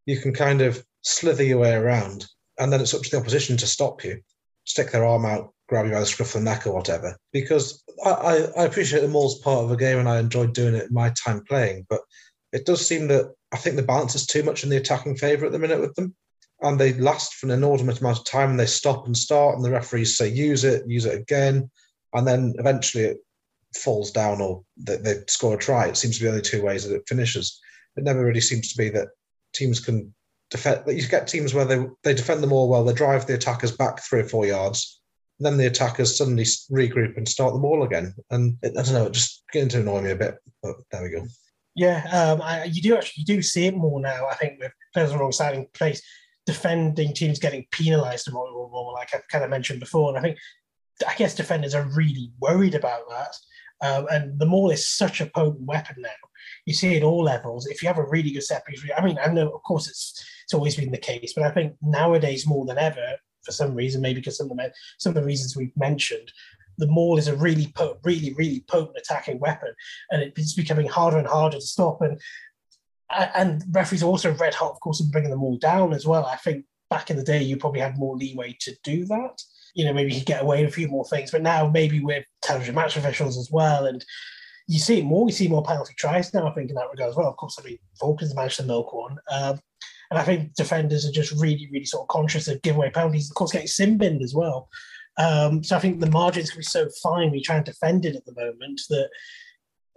you 0.06 0.18
can 0.18 0.32
kind 0.32 0.60
of 0.60 0.84
slither 1.02 1.42
your 1.42 1.58
way 1.58 1.74
around, 1.74 2.26
and 2.58 2.72
then 2.72 2.80
it's 2.80 2.94
up 2.94 3.02
to 3.02 3.10
the 3.10 3.18
opposition 3.18 3.56
to 3.58 3.66
stop 3.66 4.04
you, 4.04 4.20
stick 4.64 4.92
their 4.92 5.04
arm 5.04 5.26
out, 5.26 5.52
grab 5.68 5.86
you 5.86 5.92
by 5.92 6.00
the 6.00 6.06
scruff 6.06 6.34
of 6.34 6.40
the 6.40 6.50
neck 6.50 6.66
or 6.66 6.74
whatever. 6.74 7.16
Because 7.32 7.82
I, 8.04 8.10
I, 8.10 8.34
I 8.58 8.64
appreciate 8.64 9.00
the 9.00 9.08
maul's 9.08 9.40
part 9.40 9.64
of 9.64 9.70
a 9.70 9.76
game, 9.76 9.98
and 9.98 10.08
I 10.08 10.18
enjoyed 10.20 10.54
doing 10.54 10.74
it 10.74 10.92
my 10.92 11.10
time 11.10 11.42
playing, 11.44 11.86
but 11.88 12.00
it 12.52 12.66
does 12.66 12.86
seem 12.86 13.08
that 13.08 13.32
I 13.52 13.56
think 13.56 13.76
the 13.76 13.82
balance 13.82 14.14
is 14.14 14.26
too 14.26 14.42
much 14.42 14.62
in 14.62 14.70
the 14.70 14.76
attacking 14.76 15.16
favour 15.16 15.46
at 15.46 15.52
the 15.52 15.58
minute 15.58 15.80
with 15.80 15.94
them. 15.96 16.14
And 16.60 16.80
they 16.80 16.94
last 16.94 17.34
for 17.34 17.46
an 17.46 17.52
inordinate 17.52 18.00
amount 18.00 18.18
of 18.18 18.24
time 18.24 18.50
and 18.50 18.60
they 18.60 18.66
stop 18.66 19.06
and 19.06 19.16
start, 19.16 19.56
and 19.56 19.64
the 19.64 19.70
referees 19.70 20.16
say, 20.16 20.28
use 20.28 20.62
it, 20.64 20.88
use 20.88 21.04
it 21.04 21.20
again. 21.20 21.70
And 22.12 22.26
then 22.26 22.54
eventually 22.58 23.04
it 23.04 23.18
falls 23.76 24.10
down 24.10 24.40
or 24.40 24.62
they 24.76 25.16
score 25.28 25.54
a 25.54 25.58
try. 25.58 25.86
It 25.86 25.96
seems 25.96 26.18
to 26.18 26.24
be 26.24 26.28
only 26.28 26.42
two 26.42 26.62
ways 26.62 26.86
that 26.86 26.94
it 26.94 27.08
finishes. 27.08 27.60
It 27.96 28.04
never 28.04 28.24
really 28.24 28.40
seems 28.40 28.72
to 28.72 28.78
be 28.78 28.88
that 28.90 29.08
teams 29.52 29.80
can 29.80 30.14
defend. 30.50 30.82
You 30.86 31.06
get 31.08 31.26
teams 31.26 31.54
where 31.54 31.64
they 31.64 31.86
they 32.02 32.14
defend 32.14 32.42
them 32.42 32.52
all 32.52 32.68
well. 32.68 32.84
They 32.84 32.92
drive 32.92 33.26
the 33.26 33.34
attackers 33.34 33.72
back 33.72 34.02
three 34.02 34.20
or 34.20 34.28
four 34.28 34.46
yards. 34.46 35.00
Then 35.40 35.56
the 35.56 35.66
attackers 35.66 36.16
suddenly 36.16 36.44
regroup 36.44 37.16
and 37.16 37.28
start 37.28 37.52
the 37.52 37.58
ball 37.58 37.82
again. 37.82 38.14
And 38.30 38.56
it, 38.62 38.72
I 38.78 38.82
don't 38.82 38.94
know, 38.94 39.06
it 39.06 39.12
just 39.12 39.42
getting 39.52 39.68
to 39.70 39.80
annoy 39.80 40.02
me 40.02 40.10
a 40.10 40.16
bit. 40.16 40.36
But 40.62 40.76
there 40.90 41.02
we 41.02 41.10
go. 41.10 41.26
Yeah, 41.74 42.06
um, 42.12 42.40
I, 42.40 42.64
you 42.64 42.80
do 42.80 42.96
actually 42.96 43.24
you 43.26 43.36
do 43.36 43.42
see 43.42 43.66
it 43.66 43.76
more 43.76 44.00
now. 44.00 44.26
I 44.26 44.34
think 44.34 44.60
with 44.60 44.72
players 44.92 45.10
on 45.10 45.16
the 45.16 45.22
wrong 45.22 45.32
side 45.32 45.56
in 45.56 45.66
place, 45.74 46.00
defending 46.46 47.14
teams 47.14 47.38
getting 47.38 47.66
penalised 47.72 48.32
more, 48.32 48.50
more, 48.52 48.70
more, 48.70 48.92
like 48.92 49.14
I 49.14 49.20
kind 49.30 49.44
of 49.44 49.50
mentioned 49.50 49.80
before. 49.80 50.10
And 50.10 50.18
I 50.18 50.22
think 50.22 50.38
I 51.08 51.14
guess 51.16 51.34
defenders 51.34 51.74
are 51.74 51.88
really 51.96 52.30
worried 52.40 52.74
about 52.74 53.08
that. 53.10 53.34
Um, 53.84 54.06
and 54.10 54.38
the 54.38 54.46
maul 54.46 54.70
is 54.70 54.88
such 54.88 55.20
a 55.20 55.26
potent 55.26 55.66
weapon 55.66 55.96
now. 55.98 56.08
You 56.64 56.72
see 56.72 56.94
it 56.94 57.02
all 57.02 57.22
levels. 57.22 57.66
If 57.66 57.82
you 57.82 57.88
have 57.88 57.98
a 57.98 58.06
really 58.06 58.30
good 58.30 58.42
set 58.42 58.64
piece, 58.64 58.82
I 58.96 59.04
mean, 59.04 59.18
I 59.22 59.30
know, 59.30 59.50
of 59.50 59.62
course, 59.62 59.88
it's 59.88 60.24
it's 60.44 60.54
always 60.54 60.76
been 60.76 60.90
the 60.90 60.98
case, 60.98 61.34
but 61.34 61.44
I 61.44 61.50
think 61.50 61.74
nowadays 61.82 62.46
more 62.46 62.64
than 62.64 62.78
ever, 62.78 63.14
for 63.44 63.52
some 63.52 63.74
reason, 63.74 64.00
maybe 64.00 64.20
because 64.20 64.38
some 64.38 64.50
of 64.50 64.56
the 64.56 64.72
some 64.98 65.10
of 65.10 65.16
the 65.16 65.26
reasons 65.26 65.54
we've 65.54 65.76
mentioned, 65.76 66.32
the 66.78 66.86
maul 66.86 67.18
is 67.18 67.28
a 67.28 67.36
really 67.36 67.72
really 68.04 68.32
really 68.34 68.64
potent 68.68 68.96
attacking 68.96 69.38
weapon, 69.38 69.74
and 70.10 70.22
it's 70.22 70.54
becoming 70.54 70.88
harder 70.88 71.18
and 71.18 71.28
harder 71.28 71.58
to 71.58 71.62
stop. 71.62 72.00
And 72.00 72.18
and 73.10 73.62
referees 73.70 74.02
are 74.02 74.06
also 74.06 74.34
red 74.36 74.54
hot, 74.54 74.72
of 74.72 74.80
course, 74.80 75.00
in 75.00 75.10
bringing 75.10 75.30
the 75.30 75.36
maul 75.36 75.58
down 75.58 75.92
as 75.92 76.06
well. 76.06 76.24
I 76.24 76.36
think 76.36 76.64
back 76.88 77.10
in 77.10 77.18
the 77.18 77.22
day, 77.22 77.42
you 77.42 77.58
probably 77.58 77.80
had 77.80 77.98
more 77.98 78.16
leeway 78.16 78.56
to 78.60 78.74
do 78.82 79.04
that 79.06 79.42
you 79.74 79.84
know, 79.84 79.92
maybe 79.92 80.12
he 80.12 80.20
could 80.20 80.26
get 80.26 80.42
away 80.42 80.64
with 80.64 80.72
a 80.72 80.74
few 80.74 80.88
more 80.88 81.04
things. 81.04 81.30
But 81.30 81.42
now 81.42 81.68
maybe 81.68 82.00
with 82.00 82.24
television 82.42 82.74
match 82.74 82.96
officials 82.96 83.36
as 83.36 83.50
well, 83.50 83.86
and 83.86 84.04
you 84.66 84.78
see 84.78 85.02
more. 85.02 85.26
We 85.26 85.32
see 85.32 85.48
more 85.48 85.64
penalty 85.64 85.94
tries 85.96 86.32
now. 86.32 86.48
I 86.48 86.54
think 86.54 86.70
in 86.70 86.76
that 86.76 86.90
regard 86.90 87.10
as 87.10 87.16
well. 87.16 87.28
Of 87.28 87.36
course, 87.36 87.58
I 87.58 87.64
mean 87.64 87.78
Falcons 88.00 88.34
managed 88.34 88.56
to 88.58 88.62
milk 88.62 88.92
one, 88.92 89.18
um, 89.30 89.60
and 90.10 90.18
I 90.18 90.22
think 90.22 90.54
defenders 90.54 91.06
are 91.06 91.12
just 91.12 91.32
really, 91.32 91.68
really 91.72 91.84
sort 91.84 92.02
of 92.02 92.08
conscious 92.08 92.48
of 92.48 92.62
giving 92.62 92.78
away 92.78 92.90
penalties. 92.90 93.30
Of 93.30 93.34
course, 93.34 93.52
getting 93.52 93.68
sin 93.68 93.98
binned 93.98 94.22
as 94.22 94.34
well. 94.34 94.68
Um, 95.16 95.62
so 95.62 95.76
I 95.76 95.80
think 95.80 96.00
the 96.00 96.10
margins 96.10 96.50
can 96.50 96.60
be 96.60 96.64
so 96.64 96.88
fine. 97.02 97.30
We 97.30 97.42
try 97.42 97.56
and 97.56 97.64
defend 97.64 98.04
it 98.04 98.16
at 98.16 98.24
the 98.24 98.34
moment 98.34 98.80
that 98.90 99.10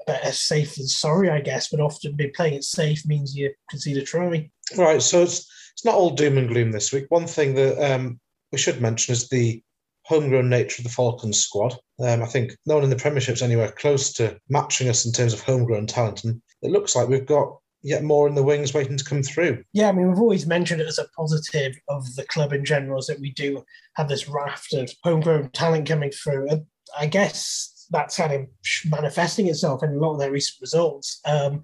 better 0.06 0.32
safe 0.32 0.76
than 0.76 0.88
sorry, 0.88 1.30
I 1.30 1.42
guess. 1.42 1.70
But 1.70 1.80
often 1.80 2.16
being 2.16 2.32
playing 2.36 2.56
it 2.56 2.64
safe 2.64 3.06
means 3.06 3.36
you 3.36 3.52
concede 3.70 3.98
a 3.98 4.04
try. 4.04 4.50
Right. 4.76 5.02
So 5.02 5.24
it's 5.24 5.50
it's 5.74 5.86
not 5.86 5.96
all 5.96 6.12
doom 6.12 6.38
and 6.38 6.48
gloom 6.48 6.72
this 6.72 6.92
week. 6.92 7.06
One 7.10 7.28
thing 7.28 7.54
that 7.56 7.94
um, 7.94 8.20
we 8.52 8.58
should 8.58 8.82
mention 8.82 9.14
is 9.14 9.30
the 9.30 9.62
homegrown 10.08 10.50
nature 10.50 10.80
of 10.80 10.84
the 10.86 10.90
Falcons 10.90 11.40
squad. 11.40 11.76
Um, 12.00 12.24
I 12.24 12.26
think 12.26 12.56
no 12.66 12.76
one 12.76 12.84
in 12.84 12.90
the 12.90 12.96
Premiership 12.96 13.36
is 13.36 13.42
anywhere 13.42 13.72
close 13.72 14.14
to 14.14 14.40
matching 14.50 14.90
us 14.90 15.06
in 15.06 15.12
terms 15.12 15.34
of 15.34 15.42
homegrown 15.42 15.88
talent, 15.88 16.24
and 16.24 16.42
it 16.62 16.72
looks 16.72 16.96
like 16.96 17.10
we've 17.10 17.26
got 17.26 17.58
yet 17.84 18.04
more 18.04 18.28
in 18.28 18.36
the 18.36 18.44
wings 18.44 18.74
waiting 18.74 18.98
to 18.98 19.04
come 19.04 19.24
through. 19.24 19.64
Yeah, 19.74 19.90
I 19.90 19.92
mean, 19.92 20.10
we've 20.10 20.20
always 20.20 20.48
mentioned 20.48 20.82
it 20.82 20.88
as 20.88 21.00
a 21.00 21.08
positive 21.16 21.76
of 21.88 22.16
the 22.16 22.26
club 22.26 22.54
in 22.54 22.66
general, 22.66 23.00
is 23.00 23.08
that 23.08 23.20
we 23.20 23.32
do 23.32 23.64
have 23.96 24.10
this 24.10 24.28
raft 24.28 24.74
of 24.74 24.92
homegrown 25.04 25.52
talent 25.52 25.88
coming 25.88 26.12
through. 26.12 26.50
And 26.50 26.66
I 26.98 27.06
guess 27.06 27.86
that's 27.90 28.18
kind 28.18 28.34
of 28.34 28.48
manifesting 28.90 29.48
itself 29.48 29.84
in 29.84 29.92
a 29.92 30.00
lot 30.00 30.14
of 30.14 30.20
their 30.20 30.32
recent 30.32 30.60
results. 30.60 31.22
Um, 31.26 31.62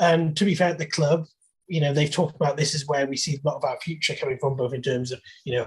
and 0.00 0.36
to 0.36 0.44
be 0.44 0.54
fair, 0.54 0.74
the 0.74 0.86
club 0.86 1.26
you 1.72 1.80
know 1.80 1.94
they've 1.94 2.10
talked 2.10 2.36
about 2.36 2.58
this 2.58 2.74
is 2.74 2.86
where 2.86 3.06
we 3.06 3.16
see 3.16 3.36
a 3.36 3.48
lot 3.48 3.56
of 3.56 3.64
our 3.64 3.78
future 3.80 4.14
coming 4.14 4.36
from 4.38 4.56
both 4.56 4.74
in 4.74 4.82
terms 4.82 5.10
of 5.10 5.20
you 5.46 5.54
know 5.54 5.66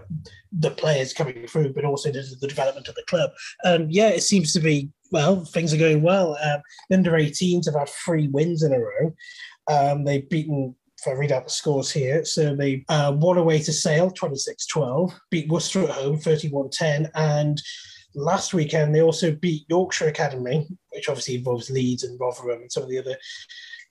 the 0.52 0.70
players 0.70 1.14
coming 1.14 1.48
through 1.48 1.74
but 1.74 1.84
also 1.84 2.12
the 2.12 2.48
development 2.48 2.88
of 2.88 2.94
the 2.94 3.04
club. 3.08 3.32
And 3.64 3.92
yeah 3.92 4.10
it 4.10 4.22
seems 4.22 4.54
to 4.54 4.60
be 4.60 4.92
well 5.12 5.44
things 5.46 5.74
are 5.74 5.78
going 5.78 6.04
well. 6.04 6.38
Um, 6.44 6.62
under 6.94 7.14
18s 7.14 7.66
have 7.66 7.76
had 7.76 7.90
three 7.90 8.28
wins 8.28 8.62
in 8.62 8.72
a 8.72 8.80
row. 8.80 9.14
Um, 9.68 10.04
they've 10.04 10.30
beaten 10.30 10.76
if 11.00 11.08
I 11.08 11.12
read 11.12 11.32
out 11.32 11.46
the 11.46 11.52
scores 11.52 11.92
here, 11.92 12.24
so 12.24 12.56
they 12.56 12.86
uh, 12.88 13.14
won 13.16 13.38
away 13.38 13.60
to 13.60 13.74
Sale 13.74 14.12
26 14.12 14.66
12, 14.68 15.12
beat 15.30 15.50
Worcester 15.50 15.84
at 15.84 15.90
home 15.90 16.20
31 16.20 16.70
10, 16.70 17.12
and 17.16 17.62
last 18.16 18.54
weekend 18.54 18.94
they 18.94 19.02
also 19.02 19.32
beat 19.32 19.66
Yorkshire 19.68 20.08
Academy, 20.08 20.68
which 20.90 21.10
obviously 21.10 21.36
involves 21.36 21.70
Leeds 21.70 22.04
and 22.04 22.20
Rotherham 22.20 22.62
and 22.62 22.72
some 22.72 22.84
of 22.84 22.90
the 22.90 23.00
other 23.00 23.18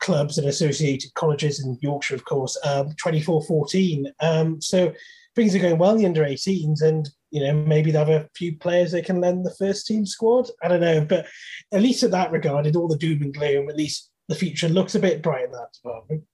clubs 0.01 0.39
and 0.39 0.49
associated 0.49 1.15
colleges 1.15 1.65
in 1.65 1.79
Yorkshire, 1.81 2.15
of 2.15 2.25
course, 2.25 2.59
um, 2.65 2.91
24-14. 3.03 4.07
Um, 4.21 4.61
so 4.61 4.93
things 5.35 5.55
are 5.55 5.61
going 5.61 5.79
well, 5.79 5.93
in 5.93 5.99
the 5.99 6.07
under 6.07 6.25
18s, 6.25 6.83
and 6.83 7.09
you 7.31 7.41
know 7.45 7.53
maybe 7.53 7.91
they 7.91 7.99
have 7.99 8.09
a 8.09 8.29
few 8.35 8.57
players 8.59 8.93
they 8.93 9.03
can 9.03 9.21
lend 9.21 9.45
the 9.45 9.55
first 9.55 9.87
team 9.87 10.07
squad. 10.07 10.49
I 10.63 10.69
don't 10.69 10.81
know, 10.81 11.05
but 11.05 11.27
at 11.73 11.83
least 11.83 12.03
in 12.03 12.11
that 12.13 12.33
regard, 12.33 12.67
in 12.67 12.77
all 12.77 12.89
the 12.89 12.99
doom 12.99 13.23
and 13.23 13.35
gloom, 13.35 13.69
at 13.69 13.77
least 13.77 14.11
the 14.29 14.35
future 14.35 14.69
looks 14.69 14.95
a 14.95 15.01
bit 15.01 15.23
bright 15.23 15.45
in 15.45 15.53
that 15.53 15.73
department. 15.73 16.25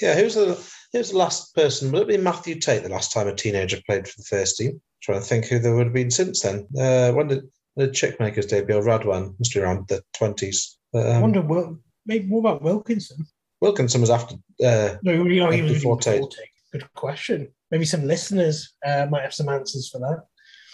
Yeah, 0.00 0.14
who's 0.14 0.34
the 0.34 0.58
who's 0.92 1.10
the 1.10 1.18
last 1.18 1.54
person? 1.54 1.92
Would 1.92 2.02
it 2.02 2.08
be 2.08 2.16
Mathew 2.18 2.58
Tait 2.58 2.82
the 2.82 2.88
last 2.88 3.12
time 3.12 3.28
a 3.28 3.34
teenager 3.34 3.78
played 3.86 4.06
for 4.08 4.18
the 4.18 4.24
first 4.24 4.56
team? 4.56 4.72
I'm 4.72 4.80
trying 5.02 5.20
to 5.20 5.26
think 5.26 5.46
who 5.46 5.58
there 5.58 5.74
would 5.74 5.86
have 5.86 5.94
been 5.94 6.10
since 6.10 6.42
then. 6.42 6.66
Uh, 6.78 7.12
when 7.12 7.28
did 7.28 7.44
The 7.76 7.88
chick 7.88 8.18
maker's 8.20 8.46
debut, 8.46 8.76
Radwan, 8.76 9.38
must 9.38 9.54
be 9.54 9.60
around 9.60 9.88
the 9.88 10.02
20s. 10.18 10.76
Um, 10.94 11.02
I 11.02 11.20
wonder, 11.20 11.42
well, 11.42 11.78
maybe 12.06 12.26
what 12.28 12.40
about 12.40 12.62
Wilkinson? 12.62 13.26
Wilkinson 13.60 14.00
was 14.00 14.10
after. 14.10 14.36
Uh, 14.64 14.96
no, 15.02 15.12
you 15.24 15.40
know, 15.40 15.50
he 15.50 15.62
was 15.62 15.72
before 15.72 15.98
Tate. 15.98 16.22
Good 16.72 16.92
question. 16.94 17.48
Maybe 17.70 17.84
some 17.84 18.06
listeners 18.06 18.74
uh, 18.84 19.06
might 19.10 19.22
have 19.22 19.34
some 19.34 19.48
answers 19.48 19.88
for 19.88 19.98
that. 19.98 20.24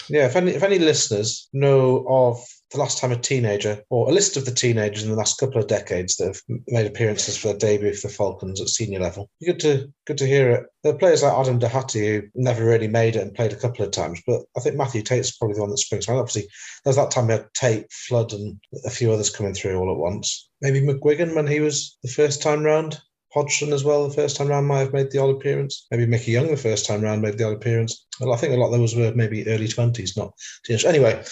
Yeah, 0.08 0.26
if 0.26 0.36
any 0.36 0.50
if 0.52 0.62
any 0.62 0.78
listeners 0.78 1.48
know 1.52 2.04
of 2.08 2.44
the 2.72 2.78
last 2.78 2.98
time 2.98 3.12
a 3.12 3.16
teenager 3.16 3.82
or 3.90 4.08
a 4.08 4.12
list 4.12 4.36
of 4.36 4.44
the 4.44 4.50
teenagers 4.50 5.04
in 5.04 5.10
the 5.10 5.16
last 5.16 5.38
couple 5.38 5.60
of 5.60 5.66
decades 5.66 6.16
that 6.16 6.26
have 6.26 6.40
made 6.68 6.86
appearances 6.86 7.36
for 7.36 7.48
their 7.48 7.58
debut 7.58 7.94
for 7.94 8.08
the 8.08 8.14
Falcons 8.14 8.60
at 8.60 8.68
senior 8.68 9.00
level, 9.00 9.30
good 9.44 9.60
to 9.60 9.92
good 10.06 10.18
to 10.18 10.26
hear 10.26 10.50
it. 10.50 10.66
There 10.82 10.94
are 10.94 10.98
players 10.98 11.22
like 11.22 11.32
Adam 11.32 11.58
Doherty 11.58 12.06
who 12.06 12.22
never 12.34 12.64
really 12.64 12.88
made 12.88 13.16
it 13.16 13.22
and 13.22 13.34
played 13.34 13.52
a 13.52 13.56
couple 13.56 13.84
of 13.84 13.90
times, 13.90 14.20
but 14.26 14.42
I 14.56 14.60
think 14.60 14.76
Mathew 14.76 15.02
Tait's 15.02 15.36
probably 15.36 15.54
the 15.54 15.60
one 15.60 15.70
that 15.70 15.78
springs 15.78 16.06
to 16.06 16.12
mind. 16.12 16.20
Obviously, 16.20 16.48
there's 16.84 16.96
that 16.96 17.10
time 17.10 17.26
we 17.28 17.34
had 17.34 17.46
Tait, 17.54 17.92
Flood, 17.92 18.32
and 18.32 18.58
a 18.84 18.90
few 18.90 19.12
others 19.12 19.30
coming 19.30 19.54
through 19.54 19.78
all 19.78 19.92
at 19.92 19.98
once. 19.98 20.48
Maybe 20.60 20.80
McGuigan 20.80 21.34
when 21.34 21.46
he 21.46 21.60
was 21.60 21.96
the 22.02 22.10
first 22.10 22.42
time 22.42 22.64
round. 22.64 23.00
Hodgson 23.32 23.72
as 23.72 23.82
well, 23.82 24.06
the 24.06 24.14
first 24.14 24.36
time 24.36 24.48
round 24.48 24.66
might 24.66 24.80
have 24.80 24.92
made 24.92 25.10
the 25.10 25.18
odd 25.18 25.30
appearance. 25.30 25.86
Maybe 25.90 26.06
Mickey 26.06 26.32
Young 26.32 26.48
the 26.48 26.56
first 26.56 26.84
time 26.84 27.00
round 27.00 27.22
made 27.22 27.38
the 27.38 27.46
odd 27.46 27.54
appearance. 27.54 28.06
Well, 28.20 28.32
I 28.32 28.36
think 28.36 28.52
a 28.52 28.56
lot 28.56 28.72
of 28.72 28.78
those 28.78 28.94
were 28.94 29.12
maybe 29.14 29.46
early 29.48 29.68
twenties, 29.68 30.16
not 30.16 30.34
teenagers. 30.64 30.84
Anyway, 30.84 31.24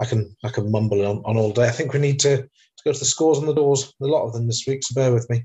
I 0.00 0.04
can 0.04 0.36
I 0.44 0.50
can 0.50 0.70
mumble 0.70 1.06
on, 1.06 1.22
on 1.24 1.36
all 1.36 1.52
day. 1.52 1.66
I 1.66 1.70
think 1.70 1.92
we 1.92 1.98
need 1.98 2.20
to, 2.20 2.36
to 2.36 2.84
go 2.84 2.92
to 2.92 2.98
the 2.98 3.04
scores 3.04 3.38
on 3.38 3.46
the 3.46 3.54
doors. 3.54 3.92
A 4.02 4.06
lot 4.06 4.26
of 4.26 4.34
them 4.34 4.46
this 4.46 4.64
week, 4.66 4.82
so 4.84 4.94
bear 4.94 5.12
with 5.12 5.28
me. 5.30 5.44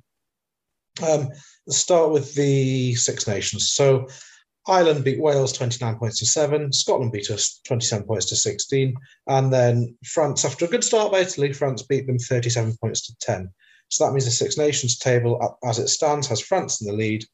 Um, 1.01 1.29
let's 1.65 1.77
start 1.77 2.11
with 2.11 2.35
the 2.35 2.93
Six 2.95 3.25
Nations. 3.27 3.71
So 3.71 4.07
Ireland 4.67 5.03
beat 5.03 5.21
Wales 5.21 5.53
29 5.53 5.95
points 5.97 6.19
to 6.19 6.25
7. 6.25 6.73
Scotland 6.73 7.11
beat 7.11 7.31
us 7.31 7.61
27 7.65 8.05
points 8.05 8.25
to 8.27 8.35
16. 8.35 8.93
And 9.27 9.51
then 9.51 9.95
France, 10.05 10.45
after 10.45 10.65
a 10.65 10.67
good 10.67 10.83
start 10.83 11.11
by 11.11 11.19
Italy, 11.19 11.53
France 11.53 11.83
beat 11.83 12.05
them 12.05 12.19
37 12.19 12.75
points 12.81 13.07
to 13.07 13.15
10. 13.21 13.49
So 13.91 14.05
that 14.05 14.13
means 14.13 14.25
the 14.25 14.31
Six 14.31 14.57
Nations 14.57 14.97
table, 14.97 15.57
as 15.65 15.77
it 15.77 15.89
stands, 15.89 16.27
has 16.27 16.39
France 16.39 16.81
in 16.81 16.87
the 16.87 16.93
lead, 16.93 17.25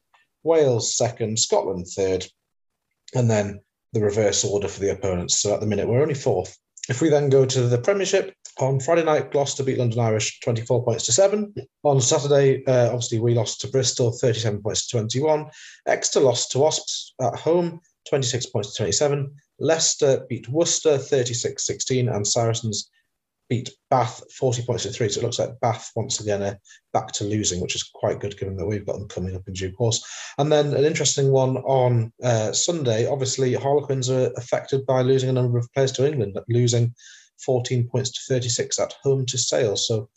Wales 0.42 0.96
second, 0.96 1.38
Scotland 1.38 1.86
third, 1.86 2.26
and 3.14 3.30
then 3.30 3.60
the 3.92 4.00
reverse 4.00 4.44
order 4.44 4.66
for 4.66 4.80
the 4.80 4.90
opponents. 4.90 5.40
So 5.40 5.54
at 5.54 5.60
the 5.60 5.66
minute, 5.66 5.88
we're 5.88 6.02
only 6.02 6.14
fourth. 6.14 6.58
If 6.88 7.00
we 7.00 7.10
then 7.10 7.28
go 7.28 7.46
to 7.46 7.62
the 7.62 7.78
Premiership, 7.78 8.34
on 8.58 8.80
Friday 8.80 9.04
night, 9.04 9.30
Gloucester 9.30 9.62
beat 9.62 9.78
London 9.78 10.00
Irish 10.00 10.40
24 10.40 10.84
points 10.84 11.04
to 11.06 11.12
7. 11.12 11.54
On 11.84 12.00
Saturday, 12.00 12.64
uh, 12.66 12.86
obviously, 12.86 13.20
we 13.20 13.34
lost 13.34 13.60
to 13.60 13.68
Bristol 13.68 14.10
37 14.10 14.60
points 14.60 14.88
to 14.88 14.96
21. 14.96 15.46
Exeter 15.86 16.20
lost 16.20 16.50
to 16.52 16.58
Wasps 16.58 17.14
at 17.20 17.36
home 17.36 17.80
26 18.08 18.46
points 18.46 18.72
to 18.72 18.78
27. 18.78 19.32
Leicester 19.60 20.26
beat 20.28 20.48
Worcester 20.48 20.98
36 20.98 21.64
16, 21.64 22.08
and 22.08 22.26
Saracens 22.26 22.90
beat 23.48 23.70
Bath 23.90 24.22
40 24.32 24.62
points 24.62 24.82
to 24.82 24.90
three. 24.90 25.08
So 25.08 25.20
it 25.20 25.24
looks 25.24 25.38
like 25.38 25.60
Bath 25.60 25.90
once 25.96 26.20
again 26.20 26.42
are 26.42 26.58
back 26.92 27.12
to 27.12 27.24
losing, 27.24 27.60
which 27.60 27.74
is 27.74 27.82
quite 27.82 28.20
good 28.20 28.38
given 28.38 28.56
that 28.56 28.66
we've 28.66 28.86
got 28.86 28.98
them 28.98 29.08
coming 29.08 29.34
up 29.34 29.46
in 29.46 29.54
due 29.54 29.72
course. 29.72 30.04
And 30.36 30.52
then 30.52 30.74
an 30.74 30.84
interesting 30.84 31.30
one 31.30 31.56
on 31.58 32.12
uh, 32.22 32.52
Sunday. 32.52 33.06
Obviously, 33.06 33.54
Harlequins 33.54 34.10
are 34.10 34.30
affected 34.36 34.84
by 34.86 35.02
losing 35.02 35.30
a 35.30 35.32
number 35.32 35.58
of 35.58 35.72
players 35.72 35.92
to 35.92 36.06
England, 36.06 36.38
losing 36.48 36.94
14 37.44 37.88
points 37.88 38.10
to 38.10 38.34
36 38.34 38.78
at 38.78 38.94
home 39.02 39.24
to 39.26 39.38
Sale. 39.38 39.76
So 39.76 40.08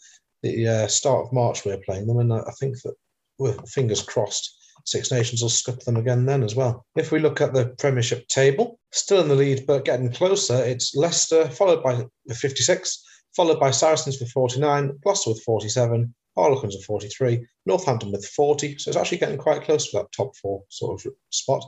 the 0.44 0.68
uh, 0.68 0.88
start 0.88 1.26
of 1.26 1.34
March 1.34 1.66
we're 1.66 1.78
playing 1.78 2.08
them, 2.08 2.20
and 2.20 2.34
I 2.34 2.52
think 2.60 2.82
that 2.82 2.96
with 3.38 3.68
fingers 3.70 4.02
crossed. 4.02 4.58
Six 4.86 5.12
Nations 5.12 5.42
will 5.42 5.50
skip 5.50 5.80
them 5.82 5.98
again 5.98 6.26
then 6.26 6.42
as 6.42 6.56
well. 6.56 6.86
If 6.96 7.12
we 7.12 7.20
look 7.20 7.40
at 7.40 7.54
the 7.54 7.68
Premiership 7.78 8.28
table, 8.28 8.80
still 8.92 9.22
in 9.22 9.28
the 9.28 9.36
lead 9.36 9.66
but 9.68 9.86
getting 9.86 10.12
closer, 10.12 10.56
it's 10.56 10.96
Leicester, 10.96 11.48
followed 11.50 11.84
by 11.84 12.04
the 12.26 12.34
56, 12.34 13.04
followed 13.36 13.60
by 13.60 13.72
Saracens 13.72 14.20
with 14.20 14.32
49, 14.32 15.00
Gloucester 15.04 15.32
with 15.32 15.44
47, 15.44 16.14
Harlequins 16.36 16.76
with 16.76 16.86
43, 16.86 17.46
Northampton 17.66 18.12
with 18.12 18.26
40. 18.26 18.78
So 18.78 18.90
it's 18.90 18.98
actually 18.98 19.18
getting 19.18 19.38
quite 19.38 19.64
close 19.64 19.92
to 19.92 19.98
that 19.98 20.12
top 20.12 20.36
four 20.38 20.64
sort 20.70 21.06
of 21.06 21.14
spot. 21.30 21.64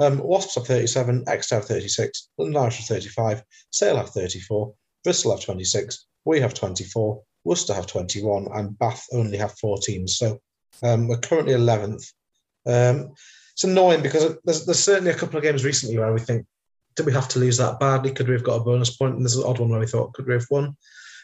Um, 0.00 0.18
Wasps 0.18 0.56
have 0.56 0.66
37, 0.66 1.24
Exeter 1.26 1.56
have 1.56 1.64
36, 1.66 2.28
London 2.38 2.62
Irish 2.62 2.78
have 2.78 2.86
35, 2.86 3.42
Sale 3.70 3.96
have 3.96 4.10
34, 4.10 4.74
Bristol 5.04 5.32
have 5.32 5.44
26, 5.44 6.06
we 6.24 6.40
have 6.40 6.54
24, 6.54 7.22
Worcester 7.44 7.74
have 7.74 7.86
21, 7.86 8.48
and 8.54 8.78
Bath 8.78 9.06
only 9.12 9.38
have 9.38 9.58
14. 9.58 10.08
So 10.08 10.38
um, 10.82 11.08
we're 11.08 11.18
currently 11.18 11.54
11th. 11.54 12.04
Um, 12.66 13.14
it's 13.52 13.64
annoying 13.64 14.02
because 14.02 14.36
there's, 14.44 14.66
there's 14.66 14.78
certainly 14.78 15.10
a 15.10 15.16
couple 15.16 15.38
of 15.38 15.42
games 15.42 15.64
recently 15.64 15.98
where 15.98 16.12
we 16.12 16.20
think, 16.20 16.46
did 16.96 17.06
we 17.06 17.12
have 17.12 17.28
to 17.28 17.38
lose 17.38 17.56
that 17.58 17.80
badly? 17.80 18.10
Could 18.10 18.28
we 18.28 18.34
have 18.34 18.44
got 18.44 18.56
a 18.56 18.64
bonus 18.64 18.96
point? 18.96 19.14
And 19.14 19.22
there's 19.24 19.36
an 19.36 19.44
odd 19.44 19.60
one 19.60 19.70
where 19.70 19.80
we 19.80 19.86
thought, 19.86 20.12
could 20.14 20.26
we 20.26 20.34
have 20.34 20.46
won? 20.50 20.76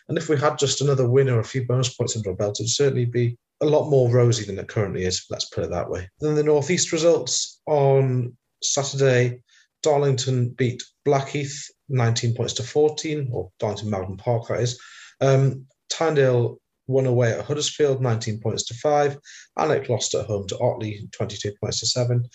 And 0.09 0.19
if 0.19 0.29
we 0.29 0.39
had 0.39 0.59
just 0.59 0.81
another 0.81 1.09
win 1.09 1.29
or 1.29 1.41
a 1.41 1.45
few 1.45 1.67
bonus 1.67 1.95
points 1.95 2.17
under 2.17 2.31
our 2.31 2.37
belt, 2.37 2.61
it'd 2.61 2.71
certainly 2.71 3.07
be 3.07 3.37
a 3.61 3.67
lot 3.67 3.89
more 3.89 4.11
rosy 4.11 4.45
than 4.45 4.59
it 4.59 4.69
currently 4.69 5.05
is. 5.05 5.25
Let's 5.31 5.47
put 5.47 5.65
it 5.65 5.71
that 5.71 5.89
way. 5.89 6.09
Then 6.21 6.35
the 6.35 6.43
Northeast 6.43 6.93
results 6.93 7.61
on 7.67 8.37
Saturday, 8.63 9.41
Darlington 9.83 10.51
beat 10.51 10.83
Blackheath 11.05 11.71
19 11.89 12.35
points 12.35 12.55
to 12.55 12.63
14, 12.63 13.29
or 13.33 13.51
Darlington 13.59 13.91
Mowden 13.91 14.17
Park, 14.17 14.49
that 14.49 14.61
is. 14.61 14.81
Um, 15.21 15.67
Tynedale 15.93 16.59
won 16.87 17.07
away 17.07 17.33
at 17.33 17.45
Huddersfield, 17.45 18.03
19 18.03 18.41
points 18.41 18.65
to 18.65 18.75
5. 18.75 19.19
Alnwick 19.59 19.89
lost 19.89 20.15
at 20.15 20.27
home 20.27 20.47
to 20.49 20.59
Otley, 20.59 21.09
22 21.13 21.53
points 21.61 21.81
to 21.81 21.87
7. 21.87 22.27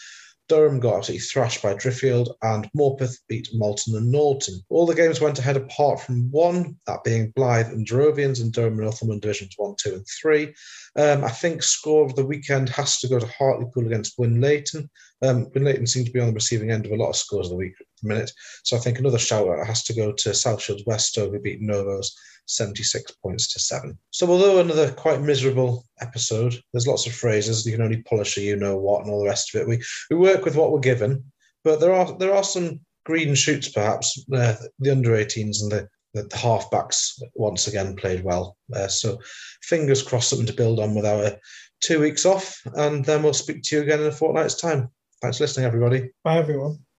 Durham 0.50 0.80
got 0.80 0.98
absolutely 0.98 1.22
thrashed 1.22 1.62
by 1.62 1.76
Driffield, 1.76 2.34
and 2.42 2.70
Morpeth 2.76 3.16
beat 3.30 3.48
Malton 3.54 3.96
and 3.96 4.12
Norton. 4.12 4.60
All 4.70 4.86
the 4.86 4.96
games 4.96 5.22
went 5.22 5.40
ahead 5.40 5.56
apart 5.56 6.02
from 6.02 6.30
one, 6.32 6.76
that 6.88 7.04
being 7.04 7.32
Blyth 7.34 7.72
and 7.72 7.88
Jarrovians 7.88 8.42
in 8.42 8.52
Durham 8.52 8.74
and 8.74 8.82
Northumberland 8.82 9.22
Divisions 9.22 9.54
1, 9.56 9.76
2, 9.78 9.94
and 9.94 10.08
3. 10.22 10.54
Um, 10.98 11.24
I 11.24 11.30
think 11.30 11.64
score 11.64 12.04
of 12.04 12.16
the 12.16 12.26
weekend 12.26 12.68
has 12.70 13.00
to 13.00 13.08
go 13.08 13.20
to 13.20 13.28
Hartlepool 13.28 13.86
against 13.86 14.18
Winlaton. 14.18 14.90
Um, 15.22 15.46
Winlaton 15.52 15.88
seem 15.88 16.04
to 16.06 16.12
be 16.12 16.20
on 16.20 16.28
the 16.28 16.34
receiving 16.34 16.72
end 16.72 16.86
of 16.86 16.92
a 16.92 16.96
lot 16.96 17.10
of 17.10 17.16
scores 17.16 17.48
of 17.48 17.52
the 17.52 17.58
week 17.58 17.76
at 17.80 17.86
the 18.02 18.10
minute. 18.10 18.32
So 18.64 18.76
I 18.76 18.80
think 18.80 19.00
another 19.00 19.20
shout 19.20 19.48
out 19.48 19.66
has 19.66 19.84
to 19.84 19.94
go 19.94 20.12
to 20.12 20.34
South 20.34 20.62
Shields 20.62 20.84
Westoe, 20.86 21.30
who 21.30 21.40
beat 21.40 21.62
Novos 21.62 22.16
76 22.50 23.12
points 23.24 23.52
to 23.54 23.60
seven. 23.60 23.98
So, 24.12 24.28
although 24.28 24.60
another 24.60 24.92
quite 24.92 25.22
miserable 25.22 25.86
episode, 26.02 26.56
there's 26.74 26.88
lots 26.88 27.06
of 27.06 27.14
phrases 27.14 27.66
you 27.66 27.72
can 27.72 27.82
only 27.82 28.02
polish 28.04 28.38
a 28.38 28.42
you 28.42 28.56
know 28.56 28.78
what 28.78 29.04
and 29.04 29.12
all 29.12 29.22
the 29.22 29.30
rest 29.30 29.54
of 29.54 29.62
it. 29.62 29.68
We 29.68 29.82
we 30.10 30.18
work 30.18 30.46
with 30.46 30.56
what 30.56 30.72
we're 30.72 30.80
given, 30.80 31.24
but 31.64 31.80
there 31.80 31.94
are 31.94 32.18
there 32.18 32.34
are 32.34 32.44
some 32.44 32.80
green 33.06 33.36
shoots 33.36 33.70
perhaps. 33.70 34.24
Uh, 34.34 34.56
the 34.80 34.92
under 34.92 35.12
18s 35.12 35.62
and 35.62 35.72
the, 35.72 35.88
the, 36.14 36.24
halfbacks 36.30 37.22
once 37.36 37.68
again 37.68 37.96
played 37.96 38.24
well. 38.24 38.58
Uh, 38.76 38.88
so, 38.88 39.20
fingers 39.62 40.04
crossed 40.04 40.30
something 40.30 40.48
to 40.48 40.54
build 40.54 40.80
on 40.80 40.96
with 40.96 41.06
our 41.06 41.38
two 41.82 42.00
weeks 42.00 42.26
off, 42.26 42.62
and 42.76 43.06
then 43.06 43.24
we'll 43.24 43.34
speak 43.34 43.62
to 43.64 43.76
you 43.76 43.82
again 43.84 44.02
in 44.02 44.08
a 44.08 44.12
fortnight's 44.12 44.56
time. 44.56 44.90
Thanks 45.22 45.38
for 45.38 45.44
listening, 45.44 45.66
everybody. 45.66 46.10
Bye, 46.24 46.38
everyone. 46.38 46.80